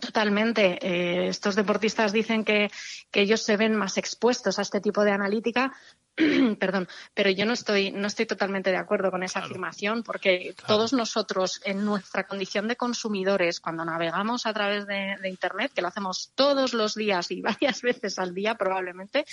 Totalmente. 0.00 0.78
Eh, 0.80 1.28
estos 1.28 1.56
deportistas 1.56 2.12
dicen 2.12 2.44
que, 2.44 2.70
que, 3.10 3.22
ellos 3.22 3.42
se 3.42 3.56
ven 3.56 3.74
más 3.74 3.96
expuestos 3.98 4.58
a 4.58 4.62
este 4.62 4.80
tipo 4.80 5.02
de 5.02 5.10
analítica, 5.10 5.72
perdón, 6.58 6.88
pero 7.14 7.30
yo 7.30 7.46
no 7.46 7.52
estoy, 7.52 7.90
no 7.92 8.06
estoy 8.06 8.26
totalmente 8.26 8.70
de 8.70 8.76
acuerdo 8.76 9.10
con 9.10 9.22
esa 9.22 9.40
afirmación 9.40 10.02
porque 10.02 10.54
todos 10.66 10.92
nosotros 10.92 11.60
en 11.64 11.84
nuestra 11.84 12.24
condición 12.24 12.66
de 12.68 12.76
consumidores, 12.76 13.60
cuando 13.60 13.84
navegamos 13.84 14.46
a 14.46 14.52
través 14.52 14.86
de, 14.86 15.16
Internet, 15.28 15.72
que 15.74 15.82
lo 15.82 15.88
hacemos 15.88 16.32
todos 16.34 16.72
los 16.74 16.94
días 16.94 17.30
y 17.30 17.40
varias 17.42 17.82
veces 17.82 18.18
al 18.18 18.34
día 18.34 18.56
probablemente, 18.56 19.24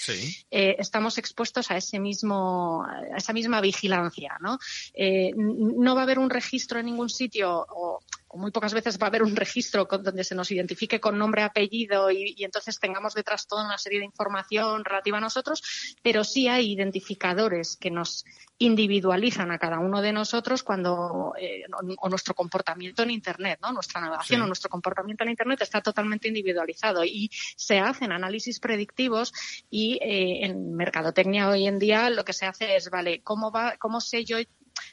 eh, 0.51 0.75
estamos 0.77 1.17
expuestos 1.17 1.71
a 1.71 1.77
ese 1.77 1.99
mismo, 1.99 2.85
a 2.85 3.17
esa 3.17 3.33
misma 3.33 3.61
vigilancia, 3.61 4.37
¿no? 4.41 4.59
Eh, 4.93 5.31
no 5.35 5.95
va 5.95 6.01
a 6.01 6.03
haber 6.03 6.19
un 6.19 6.29
registro 6.29 6.79
en 6.79 6.87
ningún 6.87 7.09
sitio 7.09 7.65
o 7.69 8.01
muy 8.33 8.51
pocas 8.51 8.73
veces 8.73 8.97
va 8.99 9.07
a 9.07 9.09
haber 9.09 9.23
un 9.23 9.35
registro 9.35 9.85
donde 9.85 10.23
se 10.23 10.35
nos 10.35 10.51
identifique 10.51 10.99
con 10.99 11.17
nombre, 11.17 11.43
apellido 11.43 12.11
y, 12.11 12.35
entonces 12.39 12.79
tengamos 12.79 13.13
detrás 13.13 13.47
toda 13.47 13.65
una 13.65 13.77
serie 13.77 13.99
de 13.99 14.05
información 14.05 14.83
relativa 14.83 15.17
a 15.17 15.21
nosotros, 15.21 15.95
pero 16.01 16.23
sí 16.23 16.47
hay 16.47 16.71
identificadores 16.71 17.77
que 17.77 17.91
nos 17.91 18.25
individualizan 18.57 19.51
a 19.51 19.57
cada 19.57 19.79
uno 19.79 20.01
de 20.01 20.13
nosotros 20.13 20.63
cuando 20.63 21.33
eh, 21.37 21.63
o, 21.97 22.09
nuestro 22.09 22.33
comportamiento 22.33 23.03
en 23.03 23.11
Internet, 23.11 23.59
¿no? 23.61 23.71
Nuestra 23.73 23.99
navegación 23.99 24.41
o 24.41 24.47
nuestro 24.47 24.69
comportamiento 24.69 25.23
en 25.23 25.31
Internet 25.31 25.61
está 25.61 25.81
totalmente 25.81 26.27
individualizado 26.27 27.03
y 27.03 27.29
se 27.57 27.79
hacen 27.79 28.11
análisis 28.11 28.59
predictivos 28.59 29.33
y 29.69 29.95
eh, 30.01 30.45
en 30.45 30.73
mercadotecnia 30.73 31.49
hoy 31.49 31.67
en 31.67 31.79
día 31.79 32.09
lo 32.09 32.23
que 32.23 32.33
se 32.33 32.45
hace 32.45 32.75
es, 32.75 32.89
vale, 32.89 33.21
¿cómo 33.23 33.51
va, 33.51 33.75
cómo 33.77 33.99
sé 33.99 34.23
yo 34.23 34.37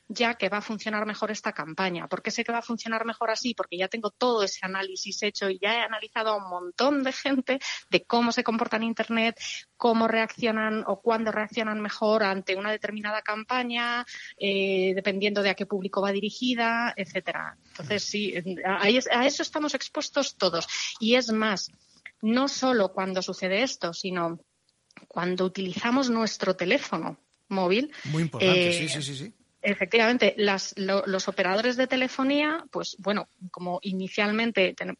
ya 0.08 0.34
que 0.34 0.48
va 0.48 0.58
a 0.58 0.62
funcionar 0.62 1.06
mejor 1.06 1.30
esta 1.30 1.52
campaña. 1.52 2.06
¿Por 2.08 2.22
qué 2.22 2.30
sé 2.30 2.44
que 2.44 2.52
va 2.52 2.58
a 2.58 2.62
funcionar 2.62 3.04
mejor 3.04 3.30
así? 3.30 3.54
Porque 3.54 3.76
ya 3.76 3.88
tengo 3.88 4.10
todo 4.10 4.42
ese 4.42 4.60
análisis 4.62 5.22
hecho 5.22 5.48
y 5.50 5.58
ya 5.58 5.74
he 5.74 5.80
analizado 5.82 6.30
a 6.30 6.36
un 6.36 6.48
montón 6.50 7.02
de 7.02 7.12
gente 7.12 7.60
de 7.90 8.04
cómo 8.04 8.32
se 8.32 8.44
comporta 8.44 8.76
en 8.76 8.84
Internet, 8.84 9.40
cómo 9.76 10.08
reaccionan 10.08 10.84
o 10.86 11.00
cuándo 11.00 11.32
reaccionan 11.32 11.80
mejor 11.80 12.22
ante 12.22 12.56
una 12.56 12.70
determinada 12.70 13.22
campaña, 13.22 14.04
eh, 14.38 14.92
dependiendo 14.94 15.42
de 15.42 15.50
a 15.50 15.54
qué 15.54 15.66
público 15.66 16.02
va 16.02 16.12
dirigida, 16.12 16.92
etcétera. 16.96 17.56
Entonces, 17.70 18.04
sí, 18.04 18.34
a 18.64 18.88
eso 18.88 19.42
estamos 19.42 19.74
expuestos 19.74 20.36
todos. 20.36 20.68
Y 21.00 21.14
es 21.14 21.32
más, 21.32 21.70
no 22.20 22.48
solo 22.48 22.92
cuando 22.92 23.22
sucede 23.22 23.62
esto, 23.62 23.92
sino 23.92 24.40
cuando 25.08 25.44
utilizamos 25.44 26.10
nuestro 26.10 26.54
teléfono 26.54 27.18
móvil. 27.48 27.92
Muy 28.04 28.22
importante, 28.22 28.72
sí, 28.72 28.88
sí, 28.88 29.02
sí, 29.02 29.16
sí. 29.16 29.32
Efectivamente, 29.64 30.34
los 30.36 31.28
operadores 31.28 31.76
de 31.76 31.86
telefonía, 31.86 32.64
pues 32.72 32.96
bueno, 32.98 33.28
como 33.52 33.78
inicialmente 33.82 34.74
en 34.76 34.96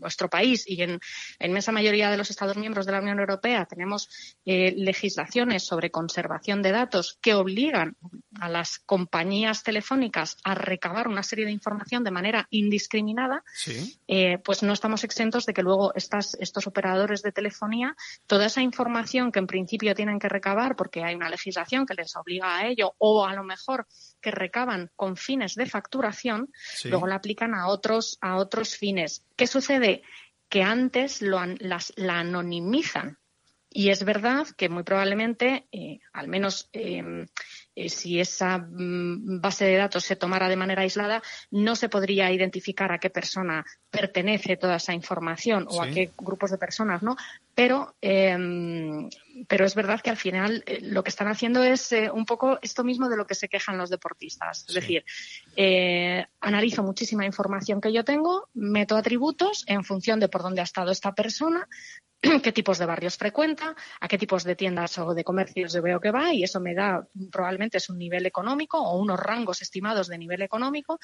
nuestro 0.00 0.30
país 0.30 0.64
y 0.68 0.80
en 0.82 1.00
la 1.40 1.46
inmensa 1.46 1.72
mayoría 1.72 2.10
de 2.10 2.16
los 2.16 2.30
Estados 2.30 2.56
miembros 2.56 2.86
de 2.86 2.92
la 2.92 3.00
Unión 3.00 3.18
Europea 3.18 3.66
tenemos 3.66 4.08
eh, 4.44 4.72
legislaciones 4.76 5.64
sobre 5.64 5.90
conservación 5.90 6.62
de 6.62 6.70
datos 6.70 7.18
que 7.20 7.34
obligan 7.34 7.96
a 8.40 8.48
las 8.48 8.78
compañías 8.78 9.64
telefónicas 9.64 10.36
a 10.44 10.54
recabar 10.54 11.08
una 11.08 11.24
serie 11.24 11.44
de 11.44 11.50
información 11.52 12.04
de 12.04 12.10
manera 12.12 12.46
indiscriminada, 12.50 13.42
eh, 14.06 14.38
pues 14.44 14.62
no 14.62 14.72
estamos 14.72 15.02
exentos 15.02 15.46
de 15.46 15.54
que 15.54 15.62
luego 15.62 15.92
estas, 15.94 16.36
estos 16.40 16.66
operadores 16.68 17.22
de 17.22 17.32
telefonía, 17.32 17.96
toda 18.26 18.46
esa 18.46 18.62
información 18.62 19.32
que 19.32 19.40
en 19.40 19.46
principio 19.48 19.94
tienen 19.94 20.20
que 20.20 20.28
recabar 20.28 20.76
porque 20.76 21.02
hay 21.02 21.16
una 21.16 21.30
legislación 21.30 21.86
que 21.86 21.94
les 21.94 22.14
obliga 22.14 22.58
a 22.58 22.68
ello 22.68 22.94
o 22.98 23.26
a 23.26 23.34
lo 23.34 23.42
mejor 23.42 23.86
que 24.20 24.30
recaban 24.30 24.90
con 24.96 25.16
fines 25.16 25.54
de 25.54 25.66
facturación, 25.66 26.50
luego 26.84 27.06
la 27.06 27.16
aplican 27.16 27.54
a 27.54 27.68
otros, 27.68 28.18
a 28.20 28.36
otros 28.36 28.76
fines. 28.76 29.24
¿Qué 29.36 29.46
sucede? 29.46 30.02
Que 30.48 30.62
antes 30.62 31.22
lo, 31.22 31.40
las, 31.58 31.92
la 31.96 32.20
anonimizan. 32.20 33.18
Y 33.70 33.90
es 33.90 34.04
verdad 34.04 34.46
que 34.56 34.68
muy 34.68 34.84
probablemente, 34.84 35.66
eh, 35.72 35.98
al 36.12 36.28
menos 36.28 36.68
em, 36.72 37.22
eh, 37.22 37.26
si 37.88 38.20
esa 38.20 38.58
mm, 38.58 39.40
base 39.40 39.64
de 39.64 39.76
datos 39.76 40.04
se 40.04 40.16
tomara 40.16 40.48
de 40.48 40.56
manera 40.56 40.82
aislada, 40.82 41.22
no 41.50 41.76
se 41.76 41.88
podría 41.88 42.30
identificar 42.30 42.92
a 42.92 42.98
qué 42.98 43.10
persona 43.10 43.64
pertenece 43.90 44.56
toda 44.56 44.76
esa 44.76 44.94
información 44.94 45.66
o 45.68 45.82
a 45.82 45.88
qué 45.88 46.10
grupos 46.16 46.50
de 46.50 46.58
personas, 46.58 47.02
¿no? 47.02 47.16
Pero, 47.54 47.94
em, 48.00 49.08
pero 49.48 49.64
es 49.64 49.74
verdad 49.74 50.00
que 50.00 50.10
al 50.10 50.16
final 50.16 50.62
eh, 50.66 50.80
lo 50.82 51.02
que 51.02 51.10
están 51.10 51.28
haciendo 51.28 51.62
es 51.62 51.92
eh, 51.92 52.10
un 52.10 52.26
poco 52.26 52.58
esto 52.62 52.84
mismo 52.84 53.08
de 53.08 53.16
lo 53.16 53.26
que 53.26 53.34
se 53.34 53.48
quejan 53.48 53.78
los 53.78 53.90
deportistas. 53.90 54.64
Es 54.68 54.74
decir, 54.74 55.04
analizo 56.40 56.82
muchísima 56.82 57.24
información 57.24 57.80
que 57.80 57.92
yo 57.92 58.04
tengo, 58.04 58.48
meto 58.54 58.96
atributos 58.96 59.64
en 59.66 59.84
función 59.84 60.20
de 60.20 60.28
por 60.28 60.42
dónde 60.42 60.60
ha 60.60 60.64
estado 60.64 60.90
esta 60.90 61.14
persona, 61.14 61.68
qué 62.42 62.52
tipos 62.52 62.78
de 62.78 62.86
barrios 62.86 63.16
frecuenta, 63.16 63.74
a 64.00 64.08
qué 64.08 64.18
tipos 64.18 64.44
de 64.44 64.56
tiendas 64.56 64.98
o 64.98 65.14
de 65.14 65.24
comercios 65.24 65.72
yo 65.72 65.82
veo 65.82 66.00
que 66.00 66.10
va 66.10 66.32
y 66.32 66.42
eso 66.42 66.60
me 66.60 66.74
da 66.74 67.06
probablemente 67.30 67.78
es 67.78 67.90
un 67.90 67.98
nivel 67.98 68.26
económico 68.26 68.78
o 68.78 68.98
unos 68.98 69.18
rangos 69.20 69.62
estimados 69.62 70.08
de 70.08 70.18
nivel 70.18 70.42
económico 70.42 70.98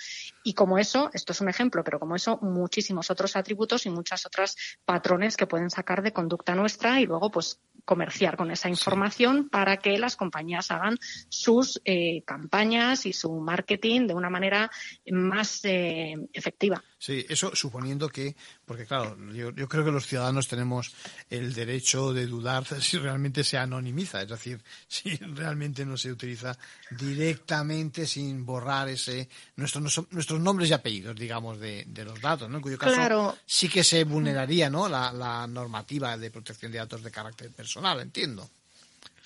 y 0.45 0.55
como 0.55 0.79
eso, 0.79 1.11
esto 1.13 1.33
es 1.33 1.41
un 1.41 1.49
ejemplo, 1.49 1.85
pero 1.85 1.99
como 1.99 2.17
eso 2.17 2.39
muchísimos 2.43 3.11
otros 3.11 3.37
atributos 3.37 3.87
y 3.87 3.91
muchas 3.91 4.27
otras 4.27 4.57
patrones 4.85 5.37
que 5.37 5.47
pueden 5.47 5.71
sacar 5.71 6.03
de 6.03 6.13
conducta 6.13 6.55
nuestra 6.55 7.01
y 7.01 7.07
luego 7.07 7.31
pues 7.31 7.61
comerciar 7.85 8.37
con 8.37 8.51
esa 8.51 8.69
información 8.69 9.49
para 9.49 9.79
que 9.79 9.99
las 9.99 10.17
compañías 10.17 10.71
hagan 10.71 10.97
sus 11.29 11.81
eh, 11.85 12.23
campañas 12.25 13.07
y 13.07 13.13
su 13.13 13.33
marketing 13.41 14.07
de 14.07 14.15
una 14.15 14.31
manera 14.31 14.71
más 15.11 15.65
eh, 15.65 16.17
efectiva. 16.33 16.83
Sí, 16.99 17.25
eso 17.29 17.55
suponiendo 17.55 18.09
que, 18.09 18.37
porque 18.65 18.87
claro, 18.87 19.17
yo, 19.33 19.69
creo 19.69 19.85
que 19.85 19.91
los 19.91 20.07
ciudadanos 20.07 20.49
tenemos 20.49 20.95
el 21.29 21.55
derecho 21.55 22.13
de 22.13 22.27
dudar 22.27 22.65
si 22.81 22.99
realmente 22.99 23.45
se 23.45 23.59
anonimiza, 23.59 24.23
es 24.23 24.29
decir, 24.29 24.63
si 24.89 25.17
realmente 25.17 25.85
no 25.85 25.97
se 25.97 26.11
utiliza 26.11 26.57
directamente 26.91 28.07
sin 28.07 28.45
borrar 28.45 28.89
ese 28.89 29.29
nuestros 29.57 30.07
nuestros 30.11 30.41
nombres 30.41 30.71
y 30.71 30.73
apellidos, 30.73 31.17
digamos, 31.17 31.59
de, 31.59 31.87
los 32.05 32.21
datos, 32.21 32.49
¿no? 32.49 32.57
En 32.57 32.63
cuyo 32.63 32.79
caso 32.79 33.37
sí 33.47 33.69
que 33.69 33.85
se 33.85 34.05
vulneraría, 34.05 34.71
¿no? 34.71 34.89
La, 34.89 35.13
la 35.13 35.47
normativa 35.47 36.17
de 36.17 36.31
protección 36.31 36.73
de 36.73 36.79
datos 36.79 37.03
de 37.03 37.11
carácter 37.11 37.51
personal, 37.51 38.01
entiendo. 38.01 38.49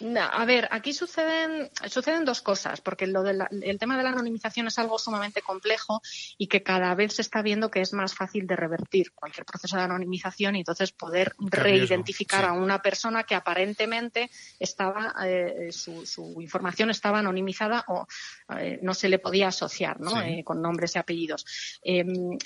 A 0.01 0.45
ver, 0.45 0.69
aquí 0.73 0.93
suceden, 0.93 1.71
suceden 1.89 2.25
dos 2.25 2.43
cosas, 2.43 2.81
porque 2.81 3.07
lo 3.07 3.25
el 3.25 3.79
tema 3.79 3.97
de 3.97 4.03
la 4.03 4.11
anonimización 4.11 4.67
es 4.67 4.79
algo 4.81 4.99
sumamente 4.99 5.41
complejo 5.41 6.03
y 6.37 6.49
que 6.49 6.65
cada 6.65 6.95
vez 6.97 7.15
se 7.15 7.23
está 7.23 7.43
viendo 7.43 7.71
que 7.71 7.81
es 7.81 7.93
más 7.93 8.13
fácil 8.13 8.47
de 8.49 8.57
revertir 8.57 9.13
cualquier 9.13 9.47
proceso 9.47 9.77
de 9.77 9.85
anonimización 9.85 10.57
y 10.57 10.61
entonces 10.61 10.91
poder 10.91 11.37
reidentificar 11.39 12.45
a 12.45 12.55
una 12.55 12.83
persona 12.83 13.23
que 13.23 13.37
aparentemente 13.37 14.31
estaba, 14.59 15.15
eh, 15.25 15.69
su, 15.71 16.05
su, 16.07 16.41
información 16.41 16.91
estaba 16.91 17.21
anonimizada 17.21 17.85
o 17.87 18.07
eh, 18.59 18.81
no 18.83 18.95
se 18.95 19.09
le 19.09 19.21
podía 19.21 19.49
asociar 19.49 20.01
¿no? 20.01 20.21
Eh, 20.21 20.43
con 20.45 20.61
nombres 20.61 20.97
y 20.97 20.99
apellidos. 20.99 21.47
Em, 21.85 22.37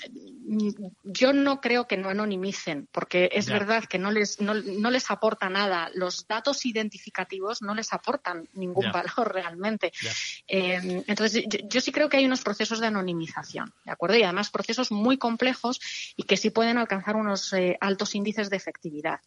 yo 1.03 1.33
no 1.33 1.59
creo 1.61 1.87
que 1.87 1.97
no 1.97 2.09
anonimicen, 2.09 2.87
porque 2.91 3.29
es 3.33 3.47
verdad 3.47 3.85
que 3.85 3.97
no 3.97 4.11
les, 4.11 4.39
no, 4.39 4.53
no 4.53 4.91
les 4.91 5.09
aporta 5.09 5.49
nada. 5.49 5.89
Los 5.95 6.27
datos 6.27 6.65
identificativos 6.65 7.38
no 7.61 7.75
les 7.75 7.91
aportan 7.93 8.47
ningún 8.53 8.91
valor 8.91 9.33
realmente. 9.33 9.91
Eh, 10.47 11.03
entonces, 11.07 11.43
yo, 11.47 11.81
sí 11.81 11.91
creo 11.91 12.09
que 12.09 12.17
hay 12.17 12.25
unos 12.25 12.41
procesos 12.41 12.79
de 12.79 12.87
anonimización, 12.87 13.73
¿de 13.85 13.91
acuerdo? 13.91 14.17
Y 14.17 14.23
además 14.23 14.49
procesos 14.49 14.91
muy 14.91 15.17
complejos 15.17 15.79
y 16.15 16.23
que 16.23 16.37
sí 16.37 16.49
pueden 16.49 16.77
alcanzar 16.77 17.15
unos 17.15 17.53
eh, 17.53 17.77
altos 17.81 18.15
índices 18.15 18.49
de 18.49 18.57
efectividad. 18.57 19.19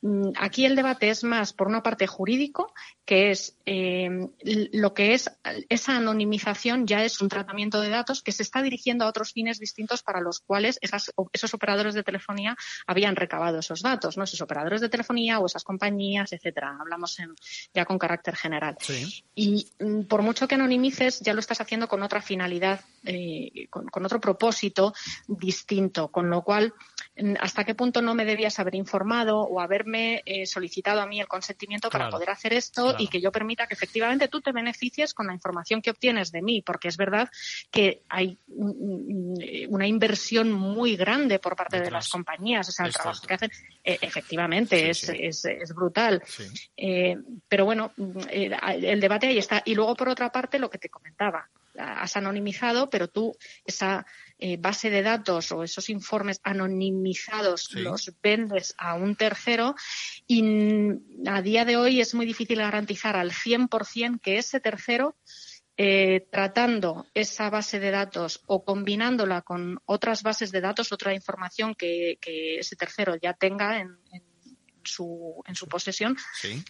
Mm, 0.00 0.30
aquí 0.36 0.64
el 0.64 0.76
debate 0.76 1.10
es 1.10 1.24
más 1.24 1.52
por 1.52 1.66
una 1.66 1.82
parte 1.82 2.06
jurídico, 2.06 2.72
que 3.04 3.32
es 3.32 3.56
eh, 3.66 4.28
lo 4.44 4.94
que 4.94 5.14
es 5.14 5.30
esa 5.68 5.96
anonimización 5.96 6.86
ya 6.86 7.04
es 7.04 7.20
un 7.20 7.28
tratamiento 7.28 7.80
de 7.80 7.88
datos 7.88 8.22
que 8.22 8.30
se 8.30 8.44
está 8.44 8.62
dirigiendo 8.62 9.04
a 9.04 9.08
otros 9.08 9.32
fines 9.32 9.58
distintos 9.58 10.02
para 10.02 10.20
los 10.20 10.38
cuales 10.38 10.78
esos 10.82 11.54
operadores 11.54 11.94
de 11.94 12.04
telefonía 12.04 12.56
habían 12.86 13.16
recabado 13.16 13.58
esos 13.58 13.82
datos, 13.82 14.16
¿no? 14.16 14.24
Esos 14.24 14.40
operadores 14.40 14.80
de 14.80 14.88
telefonía 14.88 15.40
o 15.40 15.46
esas 15.46 15.64
compañías, 15.64 16.32
etcétera. 16.32 16.76
Hablamos 16.80 17.18
ya 17.74 17.84
con 17.84 17.98
carácter 17.98 18.36
general. 18.36 18.76
Y 19.34 19.68
mm, 19.78 20.02
por 20.02 20.22
mucho 20.22 20.48
que 20.48 20.54
anonimices, 20.54 21.20
ya 21.20 21.34
lo 21.34 21.40
estás 21.40 21.60
haciendo 21.60 21.88
con 21.88 22.02
otra 22.02 22.20
finalidad, 22.22 22.80
eh, 23.04 23.68
con, 23.70 24.04
otro 24.04 24.20
propósito 24.20 24.94
distinto, 25.26 26.08
con 26.08 26.30
lo 26.30 26.42
cual 26.42 26.74
hasta 27.40 27.64
qué 27.64 27.74
punto 27.74 28.00
no 28.00 28.14
me 28.14 28.24
debías 28.24 28.58
haber 28.60 28.76
informado 28.76 29.40
o 29.40 29.60
haberme 29.60 30.22
eh, 30.24 30.46
solicitado 30.46 31.00
a 31.00 31.06
mí 31.06 31.20
el 31.20 31.26
consentimiento 31.26 31.90
para 31.90 32.10
poder 32.10 32.30
hacer 32.30 32.52
esto 32.52 32.94
y 32.96 33.08
que 33.08 33.20
yo 33.20 33.32
permita 33.32 33.66
que 33.66 33.74
efectivamente 33.74 34.28
tú 34.28 34.40
te 34.40 34.52
beneficies 34.52 35.14
con 35.14 35.26
la 35.26 35.34
información 35.34 35.82
que 35.82 35.90
obtienes 35.90 36.30
de 36.30 36.42
mí, 36.42 36.62
porque 36.62 36.88
es 36.88 36.96
verdad 36.96 37.28
que 37.70 38.02
hay 38.08 38.38
una 38.46 39.86
inversión 39.86 40.52
muy 40.52 40.96
grande 40.96 41.38
por 41.38 41.56
parte 41.56 41.80
de 41.80 41.90
las 41.90 42.08
compañías, 42.08 42.68
o 42.68 42.72
sea, 42.72 42.86
el 42.86 42.92
trabajo 42.92 43.26
que 43.26 43.34
hacen, 43.34 43.50
eh, 43.84 43.98
efectivamente, 44.00 44.90
es, 44.90 45.08
Es, 45.08 45.44
es, 45.44 45.74
brutal. 45.74 46.22
Eh, 46.76 47.16
pero 47.48 47.64
bueno, 47.64 47.92
el 48.30 49.00
debate 49.00 49.28
ahí 49.28 49.38
está. 49.38 49.62
Y 49.64 49.74
luego, 49.74 49.94
por 49.94 50.08
otra 50.08 50.30
parte, 50.30 50.58
lo 50.58 50.70
que 50.70 50.78
te 50.78 50.88
comentaba, 50.88 51.48
has 51.78 52.16
anonimizado, 52.16 52.90
pero 52.90 53.08
tú 53.08 53.36
esa 53.64 54.06
eh, 54.38 54.56
base 54.56 54.90
de 54.90 55.02
datos 55.02 55.52
o 55.52 55.62
esos 55.62 55.88
informes 55.90 56.40
anonimizados 56.42 57.72
los 57.72 58.12
vendes 58.22 58.74
a 58.78 58.94
un 58.94 59.16
tercero 59.16 59.74
y 60.26 60.42
a 61.26 61.42
día 61.42 61.64
de 61.64 61.76
hoy 61.76 62.00
es 62.00 62.14
muy 62.14 62.26
difícil 62.26 62.58
garantizar 62.58 63.16
al 63.16 63.30
100% 63.30 64.20
que 64.20 64.38
ese 64.38 64.60
tercero 64.60 65.16
eh, 65.76 66.26
tratando 66.32 67.06
esa 67.14 67.50
base 67.50 67.78
de 67.78 67.92
datos 67.92 68.42
o 68.46 68.64
combinándola 68.64 69.42
con 69.42 69.80
otras 69.86 70.24
bases 70.24 70.50
de 70.50 70.60
datos, 70.60 70.90
otra 70.90 71.14
información 71.14 71.76
que, 71.76 72.18
ese 72.58 72.74
tercero 72.74 73.14
ya 73.14 73.32
tenga 73.32 73.80
en 73.80 73.96
su, 74.88 75.42
en 75.46 75.54
su 75.54 75.66
posesión, 75.68 76.16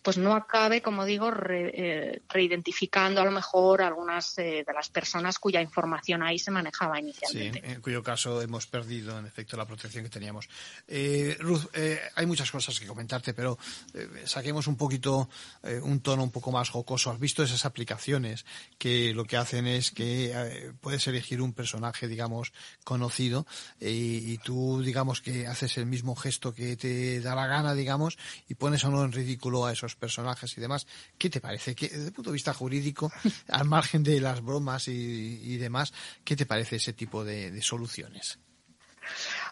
pues 0.02 0.18
no 0.18 0.34
acabe, 0.34 0.82
como 0.82 1.04
digo, 1.04 1.30
eh, 1.48 2.22
reidentificando 2.28 3.20
a 3.20 3.24
lo 3.24 3.30
mejor 3.30 3.82
algunas 3.82 4.38
eh, 4.38 4.64
de 4.66 4.72
las 4.72 4.88
personas 4.88 5.38
cuya 5.38 5.60
información 5.62 6.22
ahí 6.22 6.38
se 6.38 6.50
manejaba 6.50 6.98
inicialmente. 6.98 7.60
Sí, 7.60 7.72
en 7.72 7.80
cuyo 7.80 8.02
caso 8.02 8.42
hemos 8.42 8.66
perdido, 8.66 9.18
en 9.18 9.26
efecto, 9.26 9.56
la 9.56 9.66
protección 9.66 10.04
que 10.04 10.10
teníamos. 10.10 10.48
Eh, 10.86 11.36
Ruth, 11.40 11.66
hay 12.14 12.26
muchas 12.26 12.50
cosas 12.50 12.78
que 12.78 12.86
comentarte, 12.86 13.34
pero 13.34 13.58
saquemos 14.24 14.66
un 14.66 14.76
poquito, 14.76 15.28
un 15.82 16.00
tono 16.00 16.22
un 16.22 16.30
poco 16.30 16.52
más 16.52 16.70
jocoso. 16.70 17.10
¿Has 17.10 17.20
visto 17.20 17.42
esas 17.42 17.64
aplicaciones 17.64 18.44
que 18.78 19.14
lo 19.14 19.24
que 19.24 19.36
hacen 19.36 19.66
es 19.66 19.90
que 19.90 20.72
puedes 20.80 21.06
elegir 21.06 21.40
un 21.40 21.52
personaje, 21.52 22.08
digamos, 22.08 22.52
conocido 22.84 23.46
y, 23.80 24.32
y 24.32 24.38
tú, 24.38 24.82
digamos, 24.82 25.20
que 25.20 25.46
haces 25.46 25.78
el 25.78 25.86
mismo 25.86 26.16
gesto 26.16 26.54
que 26.54 26.76
te 26.76 27.20
da 27.20 27.34
la 27.34 27.46
gana, 27.46 27.74
digamos, 27.74 28.07
y 28.48 28.54
pones 28.54 28.84
a 28.84 28.88
uno 28.88 29.04
en 29.04 29.12
ridículo 29.12 29.66
a 29.66 29.72
esos 29.72 29.96
personajes 29.96 30.56
y 30.56 30.60
demás. 30.60 30.86
¿Qué 31.18 31.28
te 31.28 31.40
parece? 31.40 31.74
¿Qué, 31.74 31.88
desde 31.88 32.06
el 32.06 32.12
punto 32.12 32.30
de 32.30 32.34
vista 32.34 32.54
jurídico, 32.54 33.12
al 33.48 33.66
margen 33.66 34.02
de 34.02 34.20
las 34.20 34.42
bromas 34.42 34.88
y, 34.88 35.56
demás, 35.56 35.92
¿qué 36.24 36.36
te 36.36 36.46
parece 36.46 36.76
ese 36.76 36.92
tipo 36.92 37.24
de, 37.24 37.60
soluciones? 37.62 38.38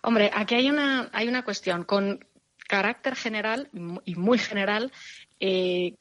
Hombre, 0.03 0.31
aquí 0.33 0.55
hay 0.55 0.71
una, 0.71 1.11
hay 1.13 1.29
una 1.29 1.45
cuestión. 1.45 1.85
Con 1.85 2.25
carácter 2.69 3.17
general 3.17 3.71
y 4.05 4.15
muy 4.15 4.39
general, 4.39 4.93
eh, 5.39 5.95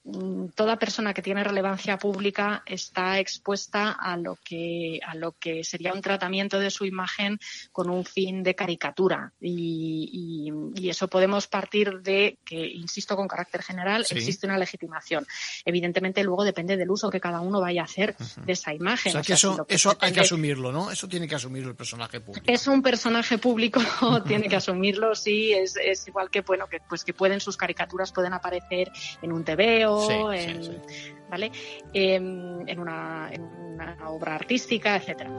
toda 0.55 0.79
persona 0.79 1.13
que 1.13 1.21
tiene 1.21 1.43
relevancia 1.43 1.97
pública 1.97 2.63
está 2.65 3.19
expuesta 3.19 3.91
a 3.91 4.15
lo 4.15 4.38
que 4.38 4.99
a 5.05 5.13
lo 5.15 5.33
que 5.33 5.63
sería 5.65 5.93
un 5.93 6.01
tratamiento 6.01 6.57
de 6.57 6.69
su 6.71 6.86
imagen 6.86 7.38
con 7.73 7.89
un 7.89 8.05
fin 8.05 8.43
de 8.43 8.55
caricatura. 8.55 9.33
Y, 9.41 10.51
eso 10.86 11.07
podemos 11.07 11.47
partir 11.47 12.01
de 12.01 12.38
que 12.45 12.55
insisto 12.55 13.15
con 13.15 13.27
carácter 13.27 13.63
general 13.63 14.05
existe 14.09 14.45
una 14.45 14.57
legitimación. 14.57 15.25
Evidentemente 15.65 16.23
luego 16.23 16.43
depende 16.43 16.77
del 16.77 16.89
uso 16.91 17.09
que 17.09 17.19
cada 17.19 17.41
uno 17.41 17.59
vaya 17.59 17.81
a 17.81 17.86
hacer 17.86 18.15
de 18.45 18.53
esa 18.53 18.73
imagen. 18.73 19.09
O 19.09 19.13
sea, 19.13 19.21
que 19.23 19.33
eso, 19.33 19.65
eso 19.67 19.97
hay 19.99 20.13
que 20.13 20.19
asumirlo 20.21 20.71
no 20.71 20.91
eso 20.91 21.07
tiene 21.07 21.27
que 21.27 21.36
asumirlo 21.36 21.69
el 21.69 21.75
personaje 21.75 22.21
público. 22.21 22.45
Es 22.49 22.67
un 22.67 22.81
personaje 22.81 23.38
público 23.38 23.81
tiene 24.27 24.47
que 24.47 24.55
asumirlo 24.55 25.15
sí 25.15 25.51
es, 25.53 25.75
es 25.75 26.07
igual 26.07 26.29
que 26.29 26.41
bueno 26.41 26.67
que 26.67 26.79
pues 26.88 27.03
que 27.03 27.13
pueden 27.13 27.41
sus 27.41 27.57
caricaturas 27.57 28.13
pueden 28.13 28.33
aparecer 28.33 28.91
en 29.26 29.34
un 29.34 29.43
TVO, 29.43 30.32
en, 30.32 30.82
¿vale? 31.30 31.51
Em, 31.93 32.67
en, 32.67 32.80
una, 32.80 33.30
en 33.32 33.41
una 33.41 33.97
obra 34.09 34.36
artística, 34.36 34.95
etcétera. 34.95 35.32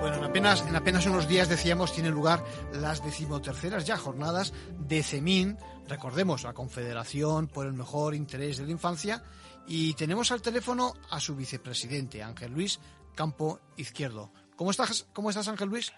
Bueno, 0.00 0.16
en 0.16 0.24
apenas, 0.24 0.66
en 0.66 0.76
apenas 0.76 1.04
unos 1.04 1.28
días, 1.28 1.50
decíamos, 1.50 1.92
tienen 1.92 2.12
lugar 2.12 2.42
las 2.72 3.04
decimoterceras 3.04 3.84
ya 3.84 3.98
jornadas 3.98 4.54
de 4.78 5.02
CEMIN, 5.02 5.58
recordemos, 5.86 6.44
la 6.44 6.54
Confederación 6.54 7.46
por 7.46 7.66
el 7.66 7.74
Mejor 7.74 8.14
Interés 8.14 8.56
de 8.56 8.64
la 8.64 8.70
Infancia, 8.70 9.22
y 9.66 9.94
tenemos 9.94 10.32
al 10.32 10.42
teléfono 10.42 10.94
a 11.10 11.20
su 11.20 11.36
vicepresidente, 11.36 12.22
Ángel 12.22 12.52
Luis 12.52 12.80
campo 13.14 13.60
izquierdo. 13.76 14.32
¿Cómo 14.56 14.70
estás, 14.70 15.06
cómo 15.12 15.30
estás 15.30 15.48
Ángel 15.48 15.68
Luis? 15.68 15.92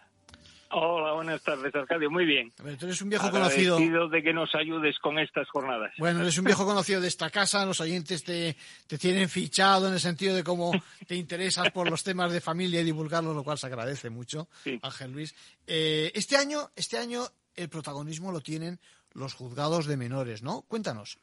Hola, 0.74 1.12
buenas 1.12 1.42
tardes, 1.42 1.74
Arcadio. 1.74 2.10
Muy 2.10 2.24
bien. 2.24 2.50
tú 2.56 2.86
eres 2.86 3.02
un 3.02 3.10
viejo 3.10 3.30
conocido. 3.30 3.78
de 4.08 4.22
que 4.22 4.32
nos 4.32 4.54
ayudes 4.54 4.98
con 4.98 5.18
estas 5.18 5.48
jornadas. 5.50 5.92
Bueno, 5.98 6.22
eres 6.22 6.38
un 6.38 6.46
viejo 6.46 6.64
conocido 6.64 7.00
de 7.00 7.08
esta 7.08 7.28
casa. 7.28 7.66
Los 7.66 7.80
oyentes 7.80 8.24
te, 8.24 8.56
te 8.86 8.96
tienen 8.96 9.28
fichado 9.28 9.86
en 9.86 9.94
el 9.94 10.00
sentido 10.00 10.34
de 10.34 10.42
cómo 10.42 10.72
te 11.06 11.14
interesas 11.14 11.70
por 11.70 11.90
los 11.90 12.02
temas 12.02 12.32
de 12.32 12.40
familia 12.40 12.80
y 12.80 12.84
divulgarlos, 12.84 13.36
lo 13.36 13.44
cual 13.44 13.58
se 13.58 13.66
agradece 13.66 14.08
mucho, 14.08 14.48
Ángel 14.80 15.12
Luis. 15.12 15.34
Eh, 15.66 16.10
este 16.14 16.36
año, 16.36 16.70
este 16.74 16.96
año 16.96 17.24
el 17.54 17.68
protagonismo 17.68 18.32
lo 18.32 18.40
tienen 18.40 18.80
los 19.12 19.34
juzgados 19.34 19.86
de 19.86 19.96
menores, 19.98 20.42
¿no? 20.42 20.62
Cuéntanos. 20.62 21.18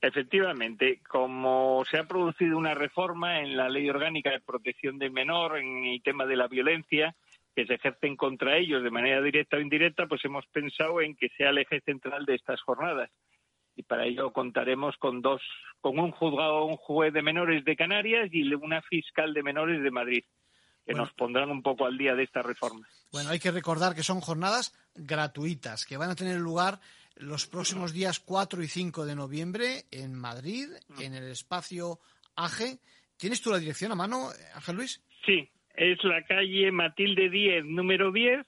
Efectivamente, 0.00 1.00
como 1.08 1.84
se 1.90 1.98
ha 1.98 2.04
producido 2.04 2.56
una 2.56 2.74
reforma 2.74 3.40
en 3.40 3.56
la 3.56 3.68
Ley 3.68 3.90
Orgánica 3.90 4.30
de 4.30 4.40
Protección 4.40 4.98
del 4.98 5.10
Menor 5.10 5.58
en 5.58 5.86
el 5.86 6.02
tema 6.02 6.24
de 6.24 6.36
la 6.36 6.46
violencia 6.46 7.16
que 7.56 7.66
se 7.66 7.74
ejercen 7.74 8.16
contra 8.16 8.56
ellos 8.56 8.84
de 8.84 8.90
manera 8.92 9.20
directa 9.20 9.56
o 9.56 9.60
indirecta, 9.60 10.06
pues 10.06 10.24
hemos 10.24 10.46
pensado 10.46 11.00
en 11.00 11.16
que 11.16 11.28
sea 11.36 11.50
el 11.50 11.58
eje 11.58 11.80
central 11.80 12.24
de 12.24 12.36
estas 12.36 12.62
jornadas. 12.62 13.10
Y 13.74 13.82
para 13.82 14.06
ello 14.06 14.32
contaremos 14.32 14.96
con 14.98 15.20
dos, 15.20 15.42
con 15.80 15.98
un 15.98 16.12
juzgado, 16.12 16.64
un 16.66 16.76
juez 16.76 17.12
de 17.12 17.22
menores 17.22 17.64
de 17.64 17.74
Canarias 17.74 18.28
y 18.30 18.54
una 18.54 18.80
fiscal 18.82 19.34
de 19.34 19.42
menores 19.42 19.82
de 19.82 19.90
Madrid, 19.90 20.24
que 20.86 20.94
nos 20.94 21.12
pondrán 21.14 21.50
un 21.50 21.62
poco 21.62 21.86
al 21.86 21.98
día 21.98 22.14
de 22.14 22.22
esta 22.22 22.42
reforma. 22.42 22.86
Bueno, 23.10 23.30
hay 23.30 23.40
que 23.40 23.50
recordar 23.50 23.96
que 23.96 24.04
son 24.04 24.20
jornadas 24.20 24.72
gratuitas, 24.94 25.84
que 25.84 25.96
van 25.96 26.10
a 26.10 26.14
tener 26.14 26.36
lugar 26.38 26.78
los 27.18 27.46
próximos 27.46 27.92
días 27.92 28.20
4 28.20 28.62
y 28.62 28.68
5 28.68 29.06
de 29.06 29.14
noviembre 29.14 29.84
en 29.90 30.14
Madrid, 30.14 30.68
en 31.00 31.14
el 31.14 31.30
espacio 31.30 32.00
AGE. 32.36 32.78
¿Tienes 33.16 33.40
tú 33.40 33.50
la 33.50 33.58
dirección 33.58 33.92
a 33.92 33.96
mano, 33.96 34.30
Ángel 34.54 34.76
Luis? 34.76 35.02
Sí, 35.26 35.50
es 35.74 36.02
la 36.04 36.24
calle 36.24 36.70
Matilde 36.70 37.28
10, 37.28 37.64
número 37.64 38.12
10, 38.12 38.46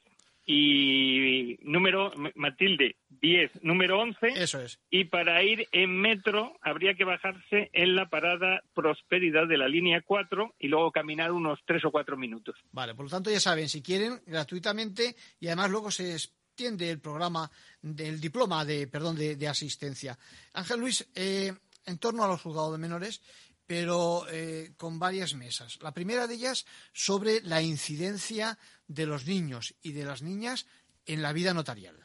y 0.52 1.58
número 1.62 2.12
Matilde 2.34 2.96
10, 3.08 3.62
número 3.62 4.00
11. 4.00 4.28
Eso 4.34 4.60
es. 4.60 4.80
Y 4.90 5.04
para 5.04 5.42
ir 5.44 5.68
en 5.70 5.96
metro 6.00 6.56
habría 6.60 6.94
que 6.94 7.04
bajarse 7.04 7.70
en 7.72 7.94
la 7.94 8.08
parada 8.08 8.62
Prosperidad 8.74 9.46
de 9.46 9.58
la 9.58 9.68
línea 9.68 10.02
4 10.04 10.56
y 10.58 10.66
luego 10.66 10.90
caminar 10.90 11.30
unos 11.30 11.60
3 11.66 11.84
o 11.84 11.90
4 11.92 12.16
minutos. 12.16 12.56
Vale, 12.72 12.96
por 12.96 13.04
lo 13.04 13.10
tanto 13.10 13.30
ya 13.30 13.38
saben, 13.38 13.68
si 13.68 13.80
quieren, 13.80 14.20
gratuitamente 14.26 15.14
y 15.38 15.46
además 15.46 15.70
luego 15.70 15.90
se 15.92 16.14
del 16.60 17.00
programa 17.00 17.50
del 17.80 18.20
diploma 18.20 18.64
de 18.64 18.86
perdón 18.86 19.16
de, 19.16 19.48
asistencia. 19.48 20.18
Ángel 20.52 20.80
Luis, 20.80 21.08
eh, 21.14 21.52
en 21.86 21.98
torno 21.98 22.22
a 22.22 22.28
los 22.28 22.42
juzgados 22.42 22.72
de 22.72 22.78
menores, 22.78 23.22
pero 23.66 24.28
eh, 24.30 24.72
con 24.76 24.98
varias 24.98 25.34
mesas. 25.34 25.78
La 25.80 25.92
primera 25.92 26.26
de 26.26 26.34
ellas 26.34 26.66
sobre 26.92 27.40
la 27.42 27.62
incidencia 27.62 28.58
de 28.86 29.06
los 29.06 29.26
niños 29.26 29.74
y 29.82 29.92
de 29.92 30.04
las 30.04 30.22
niñas 30.22 30.66
en 31.06 31.22
la 31.22 31.32
vida 31.32 31.54
notarial. 31.54 31.96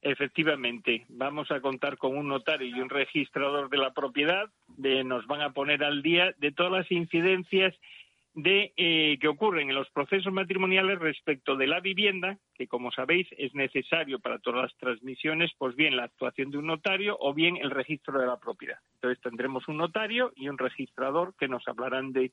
Efectivamente, 0.00 1.04
vamos 1.08 1.50
a 1.50 1.60
contar 1.60 1.98
con 1.98 2.16
un 2.16 2.28
notario 2.28 2.68
y 2.68 2.80
un 2.80 2.90
registrador 2.90 3.68
de 3.68 3.78
la 3.78 3.92
propiedad. 3.92 4.50
nos 4.78 5.26
van 5.26 5.42
a 5.42 5.52
poner 5.52 5.84
al 5.84 6.02
día 6.02 6.34
de 6.38 6.52
todas 6.52 6.72
las 6.72 6.90
incidencias 6.90 7.74
de 8.34 8.72
eh, 8.76 9.16
que 9.20 9.28
ocurren 9.28 9.70
en 9.70 9.76
los 9.76 9.88
procesos 9.90 10.32
matrimoniales 10.32 10.98
respecto 10.98 11.56
de 11.56 11.68
la 11.68 11.80
vivienda, 11.80 12.36
que 12.54 12.66
como 12.66 12.90
sabéis 12.90 13.28
es 13.38 13.54
necesario 13.54 14.18
para 14.18 14.40
todas 14.40 14.62
las 14.62 14.76
transmisiones, 14.76 15.52
pues 15.56 15.76
bien 15.76 15.96
la 15.96 16.04
actuación 16.04 16.50
de 16.50 16.58
un 16.58 16.66
notario 16.66 17.16
o 17.20 17.32
bien 17.32 17.56
el 17.56 17.70
registro 17.70 18.18
de 18.18 18.26
la 18.26 18.38
propiedad. 18.38 18.78
Entonces 18.96 19.22
tendremos 19.22 19.68
un 19.68 19.76
notario 19.76 20.32
y 20.34 20.48
un 20.48 20.58
registrador 20.58 21.34
que 21.38 21.48
nos 21.48 21.66
hablarán 21.68 22.12
de, 22.12 22.32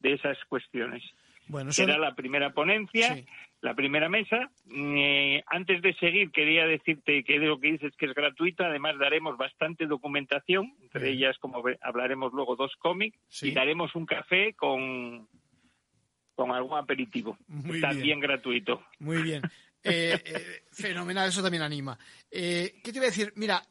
de 0.00 0.12
esas 0.14 0.36
cuestiones. 0.48 1.04
Bueno, 1.48 1.72
Será 1.72 1.98
la 1.98 2.14
primera 2.14 2.50
ponencia, 2.50 3.16
la 3.60 3.74
primera 3.74 4.08
mesa. 4.08 4.50
Eh, 4.70 5.42
antes 5.46 5.80
de 5.82 5.94
seguir, 5.94 6.30
quería 6.30 6.66
decirte 6.66 7.22
que 7.24 7.38
de 7.38 7.46
lo 7.46 7.60
que 7.60 7.72
dices 7.72 7.94
que 7.96 8.06
es 8.06 8.14
gratuita. 8.14 8.66
Además, 8.66 8.98
daremos 8.98 9.36
bastante 9.36 9.86
documentación, 9.86 10.74
entre 10.82 11.10
ellas, 11.10 11.36
como 11.38 11.62
hablaremos 11.80 12.32
luego, 12.32 12.56
dos 12.56 12.74
cómics. 12.78 13.18
Y 13.42 13.52
daremos 13.52 13.94
un 13.94 14.06
café 14.06 14.54
con, 14.54 15.28
con 16.34 16.50
algún 16.52 16.78
aperitivo. 16.78 17.36
Muy 17.48 17.80
También 17.80 18.20
gratuito. 18.20 18.82
Muy 18.98 19.22
bien. 19.22 19.42
Eh, 19.88 20.20
eh, 20.24 20.64
fenomenal, 20.72 21.28
eso 21.28 21.42
también 21.42 21.62
anima. 21.62 21.96
Eh, 22.28 22.80
¿Qué 22.82 22.92
te 22.92 22.98
iba 22.98 23.06
a 23.06 23.10
decir? 23.10 23.32
Mira, 23.36 23.64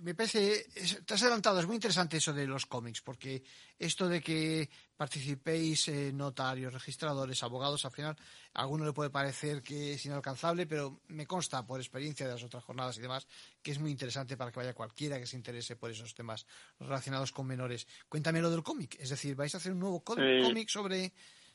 me 0.00 0.14
parece, 0.14 0.66
te 1.04 1.14
has 1.14 1.22
adelantado, 1.22 1.60
es 1.60 1.66
muy 1.66 1.76
interesante 1.76 2.16
eso 2.16 2.32
de 2.32 2.46
los 2.46 2.66
cómics, 2.66 3.00
porque 3.00 3.44
esto 3.78 4.08
de 4.08 4.20
que 4.20 4.68
participéis 4.96 5.88
notarios, 6.12 6.72
registradores, 6.72 7.42
abogados, 7.42 7.84
al 7.84 7.92
final 7.92 8.16
a 8.54 8.62
alguno 8.62 8.84
le 8.84 8.92
puede 8.92 9.10
parecer 9.10 9.62
que 9.62 9.94
es 9.94 10.04
inalcanzable, 10.04 10.66
pero 10.66 11.00
me 11.08 11.26
consta 11.26 11.64
por 11.64 11.80
experiencia 11.80 12.26
de 12.26 12.32
las 12.32 12.42
otras 12.42 12.64
jornadas 12.64 12.98
y 12.98 13.00
demás 13.00 13.26
que 13.62 13.70
es 13.70 13.78
muy 13.78 13.92
interesante 13.92 14.36
para 14.36 14.50
que 14.50 14.58
vaya 14.58 14.74
cualquiera 14.74 15.18
que 15.18 15.26
se 15.26 15.36
interese 15.36 15.76
por 15.76 15.90
esos 15.90 16.14
temas 16.14 16.44
relacionados 16.80 17.30
con 17.30 17.46
menores. 17.46 17.86
Cuéntame 18.08 18.40
lo 18.40 18.50
del 18.50 18.62
cómic, 18.62 18.96
es 18.98 19.10
decir, 19.10 19.36
vais 19.36 19.54
a 19.54 19.58
hacer 19.58 19.72
un 19.72 19.78
nuevo 19.78 20.02
cómic 20.02 20.68
sobre 20.68 21.12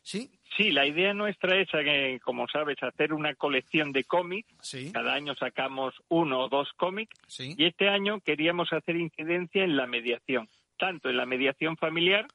¿Sí? 0.07 0.31
Sí, 0.55 0.71
la 0.71 0.85
idea 0.85 1.13
nuestra 1.13 1.57
es, 1.57 1.69
que, 1.69 2.21
como 2.23 2.47
sabes, 2.47 2.81
hacer 2.81 3.11
una 3.11 3.35
colección 3.35 3.91
de 3.91 4.05
cómics. 4.05 4.47
Cada 4.93 5.13
año 5.13 5.35
sacamos 5.35 5.93
uno 6.07 6.45
o 6.45 6.47
dos 6.47 6.71
cómics. 6.77 7.13
Y 7.37 7.65
este 7.65 7.89
año 7.89 8.21
queríamos 8.21 8.71
hacer 8.71 8.95
incidencia 8.95 9.65
en 9.65 9.75
la 9.75 9.85
mediación, 9.85 10.47
tanto 10.77 11.09
en 11.09 11.17
la 11.17 11.25
mediación 11.25 11.75
familiar, 11.75 12.25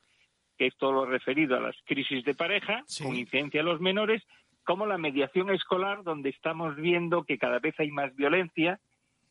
que 0.59 0.67
es 0.67 0.77
todo 0.77 0.93
lo 0.93 1.07
referido 1.07 1.57
a 1.57 1.61
las 1.61 1.75
crisis 1.87 2.23
de 2.27 2.35
pareja, 2.35 2.85
con 3.03 3.17
incidencia 3.17 3.63
a 3.63 3.65
los 3.65 3.81
menores, 3.81 4.23
como 4.65 4.85
la 4.85 4.99
mediación 4.99 5.49
escolar, 5.49 6.03
donde 6.05 6.29
estamos 6.29 6.77
viendo 6.77 7.25
que 7.25 7.39
cada 7.39 7.59
vez 7.59 7.75
hay 7.81 7.91
más 7.91 8.15
violencia 8.15 8.81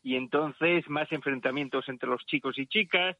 y 0.01 0.15
entonces 0.15 0.89
más 0.89 1.11
enfrentamientos 1.11 1.87
entre 1.89 2.09
los 2.09 2.25
chicos 2.25 2.57
y 2.57 2.65
chicas, 2.65 3.15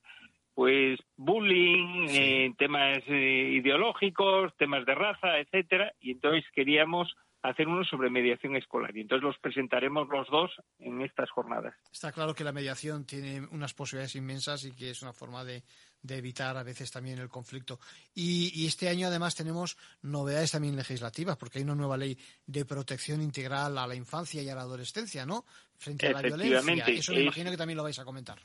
pues 0.53 0.99
bullying, 1.15 2.07
eh, 2.09 2.53
temas 2.57 2.99
eh, 3.07 3.51
ideológicos, 3.53 4.55
temas 4.57 4.85
de 4.85 4.95
raza, 4.95 5.39
etcétera, 5.39 5.93
y 5.99 6.11
entonces 6.11 6.43
queríamos 6.53 7.15
hacer 7.43 7.67
uno 7.67 7.83
sobre 7.83 8.09
mediación 8.09 8.55
escolar. 8.55 8.95
Y 8.95 9.01
entonces 9.01 9.23
los 9.23 9.37
presentaremos 9.39 10.07
los 10.09 10.27
dos 10.29 10.51
en 10.79 11.01
estas 11.01 11.29
jornadas. 11.31 11.73
Está 11.91 12.11
claro 12.11 12.35
que 12.35 12.43
la 12.43 12.51
mediación 12.51 13.05
tiene 13.05 13.41
unas 13.51 13.73
posibilidades 13.73 14.15
inmensas 14.15 14.63
y 14.65 14.71
que 14.75 14.91
es 14.91 15.01
una 15.01 15.13
forma 15.13 15.43
de, 15.43 15.63
evitar 16.07 16.57
a 16.57 16.63
veces 16.63 16.91
también 16.91 17.19
el 17.19 17.29
conflicto. 17.29 17.79
Y, 18.13 18.65
este 18.67 18.89
año 18.89 19.07
además 19.07 19.35
tenemos 19.35 19.77
novedades 20.01 20.51
también 20.51 20.75
legislativas, 20.75 21.37
porque 21.37 21.59
hay 21.59 21.63
una 21.63 21.75
nueva 21.75 21.97
ley 21.97 22.17
de 22.45 22.65
protección 22.65 23.21
integral 23.21 23.77
a 23.77 23.87
la 23.87 23.95
infancia 23.95 24.41
y 24.41 24.49
a 24.49 24.55
la 24.55 24.61
adolescencia, 24.61 25.25
¿no? 25.25 25.45
Frente 25.77 26.07
a 26.07 26.11
la 26.11 26.21
violencia. 26.21 26.85
Eso 26.87 27.13
me 27.13 27.21
imagino 27.21 27.49
que 27.49 27.57
también 27.57 27.77
lo 27.77 27.83
vais 27.83 27.99
a 27.99 28.05
comentar. 28.05 28.39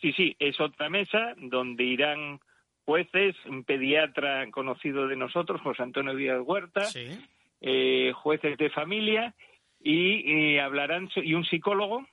Sí, 0.00 0.12
sí, 0.12 0.36
es 0.38 0.60
otra 0.60 0.88
mesa 0.88 1.34
donde 1.36 1.84
irán 1.84 2.40
jueces, 2.84 3.36
un 3.46 3.64
pediatra 3.64 4.50
conocido 4.50 5.08
de 5.08 5.16
nosotros, 5.16 5.60
José 5.60 5.82
Antonio 5.82 6.14
Díaz 6.14 6.40
Huerta, 6.44 6.88
eh, 7.60 8.12
jueces 8.14 8.56
de 8.56 8.70
familia 8.70 9.34
y, 9.80 10.56
hablarán 10.58 11.10
y 11.16 11.34
un 11.34 11.44
psicólogo, 11.44 12.06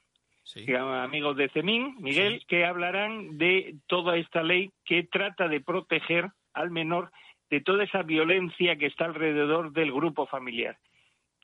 amigos 0.78 1.38
de 1.38 1.50
CEMIN, 1.50 1.96
Miguel, 2.00 2.44
que 2.48 2.66
hablarán 2.66 3.38
de 3.38 3.76
toda 3.88 4.18
esta 4.18 4.44
ley 4.44 4.72
que 4.84 5.04
trata 5.04 5.48
de 5.48 5.62
proteger 5.62 6.30
al 6.54 6.72
menor 6.72 7.12
de 7.50 7.62
toda 7.62 7.84
esa 7.84 8.02
violencia 8.02 8.76
que 8.76 8.88
está 8.88 9.06
alrededor 9.06 9.72
del 9.72 9.92
grupo 9.92 10.26
familiar 10.26 10.78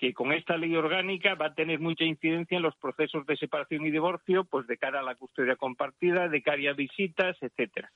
que 0.02 0.16
con 0.16 0.34
esta 0.34 0.58
ley 0.58 0.76
orgánica 0.76 1.36
va 1.36 1.46
a 1.46 1.54
tener 1.54 1.80
mucha 1.80 2.04
incidencia 2.04 2.58
en 2.58 2.64
los 2.64 2.76
procesos 2.78 3.24
de 3.28 3.38
separación 3.38 3.86
y 3.86 3.92
divorcio, 3.92 4.46
pues 4.46 4.66
de 4.66 4.80
cara 4.80 5.02
a 5.02 5.04
la 5.04 5.14
custodia 5.14 5.56
compartida, 5.58 6.28
de 6.28 6.42
cara 6.42 6.72
a 6.72 6.74
visitas, 6.74 7.38
etcétera. 7.40 7.92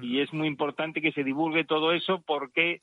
Y 0.00 0.22
es 0.22 0.32
muy 0.32 0.48
importante 0.48 1.02
que 1.02 1.12
se 1.12 1.22
divulgue 1.22 1.64
todo 1.64 1.92
eso 1.92 2.22
porque 2.26 2.80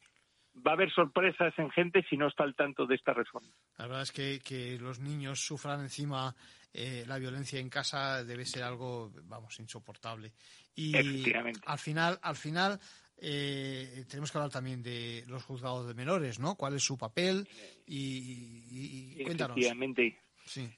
va 0.55 0.72
a 0.72 0.74
haber 0.76 0.91
sorpresas 0.91 1.51
en 1.57 1.72
gente 1.72 2.05
si 2.11 2.15
no 2.15 2.28
está 2.28 2.43
al 2.43 2.53
tanto 2.53 2.86
de 2.86 2.93
esta 2.93 3.11
reforma. 3.11 3.49
La 3.80 3.88
verdad 3.88 4.03
es 4.03 4.11
que, 4.11 4.39
que 4.39 4.78
los 4.78 4.99
niños 4.99 5.39
sufran 5.39 5.82
encima 5.82 6.36
eh, 6.72 7.05
la 7.07 7.17
violencia 7.17 7.59
en 7.59 7.70
casa 7.70 8.24
debe 8.24 8.45
ser 8.45 8.61
algo, 8.61 9.11
vamos, 9.24 9.59
insoportable. 9.59 10.32
Y 10.76 10.95
al 10.95 11.80
final, 11.80 12.20
al 12.22 12.36
final 12.36 12.80
eh, 13.22 14.05
tenemos 14.09 14.32
que 14.32 14.38
hablar 14.38 14.51
también 14.51 14.82
de 14.82 15.24
los 15.28 15.43
juzgados 15.43 15.88
de 15.88 15.93
menores, 15.93 16.39
¿no? 16.39 16.55
¿Cuál 16.55 16.76
es 16.76 16.84
su 16.84 16.97
papel? 16.97 17.47
Y, 17.86 19.17
y, 19.17 19.24
cuéntanos. 19.24 19.57
Efectivamente. 19.57 20.17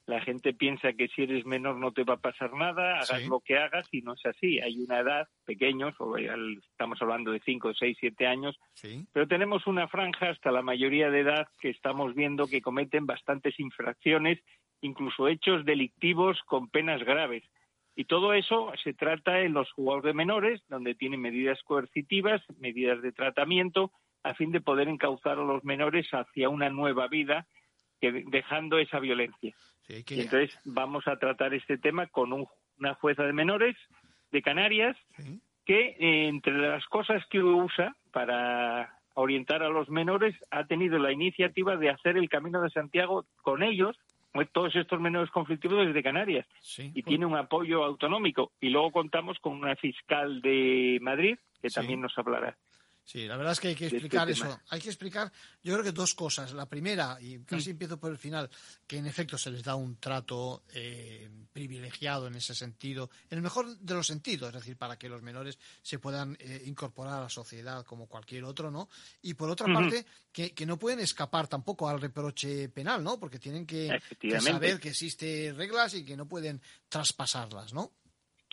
La 0.05 0.19
gente 0.21 0.53
piensa 0.53 0.93
que 0.93 1.07
si 1.07 1.23
eres 1.23 1.45
menor 1.45 1.77
no 1.77 1.91
te 1.91 2.03
va 2.03 2.15
a 2.15 2.19
pasar 2.19 2.53
nada, 2.53 2.99
hagas 2.99 3.25
lo 3.27 3.39
que 3.39 3.57
hagas 3.57 3.87
y 3.91 4.01
no 4.01 4.13
es 4.13 4.25
así. 4.25 4.59
Hay 4.59 4.77
una 4.79 4.99
edad, 4.99 5.27
pequeños, 5.45 5.95
estamos 6.71 7.01
hablando 7.01 7.31
de 7.31 7.39
5, 7.39 7.73
6, 7.73 7.97
7 7.99 8.27
años, 8.27 8.59
pero 9.13 9.27
tenemos 9.27 9.67
una 9.67 9.87
franja 9.87 10.29
hasta 10.29 10.51
la 10.51 10.61
mayoría 10.61 11.09
de 11.09 11.21
edad 11.21 11.47
que 11.59 11.69
estamos 11.69 12.13
viendo 12.15 12.47
que 12.47 12.61
cometen 12.61 13.05
bastantes 13.05 13.59
infracciones, 13.59 14.39
incluso 14.81 15.27
hechos 15.27 15.63
delictivos 15.63 16.39
con 16.45 16.69
penas 16.69 17.01
graves. 17.03 17.43
Y 17.95 18.05
todo 18.05 18.33
eso 18.33 18.71
se 18.83 18.93
trata 18.93 19.41
en 19.41 19.53
los 19.53 19.71
jugadores 19.73 20.05
de 20.05 20.13
menores, 20.13 20.61
donde 20.69 20.95
tienen 20.95 21.21
medidas 21.21 21.61
coercitivas, 21.63 22.41
medidas 22.59 23.01
de 23.01 23.11
tratamiento, 23.11 23.91
a 24.23 24.33
fin 24.33 24.51
de 24.51 24.61
poder 24.61 24.87
encauzar 24.87 25.37
a 25.37 25.43
los 25.43 25.63
menores 25.63 26.07
hacia 26.11 26.49
una 26.49 26.69
nueva 26.69 27.07
vida, 27.07 27.47
que, 27.99 28.23
dejando 28.27 28.79
esa 28.79 28.99
violencia. 28.99 29.53
y 29.87 30.21
entonces 30.21 30.57
vamos 30.63 31.07
a 31.07 31.17
tratar 31.17 31.53
este 31.53 31.77
tema 31.77 32.07
con 32.07 32.47
una 32.79 32.93
jueza 32.95 33.23
de 33.23 33.33
menores 33.33 33.75
de 34.31 34.41
Canarias, 34.41 34.95
que 35.65 35.95
eh, 35.99 36.27
entre 36.27 36.57
las 36.57 36.85
cosas 36.85 37.23
que 37.29 37.43
usa 37.43 37.95
para 38.11 38.97
orientar 39.13 39.61
a 39.63 39.69
los 39.69 39.89
menores 39.89 40.35
ha 40.49 40.65
tenido 40.65 40.97
la 40.97 41.11
iniciativa 41.11 41.75
de 41.75 41.89
hacer 41.89 42.17
el 42.17 42.29
Camino 42.29 42.61
de 42.61 42.69
Santiago 42.69 43.25
con 43.41 43.61
ellos 43.61 43.97
todos 44.53 44.75
estos 44.75 44.99
menores 44.99 45.29
conflictivos 45.31 45.85
desde 45.85 46.03
Canarias 46.03 46.45
y 46.77 47.03
tiene 47.03 47.25
un 47.25 47.35
apoyo 47.35 47.83
autonómico. 47.83 48.51
Y 48.59 48.69
luego 48.69 48.91
contamos 48.91 49.39
con 49.39 49.53
una 49.53 49.75
fiscal 49.75 50.41
de 50.41 50.99
Madrid 51.01 51.37
que 51.61 51.69
también 51.69 52.01
nos 52.01 52.17
hablará. 52.17 52.57
Sí, 53.03 53.27
la 53.27 53.35
verdad 53.35 53.53
es 53.53 53.59
que 53.59 53.69
hay 53.69 53.75
que 53.75 53.85
este 53.85 53.97
explicar 53.97 54.29
eso. 54.29 54.59
Hay 54.69 54.79
que 54.79 54.89
explicar, 54.89 55.31
yo 55.63 55.73
creo 55.73 55.83
que 55.83 55.91
dos 55.91 56.13
cosas. 56.13 56.53
La 56.53 56.67
primera, 56.67 57.17
y 57.19 57.39
casi 57.39 57.69
mm. 57.69 57.71
empiezo 57.71 57.99
por 57.99 58.11
el 58.11 58.17
final, 58.17 58.49
que 58.87 58.97
en 58.97 59.05
efecto 59.05 59.37
se 59.37 59.51
les 59.51 59.63
da 59.63 59.75
un 59.75 59.97
trato 59.97 60.63
eh, 60.73 61.29
privilegiado 61.51 62.27
en 62.27 62.35
ese 62.35 62.55
sentido, 62.55 63.09
en 63.29 63.37
el 63.37 63.41
mejor 63.41 63.77
de 63.77 63.93
los 63.93 64.07
sentidos, 64.07 64.49
es 64.49 64.55
decir, 64.55 64.77
para 64.77 64.97
que 64.97 65.09
los 65.09 65.21
menores 65.21 65.59
se 65.81 65.99
puedan 65.99 66.37
eh, 66.39 66.63
incorporar 66.65 67.15
a 67.15 67.21
la 67.23 67.29
sociedad 67.29 67.85
como 67.85 68.07
cualquier 68.07 68.45
otro, 68.45 68.71
¿no? 68.71 68.87
Y 69.21 69.33
por 69.33 69.49
otra 69.49 69.67
parte, 69.73 70.05
que, 70.31 70.65
no 70.65 70.77
pueden 70.77 70.99
escapar 70.99 71.47
tampoco 71.47 71.89
al 71.89 71.99
reproche 71.99 72.69
penal, 72.69 73.03
¿no? 73.03 73.19
Porque 73.19 73.39
tienen 73.39 73.65
que, 73.65 73.99
que 74.19 74.39
saber 74.39 74.79
que 74.79 74.89
existen 74.89 75.57
reglas 75.57 75.95
y 75.95 76.05
que 76.05 76.15
no 76.15 76.27
pueden 76.27 76.61
traspasarlas, 76.87 77.73
¿no? 77.73 77.91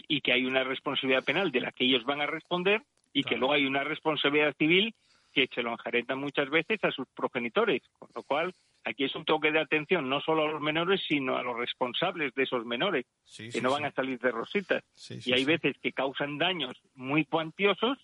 Y 0.09 0.21
que 0.21 0.33
hay 0.33 0.45
una 0.45 0.65
responsabilidad 0.65 1.23
penal 1.23 1.53
de 1.53 1.61
la 1.61 1.71
que 1.71 1.85
ellos 1.85 2.05
van 2.05 2.23
a 2.23 2.27
responder 2.27 2.83
y 3.19 3.25
que 3.25 3.37
luego 3.37 3.55
hay 3.55 3.67
una 3.67 3.83
responsabilidad 3.83 4.55
civil 4.57 4.95
que 5.33 5.49
se 5.53 5.63
lo 5.63 5.73
enjaretan 5.73 6.19
muchas 6.21 6.49
veces 6.51 6.83
a 6.85 6.93
sus 6.93 7.07
progenitores, 7.15 7.83
con 7.99 8.09
lo 8.15 8.23
cual 8.23 8.55
aquí 8.85 9.05
es 9.05 9.15
un 9.17 9.25
toque 9.25 9.51
de 9.51 9.61
atención 9.61 10.09
no 10.09 10.21
solo 10.21 10.45
a 10.45 10.53
los 10.53 10.61
menores, 10.61 11.03
sino 11.07 11.37
a 11.37 11.43
los 11.43 11.57
responsables 11.57 12.33
de 12.35 12.45
esos 12.45 12.65
menores, 12.65 13.07
que 13.37 13.61
no 13.61 13.73
van 13.73 13.87
a 13.87 13.91
salir 13.91 14.21
de 14.21 14.31
rositas. 14.31 14.85
y 15.25 15.33
hay 15.33 15.45
veces 15.45 15.77
que 15.83 15.93
causan 15.93 16.39
daños 16.39 16.77
muy 16.95 17.25
cuantiosos 17.25 17.99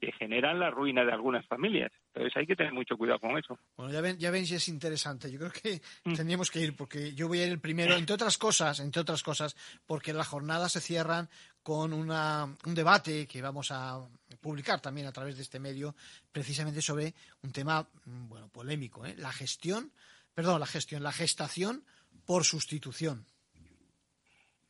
que 0.00 0.12
generan 0.12 0.58
la 0.58 0.70
ruina 0.70 1.04
de 1.04 1.12
algunas 1.12 1.46
familias. 1.46 1.92
Entonces 2.08 2.36
hay 2.36 2.46
que 2.46 2.56
tener 2.56 2.72
mucho 2.72 2.96
cuidado 2.96 3.20
con 3.20 3.38
eso. 3.38 3.58
Bueno, 3.76 3.92
ya 3.92 4.00
ven, 4.00 4.18
ya 4.18 4.30
ven 4.30 4.46
si 4.46 4.54
es 4.54 4.68
interesante. 4.68 5.30
Yo 5.30 5.38
creo 5.38 5.52
que 5.52 5.80
mm. 6.04 6.14
tendríamos 6.14 6.50
que 6.50 6.60
ir 6.60 6.76
porque 6.76 7.14
yo 7.14 7.28
voy 7.28 7.40
a 7.40 7.46
ir 7.46 7.52
el 7.52 7.60
primero, 7.60 7.94
entre 7.96 8.14
otras 8.14 8.38
cosas, 8.38 8.80
entre 8.80 9.02
otras 9.02 9.22
cosas, 9.22 9.56
porque 9.86 10.12
las 10.12 10.28
jornadas 10.28 10.72
se 10.72 10.80
cierran 10.80 11.28
con 11.62 11.92
una, 11.92 12.44
un 12.66 12.74
debate 12.74 13.26
que 13.26 13.40
vamos 13.40 13.70
a 13.70 13.98
publicar 14.40 14.80
también 14.80 15.06
a 15.06 15.12
través 15.12 15.36
de 15.36 15.42
este 15.42 15.58
medio, 15.58 15.94
precisamente 16.30 16.82
sobre 16.82 17.14
un 17.42 17.52
tema, 17.52 17.88
mm, 18.04 18.28
bueno, 18.28 18.48
polémico, 18.48 19.06
¿eh? 19.06 19.14
la 19.16 19.32
gestión, 19.32 19.90
perdón, 20.34 20.60
la 20.60 20.66
gestión, 20.66 21.02
la 21.02 21.12
gestación 21.12 21.82
por 22.26 22.44
sustitución. 22.44 23.24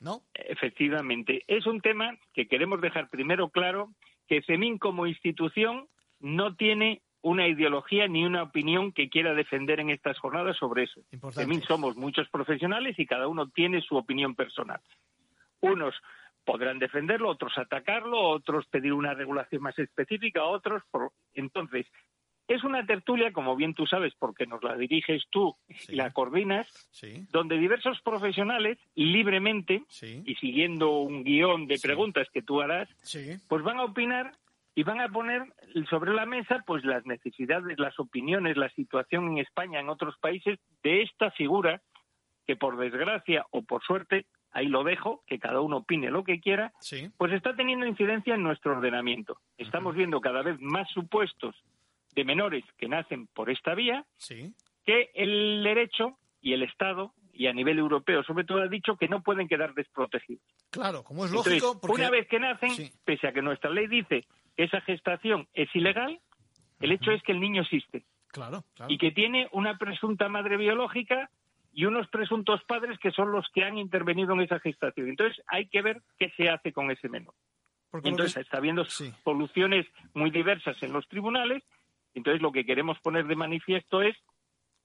¿No? 0.01 0.23
Efectivamente. 0.35 1.45
Es 1.49 1.67
un 1.67 1.81
tema 1.81 2.17
que 2.35 2.47
queremos 2.47 2.81
dejar 2.81 3.09
primero 3.09 3.49
claro 3.49 3.95
que 4.29 4.43
CEMIN 4.43 4.79
como 4.79 5.07
institución 5.07 5.87
no 6.21 6.55
tiene 6.57 7.03
una 7.23 7.49
ideología 7.49 8.07
ni 8.07 8.25
una 8.25 8.43
opinión 8.43 8.93
que 8.93 9.09
quiera 9.09 9.35
defender 9.35 9.81
en 9.81 9.91
estas 9.91 10.19
jornadas 10.19 10.57
sobre 10.59 10.85
eso. 10.85 11.01
CEMIN 11.33 11.63
somos 11.63 11.97
muchos 11.97 12.29
profesionales 12.29 12.99
y 12.99 13.07
cada 13.07 13.29
uno 13.29 13.49
tiene 13.49 13.81
su 13.81 13.97
opinión 13.97 14.35
personal. 14.35 14.81
Unos 15.61 15.95
podrán 16.45 16.79
defenderlo, 16.79 17.31
otros 17.31 17.57
atacarlo, 17.57 18.21
otros 18.21 18.67
pedir 18.67 18.93
una 18.93 19.15
regulación 19.15 19.63
más 19.63 19.79
específica, 19.79 20.45
otros. 20.45 20.83
Por... 20.91 21.13
Entonces, 21.33 21.87
es 22.47 22.63
una 22.63 22.85
tertulia, 22.85 23.33
como 23.33 23.57
bien 23.57 23.75
tú 23.75 23.87
sabes, 23.87 24.13
porque 24.19 24.47
nos 24.47 24.63
la 24.63 24.77
diriges 24.77 25.25
tú 25.31 25.55
y 25.89 25.97
la 25.97 26.11
coordinas, 26.11 26.67
donde 27.33 27.57
diversos 27.59 28.01
profesionales 28.03 28.79
libremente 28.95 29.83
y 30.03 30.35
siguiendo 30.37 30.91
un 31.01 31.25
guion 31.25 31.67
de 31.67 31.79
preguntas 31.79 32.29
que 32.33 32.43
tú 32.43 32.61
harás, 32.61 32.89
pues 33.49 33.63
van 33.63 33.79
a 33.79 33.85
opinar 33.85 34.33
y 34.75 34.83
van 34.83 35.01
a 35.01 35.09
poner 35.09 35.43
sobre 35.89 36.13
la 36.13 36.27
mesa 36.27 36.63
pues 36.67 36.85
las 36.85 37.07
necesidades, 37.07 37.79
las 37.79 37.99
opiniones, 37.99 38.57
la 38.57 38.69
situación 38.71 39.29
en 39.29 39.39
España, 39.39 39.81
en 39.81 39.89
otros 39.89 40.17
países 40.19 40.59
de 40.83 41.03
esta 41.03 41.31
figura 41.31 41.81
que 42.47 42.57
por 42.57 42.77
desgracia 42.77 43.47
o 43.53 43.63
por 43.63 43.83
suerte, 43.83 44.27
ahí 44.51 44.67
lo 44.67 44.85
dejo, 44.85 45.23
que 45.27 45.39
cada 45.39 45.61
uno 45.63 45.79
opine 45.79 46.11
lo 46.11 46.25
que 46.25 46.41
quiera, 46.41 46.73
pues 47.17 47.33
está 47.33 47.57
teniendo 47.57 47.87
incidencia 47.87 48.35
en 48.35 48.43
nuestro 48.43 48.73
ordenamiento. 48.73 49.39
Estamos 49.57 49.95
viendo 49.95 50.21
cada 50.21 50.43
vez 50.43 50.61
más 50.61 50.91
supuestos 50.91 51.57
de 52.15 52.25
menores 52.25 52.65
que 52.79 52.89
nacen 52.89 53.27
por 53.29 53.51
esta 53.51 53.75
vía, 53.75 54.05
que 54.85 55.11
el 55.15 55.63
derecho 55.63 56.19
y 56.41 56.53
el 56.53 56.63
Estado, 56.63 57.13
y 57.33 57.47
a 57.47 57.53
nivel 57.53 57.79
europeo 57.79 58.23
sobre 58.23 58.45
todo, 58.45 58.63
ha 58.63 58.69
dicho 58.69 58.97
que 58.97 59.09
no 59.09 59.23
pueden 59.23 59.49
quedar 59.49 59.75
desprotegidos. 59.75 60.45
Claro, 60.71 61.03
como 61.03 61.25
es 61.25 61.33
lógico. 61.33 61.81
Una 61.89 62.11
vez 62.11 62.29
que 62.29 62.39
nacen, 62.39 62.71
pese 63.05 63.29
a 63.29 63.33
que 63.33 63.43
nuestra 63.43 63.71
ley 63.71 63.87
dice 63.87 64.25
que 64.57 64.65
esa 64.65 64.81
gestación 64.83 65.49
es 65.53 65.75
ilegal, 65.75 66.21
el 66.81 66.93
hecho 66.93 67.11
es 67.11 67.23
que 67.23 67.33
el 67.33 67.41
niño 67.41 67.63
existe. 67.63 68.05
Claro, 68.29 68.65
Y 68.89 68.99
que 68.99 69.13
tiene 69.13 69.49
una 69.53 69.79
presunta 69.79 70.29
madre 70.29 70.57
biológica 70.57 71.31
y 71.73 71.85
unos 71.85 72.09
presuntos 72.09 72.61
padres 72.65 72.99
que 72.99 73.13
son 73.13 73.31
los 73.31 73.47
que 73.55 73.65
han 73.65 73.79
intervenido 73.79 74.33
en 74.35 74.41
esa 74.41 74.59
gestación. 74.59 75.09
Entonces 75.09 75.41
hay 75.47 75.69
que 75.69 75.83
ver 75.83 76.03
qué 76.19 76.31
se 76.37 76.49
hace 76.49 76.73
con 76.73 76.91
ese 76.91 77.09
menor. 77.09 77.35
Entonces 78.03 78.39
está 78.39 78.59
habiendo 78.59 78.85
soluciones 78.85 79.87
muy 80.15 80.31
diversas 80.31 80.81
en 80.83 80.93
los 80.93 81.07
tribunales. 81.09 81.63
Entonces 82.15 82.43
lo 82.43 82.53
que 82.53 82.65
queremos 82.65 82.99
poner 83.01 83.27
de 83.27 83.37
manifiesto 83.37 84.03
es 84.03 84.17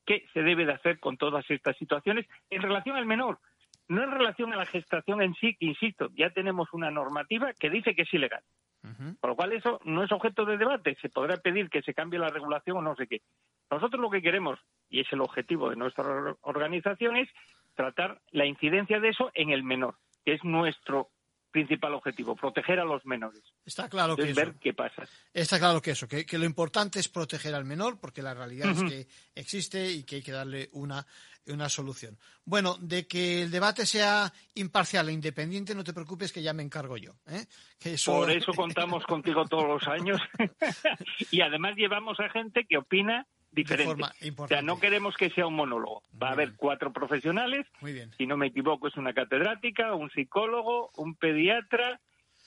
qué 0.06 0.26
se 0.34 0.42
debe 0.42 0.66
de 0.66 0.74
hacer 0.74 1.00
con 1.00 1.18
todas 1.18 1.50
estas 1.50 1.78
situaciones 1.78 2.26
en 2.50 2.62
relación 2.62 2.96
al 2.96 3.06
menor, 3.06 3.40
no 3.88 4.04
en 4.04 4.12
relación 4.12 4.54
a 4.54 4.58
la 4.58 4.66
gestación 4.66 5.22
en 5.22 5.34
sí, 5.36 5.56
que 5.56 5.66
insisto, 5.66 6.10
ya 6.16 6.30
tenemos 6.32 6.70
una 6.74 6.92
normativa 6.92 7.54
que 7.54 7.70
dice 7.70 7.96
que 7.96 8.04
es 8.04 8.14
ilegal. 8.14 8.44
Por 9.20 9.32
lo 9.32 9.36
cual 9.36 9.52
eso 9.52 9.80
no 9.84 10.04
es 10.04 10.12
objeto 10.12 10.46
de 10.46 10.58
debate. 10.58 10.98
Se 11.02 11.10
podrá 11.10 11.38
pedir 11.38 11.70
que 11.70 11.82
se 11.82 11.94
cambie 11.94 12.18
la 12.18 12.30
regulación 12.30 12.78
o 12.78 12.82
no 12.82 12.96
sé 12.96 13.08
qué. 13.08 13.22
Nosotros 13.70 14.02
lo 14.02 14.10
que 14.10 14.22
queremos, 14.22 14.58
y 14.90 15.02
es 15.02 15.12
el 15.12 15.22
objetivo 15.22 15.70
de 15.70 15.76
nuestra 15.76 16.36
organización, 16.42 17.18
es 17.18 17.30
tratar 17.76 18.22
la 18.32 18.46
incidencia 18.46 19.00
de 19.00 19.10
eso 19.10 19.32
en 19.34 19.50
el 19.50 19.64
menor, 19.64 19.96
que 20.26 20.34
es 20.34 20.44
nuestro 20.44 21.10
principal 21.52 21.94
objetivo, 21.94 22.36
proteger 22.36 22.80
a 22.80 22.86
los 22.86 23.06
menores. 23.06 23.42
Está 23.66 23.90
claro 23.90 24.16
que 24.16 24.34
ver 24.34 24.56
qué 24.60 24.74
pasa. 24.74 25.04
Está 25.34 25.60
claro 25.60 25.82
que 25.82 25.92
eso, 25.92 26.08
que, 26.08 26.26
lo 26.38 26.46
importante 26.46 27.00
es 27.00 27.10
proteger 27.10 27.56
al 27.56 27.66
menor, 27.66 28.00
porque 28.00 28.22
la 28.22 28.34
realidad 28.34 28.72
es 28.72 28.84
que 28.84 29.08
existe 29.36 29.92
y 29.92 30.04
que 30.04 30.18
hay 30.18 30.22
que 30.22 30.32
darle 30.32 30.70
una, 30.74 31.06
una 31.48 31.70
solución. 31.70 32.18
Bueno, 32.46 32.78
de 32.80 33.08
que 33.08 33.44
el 33.44 33.52
debate 33.52 33.86
sea 33.86 34.32
imparcial 34.56 35.10
e 35.10 35.14
independiente, 35.14 35.76
no 35.76 35.84
te 35.84 35.94
preocupes 35.94 36.32
que 36.32 36.42
ya 36.42 36.54
me 36.54 36.64
encargo 36.64 36.98
yo. 36.98 37.14
¿eh? 37.28 37.46
Por 38.06 38.32
eso 38.32 38.54
contamos 38.54 39.04
contigo 39.08 39.46
todos 39.46 39.68
los 39.68 39.88
años 39.88 40.20
y 41.32 41.42
además 41.42 41.76
llevamos 41.76 42.20
a 42.20 42.30
gente 42.30 42.66
que 42.66 42.78
opina 42.78 43.28
diferente. 43.52 44.04
o 44.38 44.48
sea, 44.48 44.62
no 44.62 44.80
queremos 44.80 45.16
que 45.16 45.30
sea 45.30 45.48
un 45.48 45.56
monólogo. 45.56 46.04
Va 46.22 46.30
a 46.30 46.34
haber 46.34 46.56
cuatro 46.56 46.92
profesionales. 46.94 47.66
Si 48.18 48.26
no 48.26 48.38
me 48.38 48.48
equivoco, 48.48 48.88
es 48.88 48.98
una 48.98 49.14
catedrática, 49.14 49.94
un 49.96 50.10
psicólogo, 50.12 50.92
un 50.96 51.16
pediatra 51.16 52.00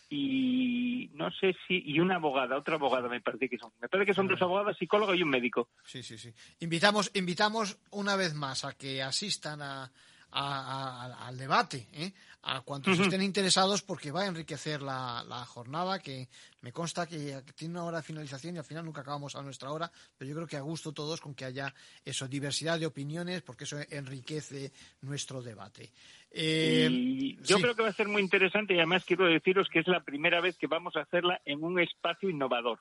y 0.08 1.10
no 1.14 1.30
sé 1.30 1.56
si 1.66 1.82
y 1.86 1.98
una 1.98 2.16
abogada, 2.16 2.58
otra 2.58 2.74
abogada 2.74 3.08
me 3.08 3.22
parece 3.22 3.48
que 3.48 3.56
son. 3.56 3.72
Me 3.80 3.88
parece 3.88 4.08
que 4.08 4.14
son 4.14 4.28
dos 4.28 4.42
abogadas, 4.42 4.76
psicólogo 4.76 5.14
y 5.14 5.22
un 5.22 5.30
médico. 5.30 5.70
Sí, 5.84 6.02
sí, 6.02 6.18
sí. 6.18 6.32
Invitamos, 6.60 7.10
invitamos 7.14 7.78
una 7.90 8.14
vez 8.16 8.34
más 8.34 8.64
a 8.64 8.74
que 8.74 9.02
asistan 9.02 9.62
a, 9.62 9.90
al 10.32 11.38
debate, 11.38 11.88
¿eh? 11.92 12.12
A 12.42 12.60
cuantos 12.62 12.98
estén 12.98 13.22
interesados, 13.22 13.82
porque 13.82 14.10
va 14.10 14.22
a 14.22 14.26
enriquecer 14.26 14.82
la, 14.82 15.44
jornada, 15.46 16.00
que 16.00 16.28
me 16.60 16.72
consta 16.72 17.06
que 17.06 17.40
tiene 17.54 17.74
una 17.74 17.84
hora 17.84 17.98
de 17.98 18.02
finalización 18.02 18.56
y 18.56 18.58
al 18.58 18.64
final 18.64 18.84
nunca 18.84 19.02
acabamos 19.02 19.36
a 19.36 19.42
nuestra 19.42 19.70
hora, 19.70 19.90
pero 20.18 20.28
yo 20.28 20.34
creo 20.34 20.48
que 20.48 20.56
a 20.56 20.60
gusto 20.60 20.92
todos 20.92 21.20
con 21.20 21.34
que 21.34 21.44
haya 21.44 21.72
eso, 22.04 22.26
diversidad 22.26 22.80
de 22.80 22.86
opiniones, 22.86 23.42
porque 23.42 23.64
eso 23.64 23.78
enriquece 23.90 24.72
nuestro 25.02 25.40
debate. 25.40 25.90
Eh, 26.30 27.36
yo 27.42 27.58
creo 27.58 27.76
que 27.76 27.82
va 27.82 27.90
a 27.90 27.92
ser 27.92 28.08
muy 28.08 28.22
interesante 28.22 28.74
y 28.74 28.78
además 28.78 29.04
quiero 29.04 29.26
deciros 29.26 29.68
que 29.68 29.80
es 29.80 29.86
la 29.86 30.02
primera 30.02 30.40
vez 30.40 30.56
que 30.58 30.66
vamos 30.66 30.96
a 30.96 31.02
hacerla 31.02 31.40
en 31.44 31.62
un 31.62 31.78
espacio 31.78 32.28
innovador. 32.28 32.80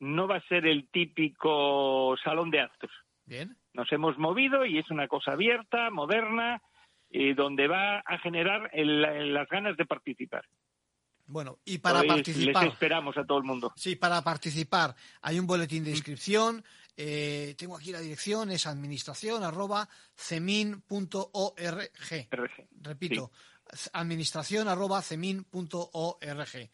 No 0.00 0.26
va 0.26 0.36
a 0.36 0.48
ser 0.48 0.66
el 0.66 0.88
típico 0.88 2.16
salón 2.22 2.50
de 2.50 2.60
actos. 2.60 2.90
Bien. 3.26 3.56
Nos 3.74 3.92
hemos 3.92 4.16
movido 4.18 4.64
y 4.64 4.78
es 4.78 4.90
una 4.90 5.06
cosa 5.06 5.32
abierta, 5.32 5.90
moderna, 5.90 6.62
donde 7.10 7.68
va 7.68 7.98
a 8.00 8.18
generar 8.18 8.70
las 8.74 9.48
ganas 9.48 9.76
de 9.76 9.86
participar. 9.86 10.44
Bueno, 11.28 11.58
y 11.66 11.78
para 11.78 12.02
participar. 12.04 12.64
Les 12.64 12.72
esperamos 12.72 13.16
a 13.18 13.24
todo 13.24 13.38
el 13.38 13.44
mundo. 13.44 13.72
Sí, 13.76 13.96
para 13.96 14.22
participar 14.22 14.94
hay 15.20 15.38
un 15.38 15.46
boletín 15.46 15.84
de 15.84 15.90
inscripción. 15.90 16.64
Eh, 16.96 17.54
tengo 17.58 17.76
aquí 17.76 17.92
la 17.92 18.00
dirección, 18.00 18.50
es 18.50 18.66
administración 18.66 19.44
arroba 19.44 19.88
cemin.org. 20.16 20.80
Repito, 22.80 23.30
administración 23.92 24.68
arroba 24.68 25.02
cemin.org. 25.02 26.70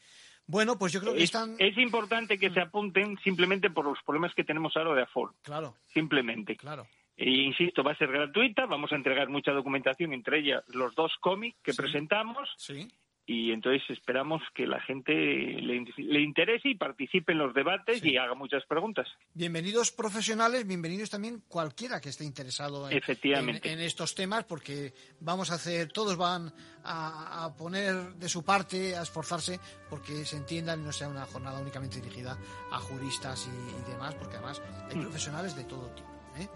Bueno, 0.46 0.78
pues 0.78 0.92
yo 0.92 1.00
creo 1.00 1.14
que 1.14 1.24
están. 1.24 1.56
Es 1.58 1.76
importante 1.76 2.38
que 2.38 2.50
se 2.50 2.60
apunten 2.60 3.18
simplemente 3.24 3.70
por 3.70 3.84
los 3.86 3.98
problemas 4.06 4.34
que 4.34 4.44
tenemos 4.44 4.76
ahora 4.76 4.94
de 4.94 5.02
aforo. 5.02 5.34
Claro. 5.42 5.76
Simplemente. 5.92 6.56
Claro. 6.56 6.86
E 7.16 7.30
insisto, 7.30 7.84
va 7.84 7.92
a 7.92 7.96
ser 7.96 8.10
gratuita, 8.10 8.66
vamos 8.66 8.92
a 8.92 8.96
entregar 8.96 9.28
mucha 9.28 9.52
documentación, 9.52 10.12
entre 10.12 10.40
ellas 10.40 10.64
los 10.68 10.94
dos 10.94 11.12
cómics 11.20 11.56
que 11.62 11.72
presentamos. 11.72 12.48
Sí. 12.56 12.88
Y 13.26 13.52
entonces 13.52 13.82
esperamos 13.88 14.42
que 14.54 14.66
la 14.66 14.80
gente 14.82 15.14
le, 15.14 16.20
interese 16.20 16.68
y 16.68 16.74
participe 16.74 17.32
en 17.32 17.38
los 17.38 17.54
debates 17.54 18.04
y 18.04 18.18
haga 18.18 18.34
muchas 18.34 18.66
preguntas. 18.66 19.08
Bienvenidos 19.32 19.92
profesionales, 19.92 20.66
bienvenidos 20.66 21.08
también 21.08 21.42
cualquiera 21.48 22.02
que 22.02 22.10
esté 22.10 22.24
interesado 22.24 22.90
en, 22.90 23.80
estos 23.80 24.14
temas, 24.14 24.44
porque 24.44 24.92
vamos 25.20 25.50
a 25.50 25.54
hacer, 25.54 25.90
todos 25.90 26.18
van 26.18 26.52
a, 26.84 27.54
poner 27.56 27.94
de 28.16 28.28
su 28.28 28.44
parte, 28.44 28.94
a 28.94 29.02
esforzarse, 29.02 29.58
porque 29.88 30.26
se 30.26 30.36
entiendan 30.36 30.80
y 30.80 30.84
no 30.84 30.92
sea 30.92 31.08
una 31.08 31.24
jornada 31.24 31.60
únicamente 31.60 32.02
dirigida 32.02 32.36
a 32.70 32.78
juristas 32.78 33.48
y, 33.48 33.90
demás, 33.90 34.14
porque 34.16 34.36
además 34.36 34.60
hay 34.90 34.96
mm. 34.98 35.00
profesionales 35.00 35.56
de 35.56 35.64
todo 35.64 35.88
tipo. 35.94 36.10
¿eh? 36.36 36.48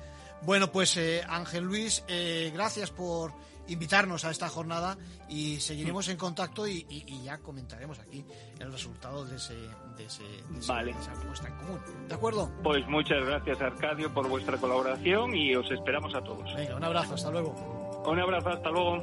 Bueno, 0.42 0.70
pues 0.70 0.96
eh, 0.96 1.22
Ángel 1.28 1.64
Luis, 1.64 2.04
eh, 2.08 2.50
gracias 2.54 2.90
por 2.90 3.32
invitarnos 3.68 4.24
a 4.24 4.30
esta 4.30 4.48
jornada 4.48 4.96
y 5.28 5.60
seguiremos 5.60 6.08
en 6.08 6.16
contacto 6.16 6.66
y, 6.66 6.86
ya 7.22 7.38
comentaremos 7.38 7.98
aquí 7.98 8.24
el 8.58 8.72
resultado 8.72 9.26
de, 9.26 9.36
ese, 9.36 9.54
de, 9.96 10.04
ese, 10.06 10.22
vale. 10.66 10.92
esa 10.92 11.12
apuesta 11.12 11.48
en 11.48 11.56
común. 11.56 11.80
¿De 12.08 12.14
acuerdo? 12.14 12.50
Pues 12.62 12.86
muchas 12.88 13.22
gracias 13.24 13.60
Arcadio 13.60 14.12
por 14.12 14.26
vuestra 14.28 14.56
colaboración 14.56 15.34
y 15.34 15.54
os 15.54 15.70
esperamos 15.70 16.14
a 16.14 16.22
todos. 16.22 16.54
Venga, 16.54 16.76
un 16.76 16.84
abrazo, 16.84 17.14
hasta 17.14 17.30
luego. 17.30 18.04
Un 18.06 18.18
abrazo, 18.18 18.48
hasta 18.48 18.70
luego. 18.70 19.02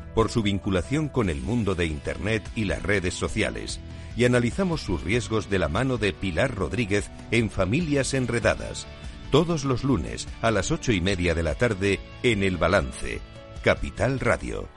por 0.13 0.29
su 0.29 0.41
vinculación 0.41 1.09
con 1.09 1.29
el 1.29 1.41
mundo 1.41 1.75
de 1.75 1.85
Internet 1.85 2.43
y 2.55 2.65
las 2.65 2.83
redes 2.83 3.13
sociales, 3.13 3.79
y 4.15 4.25
analizamos 4.25 4.81
sus 4.81 5.03
riesgos 5.03 5.49
de 5.49 5.59
la 5.59 5.69
mano 5.69 5.97
de 5.97 6.13
Pilar 6.13 6.53
Rodríguez 6.55 7.09
en 7.31 7.49
Familias 7.49 8.13
Enredadas, 8.13 8.87
todos 9.31 9.63
los 9.63 9.83
lunes 9.83 10.27
a 10.41 10.51
las 10.51 10.71
ocho 10.71 10.91
y 10.91 11.01
media 11.01 11.33
de 11.33 11.43
la 11.43 11.55
tarde 11.55 11.99
en 12.23 12.43
El 12.43 12.57
Balance, 12.57 13.21
Capital 13.63 14.19
Radio. 14.19 14.67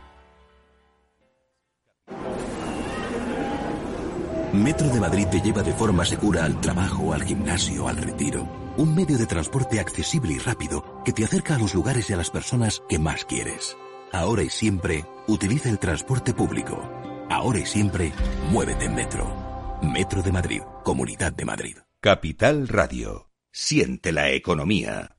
Metro 4.52 4.88
de 4.88 5.00
Madrid 5.00 5.26
te 5.32 5.40
lleva 5.40 5.64
de 5.64 5.72
forma 5.72 6.04
segura 6.04 6.44
al 6.44 6.60
trabajo, 6.60 7.12
al 7.12 7.24
gimnasio, 7.24 7.88
al 7.88 7.96
retiro. 7.96 8.48
Un 8.76 8.94
medio 8.94 9.18
de 9.18 9.26
transporte 9.26 9.80
accesible 9.80 10.34
y 10.34 10.38
rápido 10.38 11.02
que 11.04 11.12
te 11.12 11.24
acerca 11.24 11.56
a 11.56 11.58
los 11.58 11.74
lugares 11.74 12.08
y 12.08 12.12
a 12.12 12.16
las 12.16 12.30
personas 12.30 12.80
que 12.88 13.00
más 13.00 13.24
quieres. 13.24 13.76
Ahora 14.14 14.44
y 14.44 14.48
siempre, 14.48 15.04
utiliza 15.26 15.68
el 15.68 15.80
transporte 15.80 16.32
público. 16.32 16.88
Ahora 17.28 17.58
y 17.58 17.66
siempre, 17.66 18.12
muévete 18.48 18.84
en 18.84 18.94
metro. 18.94 19.80
Metro 19.82 20.22
de 20.22 20.30
Madrid, 20.30 20.62
Comunidad 20.84 21.32
de 21.32 21.44
Madrid. 21.44 21.76
Capital 22.00 22.68
Radio. 22.68 23.28
Siente 23.50 24.12
la 24.12 24.30
economía. 24.30 25.13